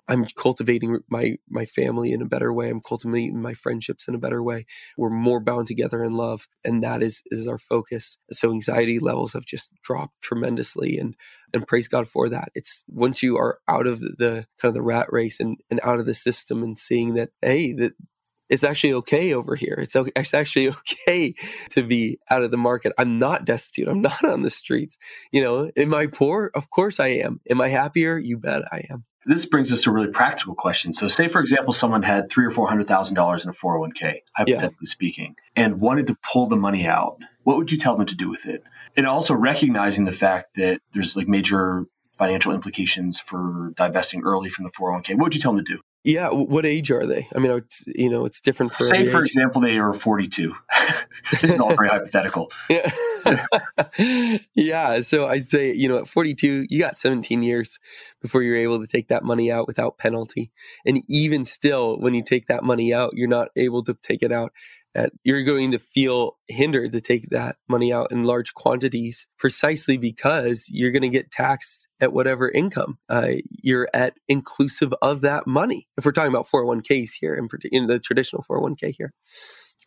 I'm 0.08 0.26
cultivating 0.38 1.00
my 1.10 1.38
my 1.50 1.66
family 1.66 2.12
in 2.12 2.22
a 2.22 2.26
better 2.26 2.52
way. 2.52 2.70
I'm 2.70 2.82
cultivating 2.82 3.42
my 3.42 3.54
friendships 3.54 4.08
in 4.08 4.16
a 4.16 4.20
better 4.20 4.44
way. 4.44 4.66
We're 4.98 5.10
more 5.10 5.40
bound 5.40 5.68
together 5.68 6.04
in 6.04 6.14
love, 6.14 6.48
and 6.64 6.84
that 6.84 7.02
is 7.02 7.22
is 7.28 7.48
our 7.48 7.58
focus. 7.58 8.18
So 8.32 8.52
anxiety 8.52 9.00
levels 9.00 9.34
have 9.34 9.46
just 9.46 9.74
dropped 9.82 10.22
tremendously, 10.22 10.98
and 10.98 11.16
and 11.54 11.66
praise 11.66 11.88
God 11.88 12.08
for 12.08 12.28
that. 12.30 12.50
It's 12.54 12.84
once 12.88 13.24
you 13.24 13.38
are 13.38 13.60
out 13.68 13.88
of 13.88 14.02
the, 14.02 14.16
the 14.18 14.46
kind 14.62 14.70
of 14.70 14.74
the 14.74 14.82
rat 14.82 15.08
race 15.10 15.40
and 15.40 15.58
and 15.70 15.80
out 15.84 16.00
of 16.00 16.06
the 16.06 16.16
system, 16.16 16.64
and 16.64 16.78
seeing 16.78 17.14
that 17.14 17.30
hey 17.42 17.72
that 17.74 17.94
it's 18.54 18.64
actually 18.64 18.94
okay 18.94 19.34
over 19.34 19.56
here. 19.56 19.80
It's, 19.82 19.96
it's 19.96 20.34
actually 20.34 20.70
okay 21.08 21.34
to 21.72 21.82
be 21.82 22.20
out 22.30 22.44
of 22.44 22.52
the 22.52 22.58
market. 22.58 22.94
I'm 23.00 23.18
not 23.18 23.46
destitute. 23.46 23.88
I'm 23.88 24.02
not 24.02 24.24
on 24.24 24.44
the 24.44 24.52
streets. 24.52 25.00
You 25.32 25.44
know, 25.44 25.72
am 25.76 25.94
I 25.96 26.06
poor? 26.06 26.52
Of 26.54 26.70
course 26.70 27.00
I 27.00 27.08
am. 27.08 27.42
Am 27.50 27.60
I 27.60 27.70
happier? 27.70 28.18
You 28.18 28.38
bet 28.38 28.62
I 28.72 28.86
am. 28.92 29.06
This 29.26 29.46
brings 29.46 29.72
us 29.72 29.82
to 29.84 29.90
a 29.90 29.94
really 29.94 30.12
practical 30.12 30.54
question. 30.54 30.94
So, 30.94 31.08
say 31.08 31.30
for 31.30 31.40
example, 31.40 31.74
someone 31.74 32.04
had 32.04 32.30
three 32.30 32.46
or 32.46 32.52
four 32.52 32.68
hundred 32.68 32.88
thousand 32.88 33.16
dollars 33.16 33.44
in 33.44 33.50
a 33.50 33.54
four 33.54 33.72
hundred 33.72 33.78
oh 33.78 33.82
one 33.82 33.92
k, 33.94 34.24
hypothetically 34.36 34.78
yeah. 34.82 34.90
speaking, 34.90 35.36
and 35.56 35.80
wanted 35.80 36.08
to 36.08 36.18
pull 36.22 36.48
the 36.48 36.58
money 36.58 36.86
out. 36.86 37.20
What 37.44 37.56
would 37.58 37.72
you 37.72 37.78
tell 37.78 37.96
them 37.96 38.06
to 38.08 38.16
do 38.16 38.30
with 38.30 38.46
it? 38.46 38.64
And 38.98 39.08
also 39.08 39.34
recognizing 39.34 40.04
the 40.04 40.12
fact 40.12 40.56
that 40.58 40.82
there's 40.92 41.16
like 41.16 41.28
major 41.30 41.86
financial 42.18 42.54
implications 42.54 43.20
for 43.20 43.72
divesting 43.76 44.24
early 44.24 44.50
from 44.50 44.66
the 44.66 44.72
401k. 44.72 45.16
What 45.16 45.24
would 45.24 45.36
you 45.36 45.42
tell 45.42 45.54
them 45.54 45.64
to 45.66 45.76
do? 45.76 45.82
Yeah, 46.04 46.30
what 46.30 46.66
age 46.66 46.92
are 46.92 47.06
they? 47.06 47.30
I 47.34 47.40
mean, 47.40 47.64
you 47.88 48.10
know, 48.10 48.26
it's 48.26 48.42
different 48.42 48.74
for. 48.74 48.84
Say, 48.84 49.06
for 49.06 49.22
age. 49.22 49.28
example, 49.28 49.62
they 49.62 49.78
are 49.78 49.94
42. 49.94 50.54
this 51.32 51.44
is 51.46 51.60
all 51.62 51.76
very 51.76 51.88
hypothetical. 51.88 52.52
Yeah. 52.70 52.92
yeah. 54.54 55.00
So 55.00 55.28
I 55.28 55.38
say, 55.38 55.72
you 55.72 55.88
know, 55.88 56.00
at 56.00 56.10
42, 56.10 56.66
you 56.70 56.80
got 56.80 56.98
17 56.98 57.42
years 57.42 57.80
before 58.22 58.44
you're 58.44 58.58
able 58.58 58.82
to 58.82 58.88
take 58.88 59.08
that 59.08 59.24
money 59.24 59.50
out 59.50 59.66
without 59.66 59.98
penalty. 59.98 60.52
And 60.86 61.04
even 61.08 61.46
still, 61.46 61.98
when 62.00 62.14
you 62.14 62.24
take 62.24 62.48
that 62.48 62.64
money 62.64 62.94
out, 62.94 63.12
you're 63.14 63.30
not 63.30 63.48
able 63.56 63.84
to 63.86 63.94
take 64.04 64.24
it 64.24 64.32
out 64.34 64.52
that 64.94 65.12
you're 65.24 65.44
going 65.44 65.72
to 65.72 65.80
feel 65.80 66.38
hindered 66.48 66.92
to 66.92 67.02
take 67.02 67.30
that 67.30 67.56
money 67.68 67.92
out 67.92 68.12
in 68.12 68.24
large 68.24 68.54
quantities 68.54 69.28
precisely 69.38 69.98
because 69.98 70.68
you're 70.70 70.92
going 70.92 71.02
to 71.02 71.10
get 71.10 71.32
taxed 71.32 71.88
at 72.00 72.14
whatever 72.14 72.50
income 72.50 72.98
uh, 73.10 73.32
you're 73.50 73.88
at 73.94 74.14
inclusive 74.28 74.94
of 75.02 75.22
that 75.22 75.48
money. 75.48 75.88
If 75.98 76.06
we're 76.06 76.12
talking 76.12 76.34
about 76.34 76.48
401ks 76.48 77.12
here 77.20 77.36
in, 77.36 77.48
in 77.72 77.88
the 77.88 78.00
traditional 78.00 78.44
401k 78.50 78.94
here. 78.98 79.14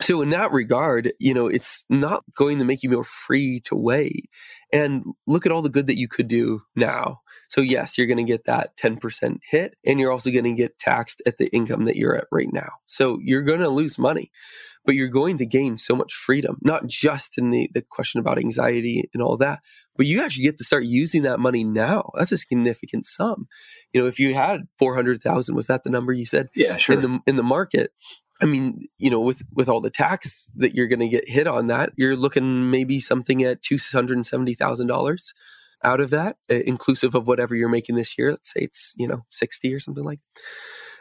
So 0.03 0.21
in 0.21 0.31
that 0.31 0.53
regard 0.53 1.13
you 1.19 1.33
know 1.33 1.47
it's 1.47 1.85
not 1.89 2.25
going 2.35 2.59
to 2.59 2.65
make 2.65 2.83
you 2.83 2.91
more 2.91 3.05
free 3.05 3.61
to 3.61 3.77
wait. 3.77 4.29
And 4.73 5.05
look 5.27 5.47
at 5.47 5.53
all 5.53 5.63
the 5.63 5.69
good 5.69 5.87
that 5.87 5.99
you 5.99 6.09
could 6.09 6.29
do 6.29 6.63
now. 6.75 7.21
So 7.49 7.61
yes 7.61 7.97
you're 7.97 8.09
going 8.09 8.17
to 8.19 8.25
get 8.25 8.45
that 8.47 8.77
10% 8.77 9.39
hit 9.49 9.77
and 9.87 10.01
you're 10.01 10.11
also 10.11 10.31
going 10.31 10.45
to 10.45 10.53
get 10.53 10.79
taxed 10.79 11.23
at 11.27 11.39
the 11.39 11.49
income 11.49 11.85
that 11.85 11.97
you're 11.97 12.17
at 12.17 12.27
right 12.33 12.53
now. 12.53 12.71
So 12.87 13.19
you're 13.23 13.43
going 13.43 13.61
to 13.61 13.69
lose 13.69 13.99
money 13.99 14.33
but 14.87 14.95
you're 14.95 15.09
going 15.09 15.37
to 15.39 15.47
gain 15.47 15.76
so 15.76 15.95
much 15.95 16.14
freedom, 16.14 16.59
not 16.62 16.87
just 16.87 17.37
in 17.37 17.51
the, 17.51 17.68
the 17.74 17.82
question 17.82 18.20
about 18.20 18.39
anxiety 18.39 19.11
and 19.12 19.22
all 19.22 19.37
that, 19.37 19.61
but 19.97 20.07
you 20.07 20.22
actually 20.22 20.45
get 20.45 20.59
to 20.59 20.64
start 20.64 20.84
using 20.84 21.22
that 21.22 21.41
money 21.41 21.64
now. 21.64 22.11
That's 22.14 22.32
a 22.32 22.39
significant 22.39 23.05
sum. 23.05 23.49
You 23.93 24.01
know, 24.01 24.07
if 24.07 24.18
you 24.18 24.32
had 24.34 24.62
400,000, 24.78 25.55
was 25.55 25.66
that 25.66 25.82
the 25.84 25.91
number 25.91 26.12
you 26.12 26.24
said? 26.24 26.49
Yeah, 26.55 26.76
sure. 26.76 26.95
In 26.95 27.03
the, 27.03 27.20
in 27.26 27.37
the 27.37 27.43
market, 27.43 27.91
I 28.41 28.45
mean, 28.45 28.87
you 28.99 29.11
know, 29.11 29.20
with 29.20 29.43
with 29.53 29.68
all 29.68 29.80
the 29.80 29.91
tax 29.91 30.49
that 30.57 30.74
you're 30.74 30.89
going 30.89 31.01
to 31.01 31.09
get 31.09 31.28
hit 31.28 31.47
on 31.47 31.68
that, 31.68 31.93
you're 31.97 32.16
looking 32.16 32.70
maybe 32.70 33.01
something 33.01 33.43
at 33.43 33.62
two 33.62 33.78
hundred 33.93 34.18
and 34.18 34.26
seventy 34.26 34.55
thousand 34.55 34.89
dollars 34.89 35.32
out 35.82 36.01
of 36.01 36.11
that, 36.11 36.37
inclusive 36.49 37.14
of 37.14 37.26
whatever 37.26 37.55
you're 37.55 37.68
making 37.68 37.97
this 37.97 38.18
year. 38.18 38.30
Let's 38.30 38.53
say 38.53 38.61
it's 38.61 38.93
you 38.97 39.09
know 39.09 39.24
sixty 39.30 39.72
or 39.72 39.80
something 39.80 40.05
like. 40.05 40.20
That 40.34 40.43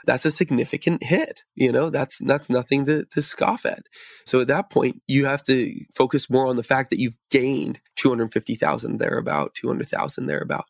that's 0.06 0.26
a 0.26 0.32
significant 0.32 1.04
hit. 1.04 1.44
You 1.56 1.72
know, 1.72 1.90
that's 1.90 2.20
that's 2.20 2.50
nothing 2.50 2.86
to, 2.86 3.06
to 3.06 3.22
scoff 3.22 3.66
at. 3.66 3.84
So 4.26 4.42
at 4.42 4.48
that 4.48 4.70
point, 4.70 5.02
you 5.08 5.26
have 5.26 5.44
to 5.44 5.74
focus 5.94 6.30
more 6.30 6.48
on 6.48 6.58
the 6.58 6.64
fact 6.64 6.90
that 6.90 7.00
you've 7.00 7.18
gained 7.32 7.80
250,000 7.98 8.98
thereabout, 8.98 9.56
200,000 9.56 10.26
thereabout, 10.26 10.66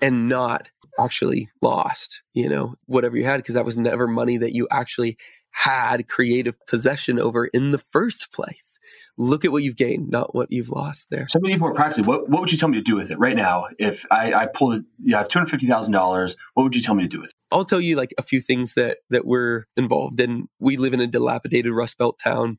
and 0.00 0.28
not 0.28 0.68
actually 0.98 1.48
lost, 1.62 2.22
you 2.34 2.48
know, 2.48 2.74
whatever 2.86 3.16
you 3.16 3.24
had, 3.24 3.36
because 3.36 3.54
that 3.54 3.64
was 3.64 3.78
never 3.78 4.06
money 4.06 4.36
that 4.36 4.52
you 4.52 4.66
actually 4.70 5.16
had 5.50 6.06
creative 6.08 6.56
possession 6.66 7.18
over 7.18 7.46
in 7.46 7.72
the 7.72 7.78
first 7.78 8.32
place. 8.32 8.78
Look 9.16 9.44
at 9.44 9.50
what 9.50 9.62
you've 9.62 9.76
gained, 9.76 10.08
not 10.08 10.34
what 10.34 10.52
you've 10.52 10.68
lost 10.68 11.08
there. 11.10 11.26
So, 11.28 11.40
maybe 11.42 11.58
more 11.58 11.74
practically, 11.74 12.04
what, 12.04 12.28
what 12.28 12.40
would 12.40 12.52
you 12.52 12.58
tell 12.58 12.68
me 12.68 12.78
to 12.78 12.82
do 12.82 12.94
with 12.94 13.10
it 13.10 13.18
right 13.18 13.34
now? 13.34 13.66
If 13.78 14.06
I, 14.10 14.32
I 14.32 14.46
pull 14.46 14.72
it, 14.72 14.84
you 15.02 15.16
have 15.16 15.28
two 15.28 15.38
hundred 15.38 15.50
fifty 15.50 15.66
thousand 15.66 15.92
dollars, 15.92 16.36
what 16.54 16.62
would 16.62 16.76
you 16.76 16.82
tell 16.82 16.94
me 16.94 17.02
to 17.02 17.08
do 17.08 17.20
with 17.20 17.30
it? 17.30 17.36
I'll 17.50 17.64
tell 17.64 17.80
you 17.80 17.96
like 17.96 18.14
a 18.18 18.22
few 18.22 18.40
things 18.40 18.74
that 18.74 18.98
that 19.10 19.26
we're 19.26 19.66
involved 19.76 20.20
in. 20.20 20.48
We 20.60 20.76
live 20.76 20.94
in 20.94 21.00
a 21.00 21.06
dilapidated 21.06 21.72
Rust 21.72 21.98
Belt 21.98 22.20
town 22.22 22.58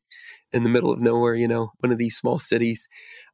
in 0.52 0.64
the 0.64 0.70
middle 0.70 0.92
of 0.92 1.00
nowhere. 1.00 1.36
You 1.36 1.48
know, 1.48 1.72
one 1.80 1.92
of 1.92 1.98
these 1.98 2.18
small 2.18 2.40
cities. 2.40 2.88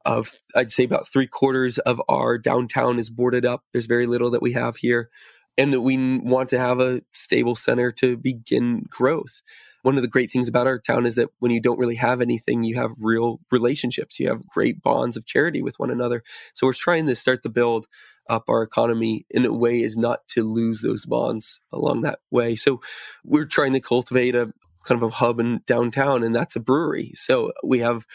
Of 0.06 0.38
I'd 0.56 0.70
say 0.70 0.84
about 0.84 1.08
three 1.08 1.26
quarters 1.26 1.80
of 1.80 2.00
our 2.08 2.38
downtown 2.38 3.00
is 3.00 3.10
boarded 3.10 3.44
up. 3.44 3.64
There's 3.74 3.88
very 3.88 4.06
little 4.06 4.30
that 4.32 4.42
we 4.44 4.54
have 4.54 4.76
here 4.76 5.10
and 5.58 5.74
that 5.74 5.82
we 5.82 6.20
want 6.20 6.50
to 6.50 6.60
have 6.60 6.80
a 6.80 7.02
stable 7.14 7.56
center 7.56 7.92
to 7.94 8.18
begin 8.18 8.86
growth. 8.90 9.42
One 9.84 9.98
of 9.98 10.02
the 10.02 10.08
great 10.08 10.32
things 10.32 10.48
about 10.48 10.68
our 10.68 10.80
town 10.80 11.06
is 11.06 11.16
that 11.16 11.30
when 11.40 11.52
you 11.52 11.62
don't 11.62 11.80
really 11.80 11.96
have 11.96 12.20
anything, 12.20 12.64
you 12.64 12.76
have 12.76 12.92
real 13.00 13.40
relationships. 13.52 14.20
You 14.20 14.30
have 14.30 14.48
great 14.48 14.82
bonds 14.82 15.16
of 15.16 15.26
charity 15.26 15.62
with 15.62 15.80
one 15.80 15.92
another. 15.92 16.24
So 16.56 16.66
we're 16.66 16.74
trying 16.74 17.06
to 17.06 17.16
start 17.16 17.44
to 17.44 17.50
build 17.50 17.88
up 18.28 18.46
our 18.50 18.64
economy 18.64 19.26
in 19.30 19.46
a 19.46 19.54
way 19.54 19.82
is 19.82 19.96
not 19.96 20.28
to 20.30 20.44
lose 20.44 20.82
those 20.82 21.06
bonds 21.06 21.60
along 21.72 22.02
that 22.02 22.20
way. 22.32 22.56
So 22.56 22.82
we're 23.24 23.46
trying 23.46 23.74
to 23.74 23.80
cultivate 23.80 24.36
a 24.36 24.52
kind 24.86 25.02
of 25.02 25.04
a 25.04 25.14
hub 25.14 25.40
in 25.40 25.62
downtown, 25.68 26.24
and 26.24 26.36
that's 26.36 26.56
a 26.56 26.60
brewery. 26.60 27.12
So 27.14 27.52
we 27.64 27.80
have 27.80 28.06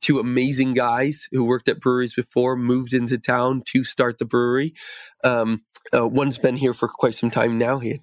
two 0.00 0.18
amazing 0.18 0.74
guys 0.74 1.28
who 1.32 1.44
worked 1.44 1.68
at 1.68 1.80
breweries 1.80 2.14
before 2.14 2.56
moved 2.56 2.94
into 2.94 3.18
town 3.18 3.62
to 3.66 3.84
start 3.84 4.18
the 4.18 4.24
brewery. 4.24 4.74
Um, 5.24 5.62
uh, 5.94 6.06
one's 6.06 6.38
been 6.38 6.56
here 6.56 6.74
for 6.74 6.88
quite 6.88 7.14
some 7.14 7.30
time 7.30 7.58
now. 7.58 7.78
He 7.78 8.00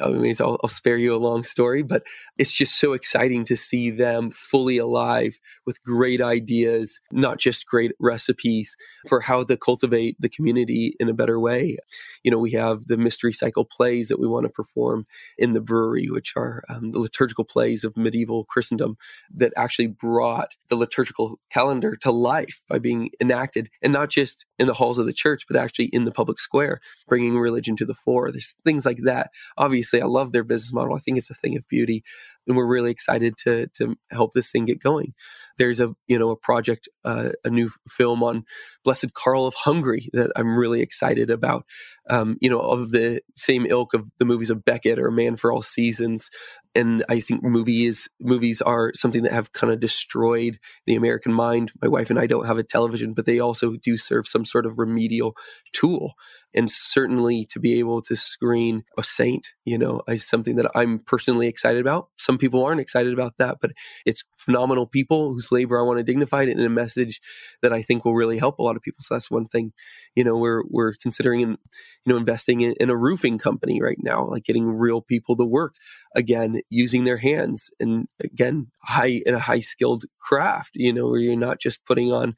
I 0.00 0.10
mean, 0.10 0.34
I'll, 0.40 0.58
I'll, 0.62 0.68
spare 0.68 0.96
you 0.96 1.14
a 1.14 1.16
long 1.18 1.42
story, 1.42 1.82
but 1.82 2.02
it's 2.36 2.52
just 2.52 2.78
so 2.78 2.92
exciting 2.92 3.44
to 3.46 3.56
see 3.56 3.90
them 3.90 4.30
fully 4.30 4.78
alive 4.78 5.38
with 5.66 5.82
great 5.82 6.20
ideas, 6.20 7.00
not 7.10 7.38
just 7.38 7.66
great 7.66 7.92
recipes 7.98 8.76
for 9.08 9.20
how 9.20 9.44
to 9.44 9.56
cultivate 9.56 10.16
the 10.20 10.28
community 10.28 10.94
in 11.00 11.08
a 11.08 11.14
better 11.14 11.40
way. 11.40 11.76
You 12.22 12.30
know, 12.30 12.38
we 12.38 12.52
have 12.52 12.86
the 12.86 12.96
mystery 12.96 13.32
cycle 13.32 13.64
plays 13.64 14.08
that 14.08 14.20
we 14.20 14.28
want 14.28 14.44
to 14.44 14.50
perform 14.50 15.06
in 15.36 15.54
the 15.54 15.60
brewery, 15.60 16.08
which 16.08 16.34
are 16.36 16.62
um, 16.68 16.92
the 16.92 16.98
liturgical 16.98 17.44
plays 17.44 17.84
of 17.84 17.96
medieval 17.96 18.44
Christendom 18.44 18.96
that 19.34 19.52
actually 19.56 19.88
brought 19.88 20.54
the 20.68 20.76
liturgical 20.76 21.40
calendar 21.50 21.96
to 22.02 22.12
life 22.12 22.60
by 22.68 22.78
being 22.78 23.10
enacted, 23.20 23.70
and 23.82 23.92
not 23.92 24.10
just 24.10 24.46
in 24.58 24.66
the 24.66 24.74
halls 24.74 24.98
of 24.98 25.06
the 25.06 25.12
church, 25.12 25.44
but 25.48 25.56
actually 25.56 25.86
in 25.86 26.04
the 26.04 26.12
public 26.12 26.38
square, 26.38 26.80
bringing 27.08 27.36
religion 27.38 27.76
to 27.76 27.84
the 27.84 27.94
fore. 27.94 28.30
There's 28.30 28.54
things 28.64 28.86
like 28.86 28.98
that 29.04 29.30
obviously 29.56 30.00
I 30.00 30.06
love 30.06 30.32
their 30.32 30.44
business 30.44 30.72
model. 30.72 30.94
I 30.94 31.00
think 31.00 31.18
it's 31.18 31.30
a 31.30 31.34
thing 31.34 31.56
of 31.56 31.66
beauty 31.68 32.02
and 32.48 32.56
we're 32.56 32.66
really 32.66 32.90
excited 32.90 33.36
to 33.38 33.68
to 33.74 33.94
help 34.10 34.32
this 34.32 34.50
thing 34.50 34.64
get 34.64 34.82
going. 34.82 35.14
There's 35.58 35.80
a 35.80 35.94
you 36.08 36.18
know 36.18 36.30
a 36.30 36.36
project, 36.36 36.88
uh, 37.04 37.30
a 37.44 37.50
new 37.50 37.70
film 37.88 38.22
on 38.22 38.44
Blessed 38.84 39.12
Karl 39.12 39.46
of 39.46 39.54
Hungary 39.54 40.08
that 40.14 40.32
I'm 40.34 40.56
really 40.56 40.80
excited 40.80 41.30
about. 41.30 41.64
Um, 42.10 42.38
you 42.40 42.48
know, 42.48 42.58
of 42.58 42.90
the 42.90 43.20
same 43.36 43.66
ilk 43.66 43.92
of 43.92 44.10
the 44.18 44.24
movies 44.24 44.50
of 44.50 44.64
Becket 44.64 44.98
or 44.98 45.10
Man 45.10 45.36
for 45.36 45.52
All 45.52 45.62
Seasons, 45.62 46.30
and 46.74 47.04
I 47.08 47.20
think 47.20 47.42
movies 47.42 48.08
movies 48.20 48.60
are 48.62 48.92
something 48.94 49.22
that 49.22 49.32
have 49.32 49.52
kind 49.52 49.72
of 49.72 49.80
destroyed 49.80 50.58
the 50.86 50.96
American 50.96 51.32
mind. 51.32 51.72
My 51.80 51.88
wife 51.88 52.10
and 52.10 52.18
I 52.18 52.26
don't 52.26 52.46
have 52.46 52.58
a 52.58 52.62
television, 52.62 53.14
but 53.14 53.26
they 53.26 53.38
also 53.38 53.76
do 53.76 53.96
serve 53.96 54.28
some 54.28 54.44
sort 54.44 54.66
of 54.66 54.78
remedial 54.78 55.34
tool. 55.72 56.14
And 56.54 56.70
certainly 56.70 57.46
to 57.50 57.60
be 57.60 57.78
able 57.78 58.00
to 58.02 58.16
screen 58.16 58.84
a 58.96 59.04
saint, 59.04 59.48
you 59.64 59.78
know, 59.78 60.02
is 60.08 60.26
something 60.26 60.56
that 60.56 60.70
I'm 60.74 61.00
personally 61.00 61.46
excited 61.46 61.80
about. 61.80 62.08
Some 62.16 62.38
people 62.38 62.64
aren't 62.64 62.80
excited 62.80 63.12
about 63.12 63.36
that, 63.38 63.58
but 63.60 63.72
it's 64.06 64.24
phenomenal 64.36 64.86
people 64.86 65.32
whose 65.32 65.52
labor 65.52 65.78
I 65.78 65.82
want 65.82 65.98
to 65.98 66.04
dignify 66.04 66.42
and 66.42 66.60
a 66.60 66.68
message 66.68 67.20
that 67.62 67.72
I 67.72 67.82
think 67.82 68.04
will 68.04 68.14
really 68.14 68.38
help 68.38 68.58
a 68.58 68.62
lot 68.62 68.76
of 68.76 68.82
people. 68.82 69.00
So 69.00 69.14
that's 69.14 69.30
one 69.30 69.46
thing. 69.46 69.72
You 70.14 70.24
know, 70.24 70.36
we're 70.36 70.62
we're 70.68 70.94
considering 70.94 71.40
in, 71.40 71.50
you 71.50 72.12
know 72.12 72.16
investing 72.16 72.60
in, 72.62 72.74
in 72.80 72.90
a 72.90 72.96
roofing 72.96 73.38
company 73.38 73.80
right 73.82 73.98
now, 74.00 74.24
like 74.24 74.44
getting 74.44 74.66
real 74.66 75.00
people 75.02 75.36
to 75.36 75.44
work 75.44 75.74
again, 76.14 76.57
using 76.70 77.04
their 77.04 77.16
hands, 77.16 77.70
and 77.80 78.08
again, 78.20 78.68
high 78.82 79.20
in 79.24 79.34
a 79.34 79.38
high 79.38 79.60
skilled 79.60 80.04
craft. 80.18 80.72
You 80.74 80.92
know, 80.92 81.08
where 81.08 81.20
you're 81.20 81.36
not 81.36 81.60
just 81.60 81.84
putting 81.84 82.12
on 82.12 82.34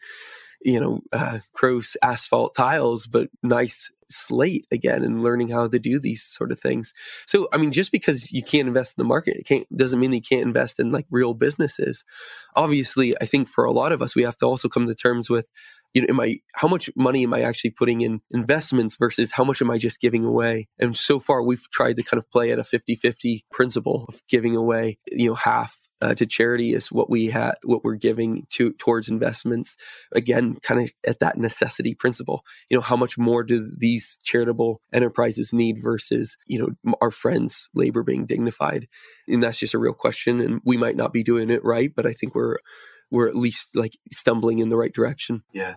you 0.62 0.78
know, 0.78 1.00
uh, 1.12 1.38
gross 1.54 1.96
asphalt 2.02 2.54
tiles, 2.54 3.06
but 3.06 3.28
nice 3.42 3.90
slate 4.10 4.66
again 4.72 5.02
and 5.04 5.22
learning 5.22 5.48
how 5.48 5.68
to 5.68 5.78
do 5.78 5.98
these 5.98 6.22
sort 6.22 6.50
of 6.52 6.58
things. 6.58 6.92
So, 7.26 7.48
I 7.52 7.56
mean, 7.56 7.72
just 7.72 7.92
because 7.92 8.32
you 8.32 8.42
can't 8.42 8.68
invest 8.68 8.98
in 8.98 9.02
the 9.02 9.08
market, 9.08 9.36
it 9.36 9.46
can't 9.46 9.66
doesn't 9.74 10.00
mean 10.00 10.12
you 10.12 10.20
can't 10.20 10.42
invest 10.42 10.80
in 10.80 10.92
like 10.92 11.06
real 11.10 11.32
businesses. 11.32 12.04
Obviously, 12.56 13.16
I 13.20 13.26
think 13.26 13.48
for 13.48 13.64
a 13.64 13.72
lot 13.72 13.92
of 13.92 14.02
us, 14.02 14.14
we 14.14 14.22
have 14.22 14.36
to 14.38 14.46
also 14.46 14.68
come 14.68 14.86
to 14.86 14.94
terms 14.94 15.30
with, 15.30 15.48
you 15.95 16.03
know, 16.03 16.07
am 16.09 16.20
I 16.20 16.38
how 16.55 16.68
much 16.68 16.91
money 16.97 17.24
am 17.24 17.34
I 17.34 17.43
actually 17.43 17.70
putting 17.70 18.01
in 18.01 18.20
investments 18.30 18.97
versus 18.97 19.32
how 19.32 19.45
much 19.45 19.61
am 19.61 19.70
I 19.70 19.78
just 19.78 20.01
giving 20.01 20.24
away? 20.24 20.68
And 20.78 20.95
so 20.95 21.18
far, 21.18 21.43
we've 21.43 21.68
tried 21.72 21.97
to 21.97 22.03
kind 22.03 22.18
of 22.18 22.30
play 22.30 22.53
at 22.53 22.59
a 22.59 22.62
50-50 22.62 23.41
principle 23.51 24.07
of 24.09 24.20
giving 24.28 24.57
away, 24.57 24.99
you 25.11 25.28
know, 25.28 25.34
half 25.34 25.76
uh, 26.03 26.14
to 26.14 26.26
charity 26.26 26.72
is 26.72 26.91
what 26.91 27.11
we 27.11 27.26
had, 27.26 27.53
what 27.64 27.84
we're 27.84 27.95
giving 27.95 28.47
to 28.51 28.72
towards 28.74 29.09
investments. 29.09 29.76
Again, 30.12 30.57
kind 30.62 30.80
of 30.80 30.93
at 31.07 31.20
that 31.20 31.36
necessity 31.36 31.95
principle. 31.95 32.43
You 32.70 32.76
know, 32.76 32.80
how 32.80 32.97
much 32.97 33.18
more 33.18 33.43
do 33.43 33.70
these 33.76 34.18
charitable 34.22 34.80
enterprises 34.93 35.53
need 35.53 35.82
versus 35.82 36.38
you 36.47 36.59
know 36.59 36.95
our 37.01 37.11
friends' 37.11 37.68
labor 37.74 38.03
being 38.03 38.26
dignified? 38.26 38.88
And 39.28 39.43
that's 39.43 39.59
just 39.59 39.74
a 39.74 39.78
real 39.78 39.93
question. 39.93 40.41
And 40.41 40.61
we 40.64 40.76
might 40.76 40.97
not 40.97 41.12
be 41.12 41.22
doing 41.22 41.51
it 41.51 41.64
right, 41.64 41.93
but 41.95 42.07
I 42.07 42.12
think 42.12 42.34
we're 42.34 42.59
we're 43.11 43.28
at 43.28 43.36
least 43.36 43.76
like 43.76 43.96
stumbling 44.12 44.58
in 44.58 44.68
the 44.68 44.76
right 44.76 44.92
direction. 44.92 45.42
Yeah. 45.52 45.74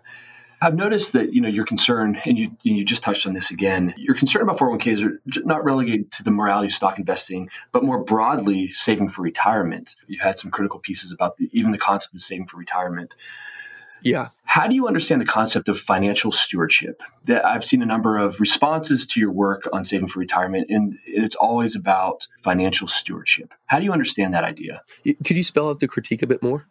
I've 0.63 0.75
noticed 0.75 1.11
that 1.11 1.33
you 1.33 1.41
know 1.41 1.49
your 1.49 1.65
concern, 1.65 2.21
and 2.23 2.37
you 2.39 2.55
you 2.63 2.85
just 2.85 3.03
touched 3.03 3.27
on 3.27 3.33
this 3.33 3.51
again. 3.51 3.93
Your 3.97 4.15
concern 4.15 4.43
about 4.43 4.57
401ks 4.59 5.03
are 5.03 5.21
not 5.43 5.65
relegated 5.65 6.09
to 6.13 6.23
the 6.23 6.31
morality 6.31 6.67
of 6.67 6.71
stock 6.71 6.97
investing, 6.99 7.49
but 7.73 7.83
more 7.83 8.01
broadly 8.01 8.69
saving 8.69 9.09
for 9.09 9.23
retirement. 9.23 9.97
You 10.07 10.19
had 10.21 10.39
some 10.39 10.51
critical 10.51 10.79
pieces 10.79 11.11
about 11.11 11.35
the, 11.35 11.49
even 11.51 11.71
the 11.71 11.77
concept 11.77 12.15
of 12.15 12.21
saving 12.21 12.47
for 12.47 12.55
retirement. 12.55 13.13
Yeah. 14.03 14.29
How 14.43 14.67
do 14.67 14.75
you 14.75 14.87
understand 14.87 15.19
the 15.19 15.25
concept 15.25 15.67
of 15.69 15.79
financial 15.79 16.31
stewardship? 16.31 17.01
That 17.25 17.45
I've 17.45 17.63
seen 17.63 17.81
a 17.81 17.85
number 17.85 18.17
of 18.17 18.39
responses 18.39 19.07
to 19.07 19.19
your 19.19 19.31
work 19.31 19.67
on 19.71 19.85
saving 19.85 20.09
for 20.09 20.19
retirement, 20.19 20.67
and 20.69 20.99
it's 21.07 21.35
always 21.35 21.75
about 21.75 22.27
financial 22.43 22.87
stewardship. 22.87 23.53
How 23.65 23.79
do 23.79 23.85
you 23.85 23.93
understand 23.93 24.33
that 24.33 24.43
idea? 24.43 24.83
Could 25.03 25.37
you 25.37 25.43
spell 25.43 25.69
out 25.69 25.79
the 25.79 25.87
critique 25.87 26.21
a 26.21 26.27
bit 26.27 26.43
more? 26.43 26.67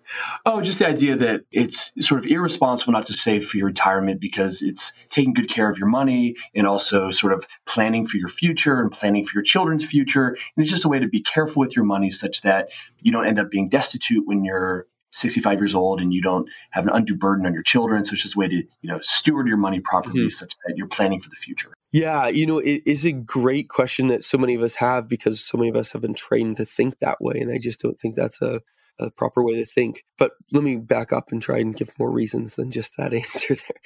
Oh, 0.46 0.60
just 0.60 0.78
the 0.78 0.86
idea 0.86 1.16
that 1.16 1.40
it's 1.50 1.92
sort 2.06 2.24
of 2.24 2.30
irresponsible 2.30 2.92
not 2.92 3.06
to 3.06 3.14
save 3.14 3.46
for 3.46 3.56
your 3.56 3.66
retirement 3.66 4.20
because 4.20 4.62
it's 4.62 4.92
taking 5.10 5.32
good 5.32 5.48
care 5.48 5.68
of 5.68 5.78
your 5.78 5.88
money 5.88 6.36
and 6.54 6.66
also 6.66 7.10
sort 7.10 7.32
of 7.32 7.44
planning 7.66 8.06
for 8.06 8.18
your 8.18 8.28
future 8.28 8.80
and 8.80 8.92
planning 8.92 9.24
for 9.24 9.32
your 9.34 9.44
children's 9.44 9.84
future. 9.84 10.28
And 10.28 10.62
it's 10.62 10.70
just 10.70 10.84
a 10.84 10.88
way 10.88 11.00
to 11.00 11.08
be 11.08 11.22
careful 11.22 11.60
with 11.60 11.74
your 11.74 11.86
money 11.86 12.10
such 12.10 12.42
that 12.42 12.68
you 13.00 13.10
don't 13.10 13.26
end 13.26 13.40
up 13.40 13.50
being 13.50 13.70
destitute 13.70 14.24
when 14.26 14.44
you're 14.44 14.86
65 15.12 15.58
years 15.58 15.74
old 15.74 16.00
and 16.00 16.12
you 16.12 16.22
don't 16.22 16.48
have 16.70 16.84
an 16.84 16.90
undue 16.92 17.16
burden 17.16 17.46
on 17.46 17.54
your 17.54 17.62
children. 17.62 18.04
So 18.04 18.14
it's 18.14 18.22
just 18.22 18.34
a 18.34 18.38
way 18.38 18.48
to, 18.48 18.56
you 18.56 18.66
know, 18.90 18.98
steward 19.02 19.46
your 19.46 19.56
money 19.56 19.80
properly 19.80 20.20
mm-hmm. 20.20 20.28
such 20.28 20.54
that 20.66 20.74
you're 20.76 20.88
planning 20.88 21.20
for 21.20 21.28
the 21.28 21.36
future. 21.36 21.72
Yeah, 21.92 22.28
you 22.28 22.46
know, 22.46 22.58
it 22.58 22.82
is 22.86 23.04
a 23.04 23.12
great 23.12 23.68
question 23.68 24.08
that 24.08 24.24
so 24.24 24.38
many 24.38 24.54
of 24.54 24.62
us 24.62 24.74
have 24.76 25.08
because 25.08 25.44
so 25.44 25.58
many 25.58 25.68
of 25.68 25.76
us 25.76 25.90
have 25.92 26.02
been 26.02 26.14
trained 26.14 26.56
to 26.56 26.64
think 26.64 26.98
that 26.98 27.20
way. 27.20 27.38
And 27.38 27.52
I 27.52 27.58
just 27.58 27.80
don't 27.80 28.00
think 28.00 28.14
that's 28.14 28.40
a, 28.40 28.60
a 28.98 29.10
proper 29.10 29.42
way 29.42 29.56
to 29.56 29.66
think. 29.66 30.04
But 30.18 30.32
let 30.52 30.64
me 30.64 30.76
back 30.76 31.12
up 31.12 31.30
and 31.30 31.42
try 31.42 31.58
and 31.58 31.76
give 31.76 31.90
more 31.98 32.10
reasons 32.10 32.56
than 32.56 32.70
just 32.70 32.96
that 32.96 33.12
answer 33.14 33.54
there. 33.54 33.80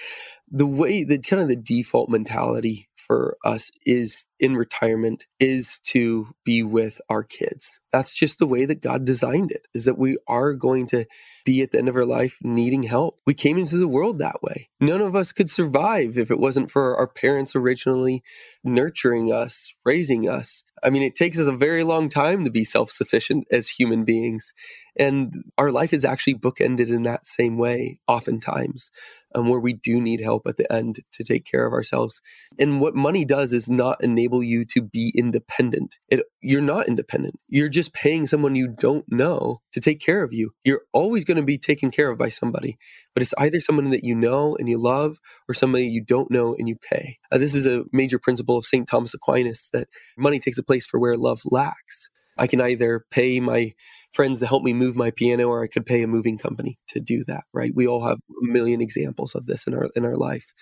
The 0.51 0.67
way 0.67 1.03
that 1.03 1.27
kind 1.27 1.43
of 1.43 1.49
the 1.49 1.57
default 1.57 2.09
mentality 2.09 2.89
for 2.97 3.37
us 3.45 3.71
is 3.85 4.27
in 4.39 4.57
retirement 4.57 5.25
is 5.41 5.79
to 5.85 6.29
be 6.45 6.63
with 6.63 7.01
our 7.09 7.23
kids. 7.23 7.81
That's 7.93 8.15
just 8.15 8.39
the 8.39 8.47
way 8.47 8.65
that 8.67 8.83
God 8.83 9.05
designed 9.05 9.51
it, 9.51 9.67
is 9.75 9.87
that 9.87 9.99
we 9.99 10.19
are 10.29 10.53
going 10.53 10.87
to 10.89 11.07
be 11.45 11.63
at 11.63 11.71
the 11.71 11.79
end 11.79 11.89
of 11.89 11.97
our 11.97 12.05
life 12.05 12.39
needing 12.43 12.83
help. 12.83 13.19
We 13.27 13.35
came 13.35 13.57
into 13.57 13.79
the 13.79 13.89
world 13.89 14.19
that 14.19 14.43
way. 14.43 14.69
None 14.81 15.01
of 15.01 15.17
us 15.17 15.33
could 15.33 15.49
survive 15.49 16.19
if 16.19 16.31
it 16.31 16.39
wasn't 16.39 16.71
for 16.71 16.97
our 16.97 17.07
parents 17.07 17.57
originally 17.57 18.23
nurturing 18.65 19.33
us, 19.33 19.75
raising 19.85 20.29
us. 20.29 20.65
I 20.83 20.91
mean, 20.91 21.03
it 21.03 21.17
takes 21.17 21.39
us 21.39 21.47
a 21.47 21.57
very 21.57 21.85
long 21.85 22.11
time 22.11 22.45
to 22.45 22.51
be 22.51 22.65
self 22.65 22.91
sufficient 22.91 23.47
as 23.51 23.69
human 23.69 24.05
beings. 24.05 24.53
And 24.99 25.45
our 25.59 25.71
life 25.71 25.93
is 25.93 26.05
actually 26.05 26.35
bookended 26.35 26.89
in 26.89 27.03
that 27.05 27.27
same 27.27 27.59
way, 27.59 27.99
oftentimes, 28.09 28.91
um, 29.35 29.49
where 29.49 29.61
we 29.61 29.73
do 29.73 30.01
need 30.01 30.21
help 30.21 30.47
at 30.47 30.57
the 30.57 30.71
end 30.73 31.01
to 31.13 31.25
take 31.25 31.45
care 31.45 31.67
of 31.67 31.73
ourselves. 31.73 32.21
And 32.59 32.81
what 32.81 32.95
money 32.95 33.25
does 33.25 33.53
is 33.53 33.69
not 33.69 34.03
enable 34.03 34.26
you 34.43 34.65
to 34.67 34.83
be 34.83 35.13
independent. 35.17 35.97
It, 36.09 36.23
you're 36.41 36.61
not 36.61 36.89
independent. 36.89 37.39
You're 37.49 37.69
just 37.69 37.93
paying 37.93 38.27
someone 38.27 38.55
you 38.55 38.69
don't 38.69 39.05
know 39.09 39.61
to 39.73 39.81
take 39.81 40.01
care 40.01 40.23
of 40.23 40.33
you. 40.33 40.51
You're 40.65 40.83
always 40.93 41.25
going 41.25 41.37
to 41.37 41.43
be 41.43 41.59
taken 41.59 41.91
care 41.91 42.11
of 42.11 42.19
by 42.19 42.29
somebody, 42.29 42.79
but 43.15 43.23
it's 43.23 43.35
either 43.39 43.61
someone 43.61 43.91
that 43.91 44.05
you 44.05 44.15
know 44.15 44.57
and 44.59 44.69
you 44.69 44.79
love 44.79 45.19
or 45.49 45.55
somebody 45.55 45.87
you 45.87 46.05
don't 46.05 46.31
know 46.31 46.55
and 46.59 46.69
you 46.69 46.77
pay. 46.77 47.19
Uh, 47.31 47.39
this 47.39 47.55
is 47.55 47.67
a 47.67 47.85
major 47.93 48.19
principle 48.19 48.57
of 48.57 48.67
St. 48.67 48.89
Thomas 48.89 49.15
Aquinas 49.15 49.69
that 49.73 49.89
money 50.17 50.39
takes 50.39 50.59
a 50.59 50.63
place 50.63 50.87
for 50.87 50.99
where 51.01 51.17
love 51.17 51.41
lacks. 51.45 52.09
I 52.39 52.47
can 52.47 52.61
either 52.61 53.05
pay 53.11 53.41
my 53.41 53.73
friends 54.17 54.41
to 54.41 54.47
help 54.47 54.63
me 54.63 54.73
move 54.73 54.97
my 54.97 55.11
piano 55.11 55.45
or 55.45 55.63
I 55.63 55.69
could 55.69 55.85
pay 55.85 56.03
a 56.03 56.09
moving 56.09 56.39
company 56.39 56.79
to 56.89 57.01
do 57.01 57.23
that, 57.29 57.45
right? 57.53 57.73
We 57.75 57.87
all 57.87 58.05
have 58.09 58.19
a 58.19 58.47
million 58.47 58.81
examples 58.81 59.35
of 59.35 59.45
this 59.47 59.67
in 59.67 59.75
our 59.75 59.89
in 59.95 60.05
our 60.05 60.17
life. 60.17 60.53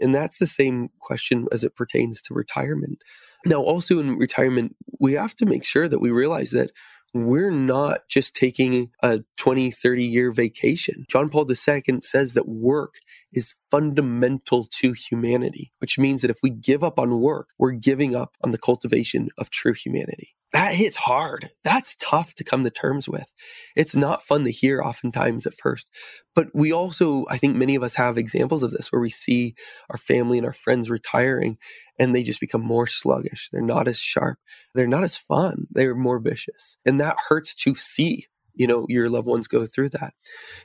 And 0.00 0.14
that's 0.14 0.38
the 0.38 0.46
same 0.46 0.90
question 0.98 1.46
as 1.52 1.62
it 1.62 1.76
pertains 1.76 2.20
to 2.22 2.34
retirement. 2.34 2.98
Now 3.46 3.62
also 3.62 4.00
in 4.00 4.18
retirement, 4.18 4.74
we 5.00 5.12
have 5.12 5.36
to 5.36 5.46
make 5.46 5.64
sure 5.64 5.88
that 5.88 6.00
we 6.00 6.10
realize 6.10 6.50
that 6.50 6.72
we're 7.14 7.52
not 7.52 8.00
just 8.10 8.34
taking 8.34 8.90
a 9.00 9.20
20, 9.36 9.70
30 9.70 10.04
year 10.04 10.32
vacation. 10.32 11.04
John 11.08 11.30
Paul 11.30 11.48
II 11.48 12.00
says 12.02 12.34
that 12.34 12.48
work 12.48 12.94
is 13.32 13.54
fundamental 13.74 14.64
to 14.70 14.92
humanity, 14.92 15.72
which 15.78 15.98
means 15.98 16.22
that 16.22 16.30
if 16.30 16.38
we 16.44 16.50
give 16.50 16.84
up 16.84 16.96
on 16.96 17.20
work, 17.20 17.48
we're 17.58 17.72
giving 17.72 18.14
up 18.14 18.36
on 18.44 18.52
the 18.52 18.58
cultivation 18.58 19.28
of 19.36 19.50
true 19.50 19.72
humanity 19.72 20.36
that 20.54 20.72
hits 20.72 20.96
hard. 20.96 21.50
That's 21.64 21.96
tough 21.96 22.34
to 22.34 22.44
come 22.44 22.62
to 22.62 22.70
terms 22.70 23.08
with. 23.08 23.32
It's 23.74 23.96
not 23.96 24.22
fun 24.22 24.44
to 24.44 24.52
hear 24.52 24.80
oftentimes 24.80 25.48
at 25.48 25.58
first. 25.58 25.90
But 26.32 26.46
we 26.54 26.72
also, 26.72 27.24
I 27.28 27.38
think 27.38 27.56
many 27.56 27.74
of 27.74 27.82
us 27.82 27.96
have 27.96 28.16
examples 28.16 28.62
of 28.62 28.70
this 28.70 28.92
where 28.92 29.00
we 29.00 29.10
see 29.10 29.56
our 29.90 29.98
family 29.98 30.38
and 30.38 30.46
our 30.46 30.52
friends 30.52 30.88
retiring 30.88 31.58
and 31.98 32.14
they 32.14 32.22
just 32.22 32.38
become 32.38 32.62
more 32.62 32.86
sluggish. 32.86 33.48
They're 33.50 33.62
not 33.62 33.88
as 33.88 33.98
sharp. 33.98 34.38
They're 34.76 34.86
not 34.86 35.02
as 35.02 35.18
fun. 35.18 35.66
They're 35.72 35.96
more 35.96 36.20
vicious. 36.20 36.76
And 36.86 37.00
that 37.00 37.16
hurts 37.28 37.56
to 37.56 37.74
see 37.74 38.26
you 38.54 38.66
know 38.66 38.86
your 38.88 39.08
loved 39.08 39.26
ones 39.26 39.48
go 39.48 39.66
through 39.66 39.90
that. 39.90 40.14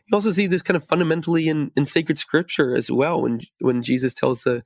You 0.08 0.16
also 0.16 0.32
see 0.32 0.48
this 0.48 0.62
kind 0.62 0.78
of 0.78 0.84
fundamentally 0.84 1.48
in 1.48 1.72
in 1.76 1.86
sacred 1.86 2.18
scripture 2.18 2.76
as 2.76 2.92
well 2.92 3.22
when 3.22 3.42
when 3.60 3.82
jesus 3.84 4.14
tells 4.14 4.44
the 4.44 4.64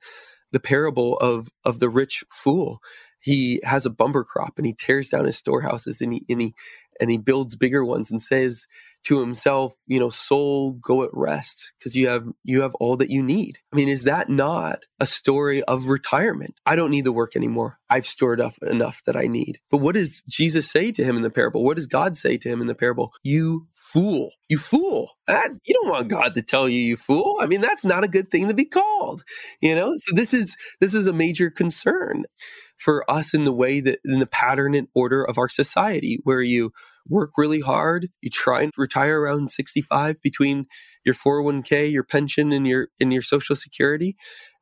the 0.52 0.60
parable 0.60 1.18
of 1.18 1.48
of 1.64 1.80
the 1.80 1.90
rich 1.90 2.24
fool. 2.30 2.78
He 3.20 3.60
has 3.64 3.86
a 3.86 3.90
bumper 3.90 4.24
crop 4.24 4.54
and 4.56 4.66
he 4.66 4.72
tears 4.72 5.10
down 5.10 5.24
his 5.24 5.36
storehouses 5.36 6.00
and 6.00 6.12
he 6.14 6.24
and 6.28 6.40
he 6.40 6.54
and 7.00 7.10
he 7.10 7.18
builds 7.18 7.56
bigger 7.56 7.84
ones 7.84 8.10
and 8.10 8.22
says 8.22 8.66
to 9.04 9.20
himself, 9.20 9.74
you 9.86 10.00
know, 10.00 10.08
soul, 10.08 10.72
go 10.72 11.04
at 11.04 11.10
rest 11.12 11.72
because 11.78 11.94
you 11.94 12.08
have 12.08 12.26
you 12.42 12.62
have 12.62 12.74
all 12.76 12.96
that 12.96 13.10
you 13.10 13.22
need. 13.22 13.58
I 13.72 13.76
mean, 13.76 13.88
is 13.88 14.04
that 14.04 14.28
not 14.28 14.86
a 14.98 15.06
story 15.06 15.62
of 15.64 15.86
retirement? 15.86 16.54
I 16.64 16.74
don't 16.74 16.90
need 16.90 17.04
the 17.04 17.12
work 17.12 17.36
anymore. 17.36 17.78
I've 17.90 18.06
stored 18.06 18.40
up 18.40 18.54
enough 18.62 19.02
that 19.06 19.16
I 19.16 19.26
need. 19.26 19.60
But 19.70 19.78
what 19.78 19.94
does 19.94 20.22
Jesus 20.22 20.70
say 20.70 20.90
to 20.92 21.04
him 21.04 21.16
in 21.16 21.22
the 21.22 21.30
parable? 21.30 21.64
What 21.64 21.76
does 21.76 21.86
God 21.86 22.16
say 22.16 22.38
to 22.38 22.48
him 22.48 22.60
in 22.60 22.66
the 22.66 22.74
parable? 22.74 23.12
You 23.22 23.66
fool. 23.72 24.30
You 24.48 24.58
fool. 24.58 25.10
That, 25.26 25.52
you 25.64 25.74
don't 25.74 25.90
want 25.90 26.08
God 26.08 26.34
to 26.34 26.42
tell 26.42 26.68
you 26.68 26.80
you 26.80 26.96
fool. 26.96 27.38
I 27.40 27.46
mean, 27.46 27.60
that's 27.60 27.84
not 27.84 28.04
a 28.04 28.08
good 28.08 28.30
thing 28.30 28.48
to 28.48 28.54
be 28.54 28.64
called. 28.64 29.22
You 29.60 29.74
know? 29.74 29.94
So 29.96 30.14
this 30.14 30.32
is 30.32 30.56
this 30.80 30.94
is 30.94 31.06
a 31.06 31.12
major 31.12 31.50
concern 31.50 32.24
for 32.76 33.08
us 33.10 33.34
in 33.34 33.44
the 33.44 33.52
way 33.52 33.80
that 33.80 34.00
in 34.04 34.18
the 34.18 34.26
pattern 34.26 34.74
and 34.74 34.88
order 34.94 35.22
of 35.22 35.38
our 35.38 35.48
society 35.48 36.20
where 36.24 36.42
you 36.42 36.72
work 37.08 37.32
really 37.36 37.60
hard. 37.60 38.08
You 38.20 38.30
try 38.30 38.62
and 38.62 38.72
retire 38.76 39.20
around 39.20 39.50
65 39.50 40.20
between 40.22 40.66
your 41.04 41.14
401k 41.14 41.90
your 41.92 42.02
pension 42.04 42.52
and 42.52 42.66
your 42.66 42.88
and 43.00 43.12
your 43.12 43.22
social 43.22 43.54
security 43.54 44.16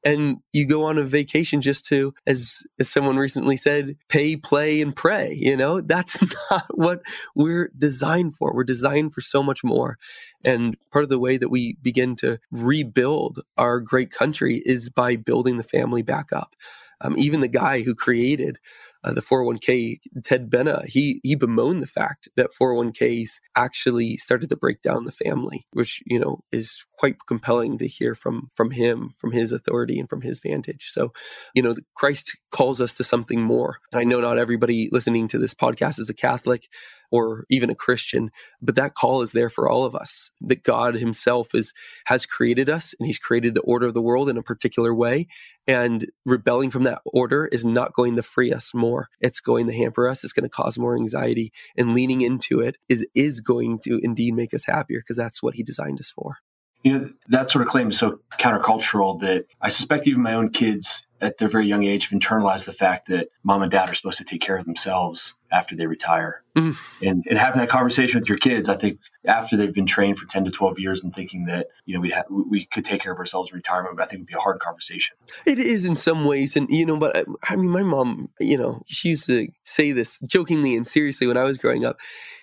and 0.05 0.39
you 0.53 0.67
go 0.67 0.85
on 0.85 0.99
a 0.99 1.05
vacation 1.05 1.61
just 1.61 1.87
to 1.87 2.13
as 2.27 2.63
as 2.79 2.89
someone 2.89 3.17
recently 3.17 3.57
said 3.57 3.97
pay 4.09 4.37
play 4.37 4.81
and 4.81 4.97
pray 4.97 5.33
you 5.33 5.57
know? 5.57 5.81
That's 5.93 6.19
not 6.51 6.67
what 6.77 7.03
we're 7.35 7.71
designed 7.79 8.35
for. 8.37 8.55
We're 8.55 8.65
designed 8.65 9.15
for 9.15 9.21
so 9.21 9.43
much 9.43 9.63
more 9.63 9.99
and 10.45 10.77
part 10.91 11.05
of 11.05 11.09
the 11.09 11.19
way 11.19 11.37
that 11.37 11.49
we 11.49 11.77
begin 11.83 12.17
to 12.17 12.39
rebuild 12.51 13.41
our 13.57 13.81
great 13.81 14.11
country 14.11 14.63
is 14.65 14.91
by 14.91 15.17
building 15.17 15.59
the 15.59 15.65
family 15.65 16.03
back 16.03 16.33
up. 16.33 16.57
Um, 17.01 17.17
even 17.19 17.41
the 17.41 17.49
guy 17.49 17.83
who 17.83 17.95
created 17.95 18.59
uh, 19.05 19.13
the 19.13 19.21
401k, 19.21 20.01
Ted 20.25 20.51
Benna, 20.51 20.85
he 20.87 21.21
he 21.23 21.35
bemoaned 21.35 21.83
the 21.83 21.87
fact 21.87 22.29
that 22.37 22.51
401ks 22.61 23.41
actually 23.57 24.17
started 24.17 24.49
to 24.51 24.57
break 24.57 24.83
down 24.83 25.05
the 25.05 25.13
family, 25.13 25.67
which 25.73 26.03
you 26.07 26.19
know 26.19 26.41
is 26.53 26.85
quite 26.99 27.17
compelling 27.27 27.79
to 27.79 27.89
hear 27.89 28.15
from 28.15 28.49
from 28.55 28.71
him, 28.71 29.11
from 29.19 29.33
his 29.33 29.53
authority 29.53 29.99
and 29.99 30.09
from 30.09 30.21
his 30.21 30.39
vantage. 30.41 30.89
So, 30.91 31.13
you 31.55 31.63
know, 31.63 31.75
Christ 31.95 32.39
calls 32.53 32.81
us 32.81 32.95
to 32.95 33.05
something 33.05 33.43
more. 33.43 33.79
And 33.93 34.01
I 34.01 34.05
know 34.05 34.21
not 34.21 34.39
everybody 34.39 34.89
listening 34.93 35.29
to 35.29 35.39
this 35.39 35.55
podcast 35.55 35.99
is 35.99 36.11
a 36.11 36.15
Catholic 36.15 36.69
or 37.13 37.45
even 37.51 37.71
a 37.71 37.75
Christian, 37.75 38.31
but 38.61 38.75
that 38.75 38.95
call 38.95 39.23
is 39.23 39.33
there 39.33 39.51
for 39.51 39.69
all 39.69 39.85
of 39.85 39.95
us. 39.95 40.31
That 40.41 40.65
God 40.65 40.95
himself 40.97 41.55
is 41.55 41.73
has 42.07 42.27
created 42.27 42.69
us 42.69 42.95
and 42.99 43.07
he's 43.07 43.19
created 43.19 43.55
the 43.55 43.61
order 43.61 43.87
of 43.87 43.95
the 43.95 44.03
world 44.03 44.29
in 44.29 44.37
a 44.37 44.43
particular 44.43 44.95
way 44.95 45.29
and 45.67 46.11
rebelling 46.25 46.71
from 46.71 46.83
that 46.85 47.03
order 47.05 47.47
is 47.47 47.65
not 47.65 47.95
going 47.95 48.17
to 48.17 48.23
free 48.23 48.53
us 48.53 48.73
more. 48.75 49.09
It's 49.21 49.41
going 49.41 49.67
to 49.67 49.73
hamper 49.73 50.09
us, 50.09 50.25
it's 50.25 50.33
going 50.33 50.45
to 50.45 50.49
cause 50.49 50.79
more 50.79 50.97
anxiety 50.97 51.53
and 51.77 51.95
leaning 51.95 52.23
into 52.23 52.61
it 52.61 52.77
is 52.89 53.07
is 53.15 53.41
going 53.41 53.79
to 53.81 54.01
indeed 54.03 54.35
make 54.35 54.55
us 54.55 54.65
happier 54.65 55.01
because 55.01 55.17
that's 55.17 55.43
what 55.43 55.55
he 55.55 55.63
designed 55.63 56.01
us 56.01 56.11
for. 56.11 56.39
You 56.83 56.99
know, 56.99 57.11
that 57.29 57.51
sort 57.51 57.63
of 57.63 57.69
claim 57.69 57.91
is 57.91 57.99
so 57.99 58.21
countercultural 58.39 59.21
that 59.21 59.47
I 59.61 59.69
suspect 59.69 60.09
even 60.09 60.23
my 60.23 60.35
own 60.35 60.51
kids 60.51 61.07
at 61.23 61.39
their 61.39 61.49
very 61.49 61.67
young 61.67 61.85
age 61.85 62.09
have 62.09 62.19
internalized 62.19 62.65
the 62.65 62.73
fact 62.73 63.07
that 63.07 63.29
mom 63.45 63.63
and 63.63 63.71
dad 63.71 63.89
are 63.89 63.95
supposed 63.95 64.19
to 64.19 64.25
take 64.25 64.41
care 64.41 64.57
of 64.57 64.65
themselves 64.65 65.35
after 65.53 65.77
they 65.77 65.87
retire. 65.87 66.43
Mm. 66.57 66.77
And, 67.01 67.25
and 67.31 67.39
having 67.39 67.61
that 67.61 67.69
conversation 67.69 68.19
with 68.19 68.29
your 68.29 68.39
kids, 68.39 68.69
I 68.69 68.77
think 68.77 68.99
after 69.25 69.57
they've 69.57 69.73
been 69.73 69.87
trained 69.87 70.19
for 70.19 70.27
10 70.27 70.47
to 70.47 70.51
12 70.51 70.81
years 70.81 71.05
and 71.05 71.15
thinking 71.15 71.45
that, 71.45 71.69
you 71.87 71.95
know, 71.95 72.01
we 72.01 72.11
ha- 72.11 72.25
we 72.29 72.65
could 72.65 72.85
take 72.85 73.03
care 73.03 73.13
of 73.13 73.19
ourselves 73.19 73.51
in 73.53 73.57
retirement, 73.57 73.97
but 73.97 74.03
I 74.03 74.07
think 74.07 74.19
it 74.19 74.23
would 74.23 74.27
be 74.29 74.35
a 74.35 74.41
hard 74.41 74.59
conversation. 74.59 75.17
It 75.47 75.61
is 75.61 75.85
in 75.85 75.95
some 75.95 76.25
ways. 76.25 76.57
And, 76.57 76.69
you 76.69 76.85
know, 76.85 76.97
but 76.97 77.17
I, 77.17 77.25
I 77.45 77.57
mean, 77.57 77.71
my 77.71 77.85
mom, 77.85 78.31
you 78.41 78.59
know, 78.59 78.83
she 78.87 79.11
used 79.11 79.27
to 79.27 79.47
say 79.63 79.93
this 79.93 80.19
jokingly 80.21 80.75
and 80.75 80.87
seriously 80.87 81.29
when 81.29 81.37
I 81.37 81.45
was 81.45 81.57
growing 81.57 81.85
up. 81.85 81.99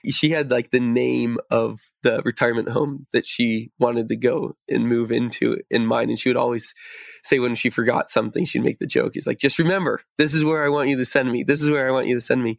She 0.07 0.29
had 0.29 0.49
like 0.49 0.71
the 0.71 0.79
name 0.79 1.37
of 1.51 1.88
the 2.03 2.21
retirement 2.23 2.69
home 2.69 3.05
that 3.11 3.25
she 3.25 3.71
wanted 3.79 4.07
to 4.07 4.15
go 4.15 4.53
and 4.69 4.87
move 4.87 5.11
into 5.11 5.57
in 5.69 5.85
mind. 5.85 6.09
And 6.09 6.19
she 6.19 6.29
would 6.29 6.37
always 6.37 6.73
say 7.23 7.39
when 7.39 7.55
she 7.55 7.69
forgot 7.69 8.09
something, 8.09 8.45
she'd 8.45 8.63
make 8.63 8.79
the 8.79 8.87
joke. 8.87 9.11
He's 9.13 9.27
like, 9.27 9.39
just 9.39 9.59
remember, 9.59 10.01
this 10.17 10.33
is 10.33 10.43
where 10.43 10.63
I 10.63 10.69
want 10.69 10.87
you 10.87 10.97
to 10.97 11.05
send 11.05 11.31
me. 11.31 11.43
This 11.43 11.61
is 11.61 11.69
where 11.69 11.87
I 11.87 11.91
want 11.91 12.07
you 12.07 12.15
to 12.15 12.21
send 12.21 12.41
me. 12.43 12.57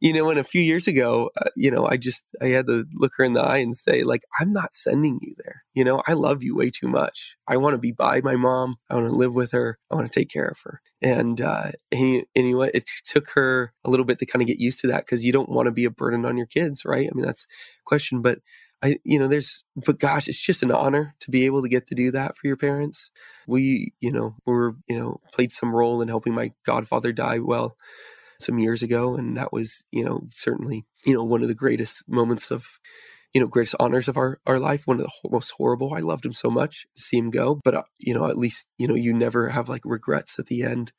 You 0.00 0.12
know, 0.12 0.30
and 0.30 0.38
a 0.38 0.44
few 0.44 0.62
years 0.62 0.86
ago, 0.86 1.30
uh, 1.40 1.50
you 1.56 1.70
know, 1.70 1.86
I 1.86 1.96
just, 1.96 2.24
I 2.40 2.46
had 2.46 2.66
to 2.66 2.84
look 2.94 3.12
her 3.16 3.24
in 3.24 3.32
the 3.32 3.40
eye 3.40 3.58
and 3.58 3.74
say, 3.74 4.04
like, 4.04 4.22
I'm 4.40 4.52
not 4.52 4.74
sending 4.74 5.18
you 5.20 5.34
there. 5.42 5.64
You 5.74 5.84
know, 5.84 6.02
I 6.06 6.12
love 6.12 6.42
you 6.42 6.56
way 6.56 6.70
too 6.70 6.88
much. 6.88 7.34
I 7.48 7.56
want 7.56 7.74
to 7.74 7.78
be 7.78 7.92
by 7.92 8.20
my 8.20 8.36
mom. 8.36 8.76
I 8.90 8.94
want 8.94 9.08
to 9.08 9.16
live 9.16 9.34
with 9.34 9.52
her. 9.52 9.78
I 9.90 9.94
want 9.94 10.10
to 10.10 10.20
take 10.20 10.30
care 10.30 10.46
of 10.46 10.58
her. 10.64 10.80
And, 11.02 11.40
uh, 11.40 11.72
and 11.90 12.24
anyway, 12.34 12.70
it 12.74 12.88
took 13.06 13.30
her 13.30 13.72
a 13.84 13.90
little 13.90 14.06
bit 14.06 14.18
to 14.20 14.26
kind 14.26 14.42
of 14.42 14.48
get 14.48 14.60
used 14.60 14.80
to 14.80 14.88
that 14.88 15.04
because 15.06 15.24
you 15.24 15.32
don't 15.32 15.48
want 15.48 15.66
to 15.66 15.72
be 15.72 15.84
a 15.84 15.90
burden 15.90 16.24
on 16.24 16.36
your 16.36 16.46
kids, 16.46 16.84
right? 16.84 17.08
I 17.10 17.14
mean, 17.14 17.24
that's 17.24 17.46
question, 17.86 18.20
but 18.20 18.40
I, 18.82 18.98
you 19.04 19.18
know, 19.18 19.26
there's, 19.26 19.64
but 19.74 19.98
gosh, 19.98 20.28
it's 20.28 20.40
just 20.40 20.62
an 20.62 20.70
honor 20.70 21.14
to 21.20 21.30
be 21.30 21.46
able 21.46 21.62
to 21.62 21.68
get 21.68 21.86
to 21.86 21.94
do 21.94 22.10
that 22.10 22.36
for 22.36 22.46
your 22.46 22.58
parents. 22.58 23.10
We, 23.46 23.94
you 24.00 24.12
know, 24.12 24.36
were, 24.44 24.76
you 24.86 24.98
know, 24.98 25.20
played 25.32 25.50
some 25.50 25.74
role 25.74 26.02
in 26.02 26.08
helping 26.08 26.34
my 26.34 26.52
godfather 26.64 27.12
die 27.12 27.38
well 27.38 27.76
some 28.38 28.58
years 28.58 28.82
ago. 28.82 29.14
And 29.16 29.36
that 29.38 29.52
was, 29.52 29.84
you 29.90 30.04
know, 30.04 30.24
certainly, 30.30 30.84
you 31.06 31.14
know, 31.14 31.24
one 31.24 31.42
of 31.42 31.48
the 31.48 31.54
greatest 31.54 32.06
moments 32.06 32.50
of, 32.50 32.66
you 33.32 33.40
know, 33.40 33.46
greatest 33.46 33.76
honors 33.80 34.08
of 34.08 34.18
our, 34.18 34.40
our 34.46 34.58
life. 34.58 34.86
One 34.86 35.00
of 35.00 35.06
the 35.06 35.30
most 35.30 35.50
horrible. 35.56 35.94
I 35.94 36.00
loved 36.00 36.26
him 36.26 36.34
so 36.34 36.50
much 36.50 36.86
to 36.96 37.02
see 37.02 37.16
him 37.16 37.30
go, 37.30 37.54
but, 37.54 37.74
uh, 37.74 37.82
you 37.98 38.12
know, 38.12 38.26
at 38.26 38.36
least, 38.36 38.66
you 38.76 38.86
know, 38.86 38.94
you 38.94 39.14
never 39.14 39.48
have 39.48 39.70
like 39.70 39.82
regrets 39.84 40.38
at 40.38 40.46
the 40.46 40.62
end. 40.62 40.92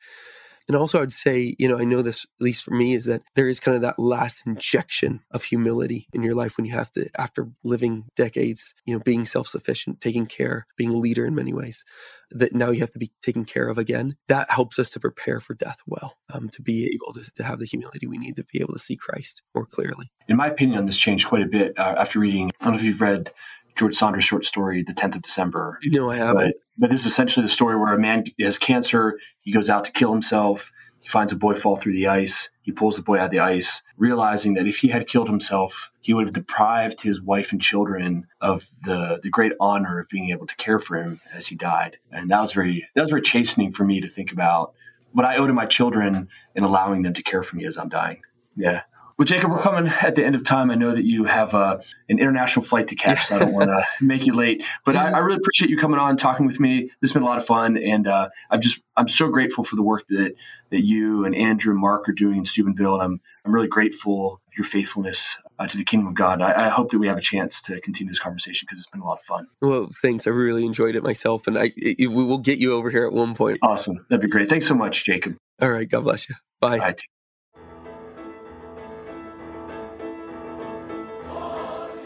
And 0.68 0.76
also, 0.76 1.02
I'd 1.02 1.14
say, 1.14 1.56
you 1.58 1.68
know, 1.68 1.80
I 1.80 1.86
know 1.86 2.02
this, 2.02 2.26
at 2.26 2.44
least 2.44 2.64
for 2.64 2.72
me, 2.72 2.94
is 2.94 3.06
that 3.06 3.24
there 3.36 3.48
is 3.48 3.60
kind 3.60 3.76
of 3.76 3.82
that 3.84 4.00
last 4.00 4.46
injection 4.46 5.22
of 5.32 5.44
humility 5.44 6.08
in 6.14 6.24
your 6.24 6.36
life 6.36 6.58
when 6.58 6.66
you 6.66 6.74
have 6.74 6.92
to, 6.94 7.10
after 7.18 7.50
living 7.64 8.06
decades, 8.16 8.74
you 8.86 8.94
know, 8.94 9.02
being 9.04 9.26
self 9.26 9.48
sufficient, 9.48 10.02
taking 10.02 10.26
care, 10.26 10.66
being 10.76 10.92
a 10.92 10.98
leader 10.98 11.26
in 11.26 11.36
many 11.36 11.54
ways, 11.54 11.86
that 12.32 12.54
now 12.54 12.72
you 12.72 12.82
have 12.82 12.92
to 12.92 13.00
be 13.00 13.12
taken 13.22 13.46
care 13.46 13.70
of 13.70 13.78
again. 13.78 14.18
That 14.28 14.52
helps 14.52 14.78
us 14.78 14.90
to 14.92 15.00
prepare 15.00 15.40
for 15.40 15.54
death 15.54 15.80
well, 15.88 16.16
um, 16.34 16.50
to 16.50 16.62
be 16.62 16.86
able 16.94 17.14
to, 17.14 17.32
to 17.36 17.44
have 17.44 17.60
the 17.60 17.66
humility 17.66 18.08
we 18.08 18.18
need 18.18 18.36
to 18.36 18.44
be 18.44 18.60
able 18.60 18.74
to 18.74 18.80
see 18.80 18.98
Christ 18.98 19.42
more 19.56 19.66
clearly. 19.66 20.12
In 20.28 20.36
my 20.36 20.48
opinion, 20.48 20.86
this 20.86 20.98
changed 20.98 21.28
quite 21.28 21.44
a 21.44 21.48
bit 21.48 21.80
uh, 21.80 21.96
after 21.98 22.20
reading, 22.20 22.52
I 22.60 22.66
don't 22.66 22.74
know 22.74 22.80
if 22.80 22.86
you've 22.86 23.02
read 23.02 23.32
George 23.78 23.96
Saunders' 23.96 24.26
short 24.26 24.46
story, 24.46 24.84
The 24.84 24.94
10th 24.94 25.16
of 25.16 25.22
December. 25.22 25.80
No, 25.86 26.10
I 26.10 26.18
haven't. 26.18 26.36
But, 26.36 26.54
but 26.78 26.90
this 26.90 27.02
is 27.02 27.08
essentially 27.08 27.46
the 27.46 27.52
story 27.52 27.78
where 27.78 27.94
a 27.94 28.00
man 28.00 28.26
has 28.40 28.58
cancer. 28.58 29.20
He 29.42 29.52
goes 29.52 29.70
out 29.70 29.86
to 29.86 29.92
kill 29.92 30.12
himself. 30.12 30.72
He 31.02 31.10
finds 31.10 31.32
a 31.32 31.38
boy 31.38 31.56
fall 31.56 31.78
through 31.78 31.94
the 31.94 32.08
ice. 32.08 32.50
He 32.64 32.74
pulls 32.74 32.98
the 32.98 33.02
boy 33.02 33.18
out 33.18 33.26
of 33.26 33.32
the 33.32 33.40
ice, 33.40 33.82
realizing 33.96 34.56
that 34.56 34.68
if 34.68 34.78
he 34.78 34.90
had 34.90 35.08
killed 35.08 35.30
himself, 35.30 35.90
he 36.02 36.14
would 36.14 36.26
have 36.26 36.34
deprived 36.34 37.02
his 37.02 37.22
wife 37.22 37.54
and 37.54 37.62
children 37.62 38.28
of 38.42 38.68
the, 38.84 39.20
the 39.24 39.30
great 39.30 39.54
honor 39.60 40.00
of 40.00 40.10
being 40.10 40.32
able 40.32 40.48
to 40.48 40.56
care 40.58 40.80
for 40.80 40.98
him 40.98 41.22
as 41.34 41.48
he 41.48 41.56
died. 41.56 41.98
And 42.12 42.30
that 42.32 42.42
was 42.42 42.52
very 42.52 42.90
that 42.94 43.02
was 43.02 43.10
very 43.10 43.22
chastening 43.22 43.72
for 43.72 43.86
me 43.86 44.02
to 44.02 44.10
think 44.10 44.34
about 44.34 44.74
what 45.14 45.26
I 45.26 45.38
owe 45.38 45.48
to 45.48 45.54
my 45.54 45.66
children 45.66 46.28
in 46.56 46.64
allowing 46.64 47.04
them 47.04 47.14
to 47.14 47.24
care 47.24 47.42
for 47.42 47.56
me 47.56 47.66
as 47.66 47.78
I'm 47.78 47.90
dying. 47.90 48.22
Yeah. 48.58 48.82
Well, 49.18 49.26
Jacob, 49.26 49.50
we're 49.50 49.62
coming 49.62 49.92
at 49.92 50.14
the 50.14 50.24
end 50.24 50.36
of 50.36 50.44
time. 50.44 50.70
I 50.70 50.76
know 50.76 50.94
that 50.94 51.04
you 51.04 51.24
have 51.24 51.56
uh, 51.56 51.80
an 52.08 52.20
international 52.20 52.64
flight 52.64 52.90
to 52.90 52.96
catch, 52.96 53.26
so 53.26 53.36
I 53.36 53.40
don't 53.40 53.54
want 53.54 53.70
to 53.70 53.84
make 54.06 54.28
you 54.28 54.34
late. 54.34 54.64
But 54.86 54.96
I, 54.96 55.10
I, 55.10 55.18
really 55.20 55.38
appreciate 55.38 55.72
you 55.72 55.78
coming 55.78 56.00
on, 56.00 56.18
talking 56.18 56.46
with 56.46 56.60
me. 56.60 56.92
This 57.02 57.10
has 57.10 57.14
been 57.14 57.24
a 57.24 57.26
lot 57.26 57.40
of 57.40 57.46
fun, 57.46 57.78
and 57.78 58.08
uh, 58.08 58.30
I'm 58.52 58.62
just 58.62 58.80
I'm 58.96 59.08
so 59.08 59.30
grateful 59.30 59.64
for 59.64 59.76
the 59.76 59.82
work 59.82 60.06
that 60.10 60.36
that 60.70 60.86
you 60.86 61.26
and 61.26 61.36
Andrew 61.36 61.72
and 61.72 61.82
Mark 61.82 62.08
are 62.10 62.14
doing 62.14 62.38
in 62.38 62.46
Steubenville, 62.46 62.94
and 62.94 63.02
I'm 63.02 63.22
I'm 63.44 63.52
really 63.52 63.68
grateful 63.68 64.40
for 64.46 64.56
your 64.56 64.66
faithfulness 64.66 65.38
uh, 65.58 65.66
to 65.66 65.78
the 65.78 65.84
kingdom 65.84 66.10
of 66.10 66.14
God. 66.14 66.40
I, 66.40 66.68
I, 66.68 66.70
hope 66.70 66.92
that 66.92 67.00
we 67.00 67.08
have 67.08 67.18
a 67.18 67.22
chance 67.22 67.62
to 67.64 67.82
continue 67.82 68.12
this 68.12 68.20
conversation 68.20 68.68
because 68.70 68.80
it's 68.80 68.90
been 68.90 69.02
a 69.02 69.06
lot 69.06 69.18
of 69.18 69.24
fun. 69.24 69.48
Well, 69.62 69.90
thanks. 70.00 70.28
I 70.28 70.30
really 70.30 70.64
enjoyed 70.64 70.96
it 70.96 71.02
myself, 71.02 71.48
and 71.48 71.58
I 71.58 71.72
it, 71.76 72.12
we 72.12 72.24
will 72.24 72.38
get 72.38 72.60
you 72.60 72.74
over 72.74 72.92
here 72.92 73.08
at 73.08 73.14
one 73.14 73.34
point. 73.34 73.58
Awesome, 73.64 74.06
that'd 74.10 74.22
be 74.22 74.28
great. 74.28 74.48
Thanks 74.48 74.68
so 74.68 74.76
much, 74.76 75.06
Jacob. 75.06 75.38
All 75.60 75.72
right, 75.72 75.90
God 75.90 76.04
bless 76.04 76.30
you. 76.30 76.36
Bye. 76.62 76.78
Bye. 76.78 76.96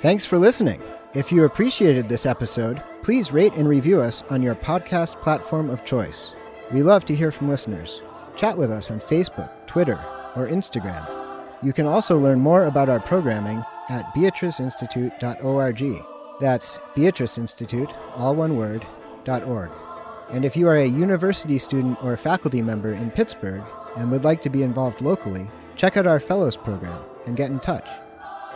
Thanks 0.01 0.25
for 0.25 0.39
listening. 0.39 0.81
If 1.13 1.31
you 1.31 1.43
appreciated 1.43 2.09
this 2.09 2.25
episode, 2.25 2.81
please 3.03 3.31
rate 3.31 3.53
and 3.53 3.69
review 3.69 4.01
us 4.01 4.23
on 4.31 4.41
your 4.41 4.55
podcast 4.55 5.21
platform 5.21 5.69
of 5.69 5.85
choice. 5.85 6.31
We 6.71 6.81
love 6.81 7.05
to 7.05 7.13
hear 7.13 7.31
from 7.31 7.47
listeners. 7.47 8.01
Chat 8.35 8.57
with 8.57 8.71
us 8.71 8.89
on 8.89 8.99
Facebook, 9.01 9.51
Twitter, 9.67 10.03
or 10.35 10.47
Instagram. 10.47 11.07
You 11.61 11.71
can 11.71 11.85
also 11.85 12.17
learn 12.17 12.39
more 12.39 12.65
about 12.65 12.89
our 12.89 12.99
programming 12.99 13.63
at 13.89 14.11
beatriceinstitute.org. 14.15 16.05
That's 16.39 16.79
Beatrice 16.95 17.37
Institute, 17.37 17.93
all 18.15 18.33
one 18.33 18.57
word, 18.57 18.83
.org. 19.27 19.69
And 20.31 20.43
if 20.43 20.57
you 20.57 20.67
are 20.67 20.77
a 20.77 20.87
university 20.87 21.59
student 21.59 22.03
or 22.03 22.17
faculty 22.17 22.63
member 22.63 22.93
in 22.93 23.11
Pittsburgh 23.11 23.61
and 23.95 24.09
would 24.09 24.23
like 24.23 24.41
to 24.41 24.49
be 24.49 24.63
involved 24.63 24.99
locally, 24.99 25.47
check 25.75 25.95
out 25.95 26.07
our 26.07 26.19
Fellows 26.19 26.57
program 26.57 27.03
and 27.27 27.37
get 27.37 27.51
in 27.51 27.59
touch. 27.59 27.85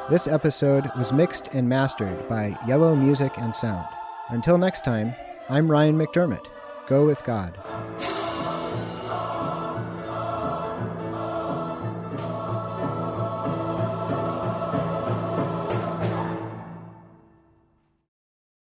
This 0.07 0.27
episode 0.27 0.91
was 0.99 1.11
mixed 1.11 1.47
and 1.55 1.67
mastered 1.67 2.29
by 2.29 2.55
Yellow 2.67 2.95
Music 2.95 3.39
and 3.39 3.55
Sound. 3.55 3.87
Until 4.29 4.59
next 4.59 4.83
time, 4.83 5.15
I'm 5.49 5.69
Ryan 5.69 5.97
McDermott. 5.97 6.45
Go 6.87 7.07
with 7.07 7.23
God. 7.23 7.57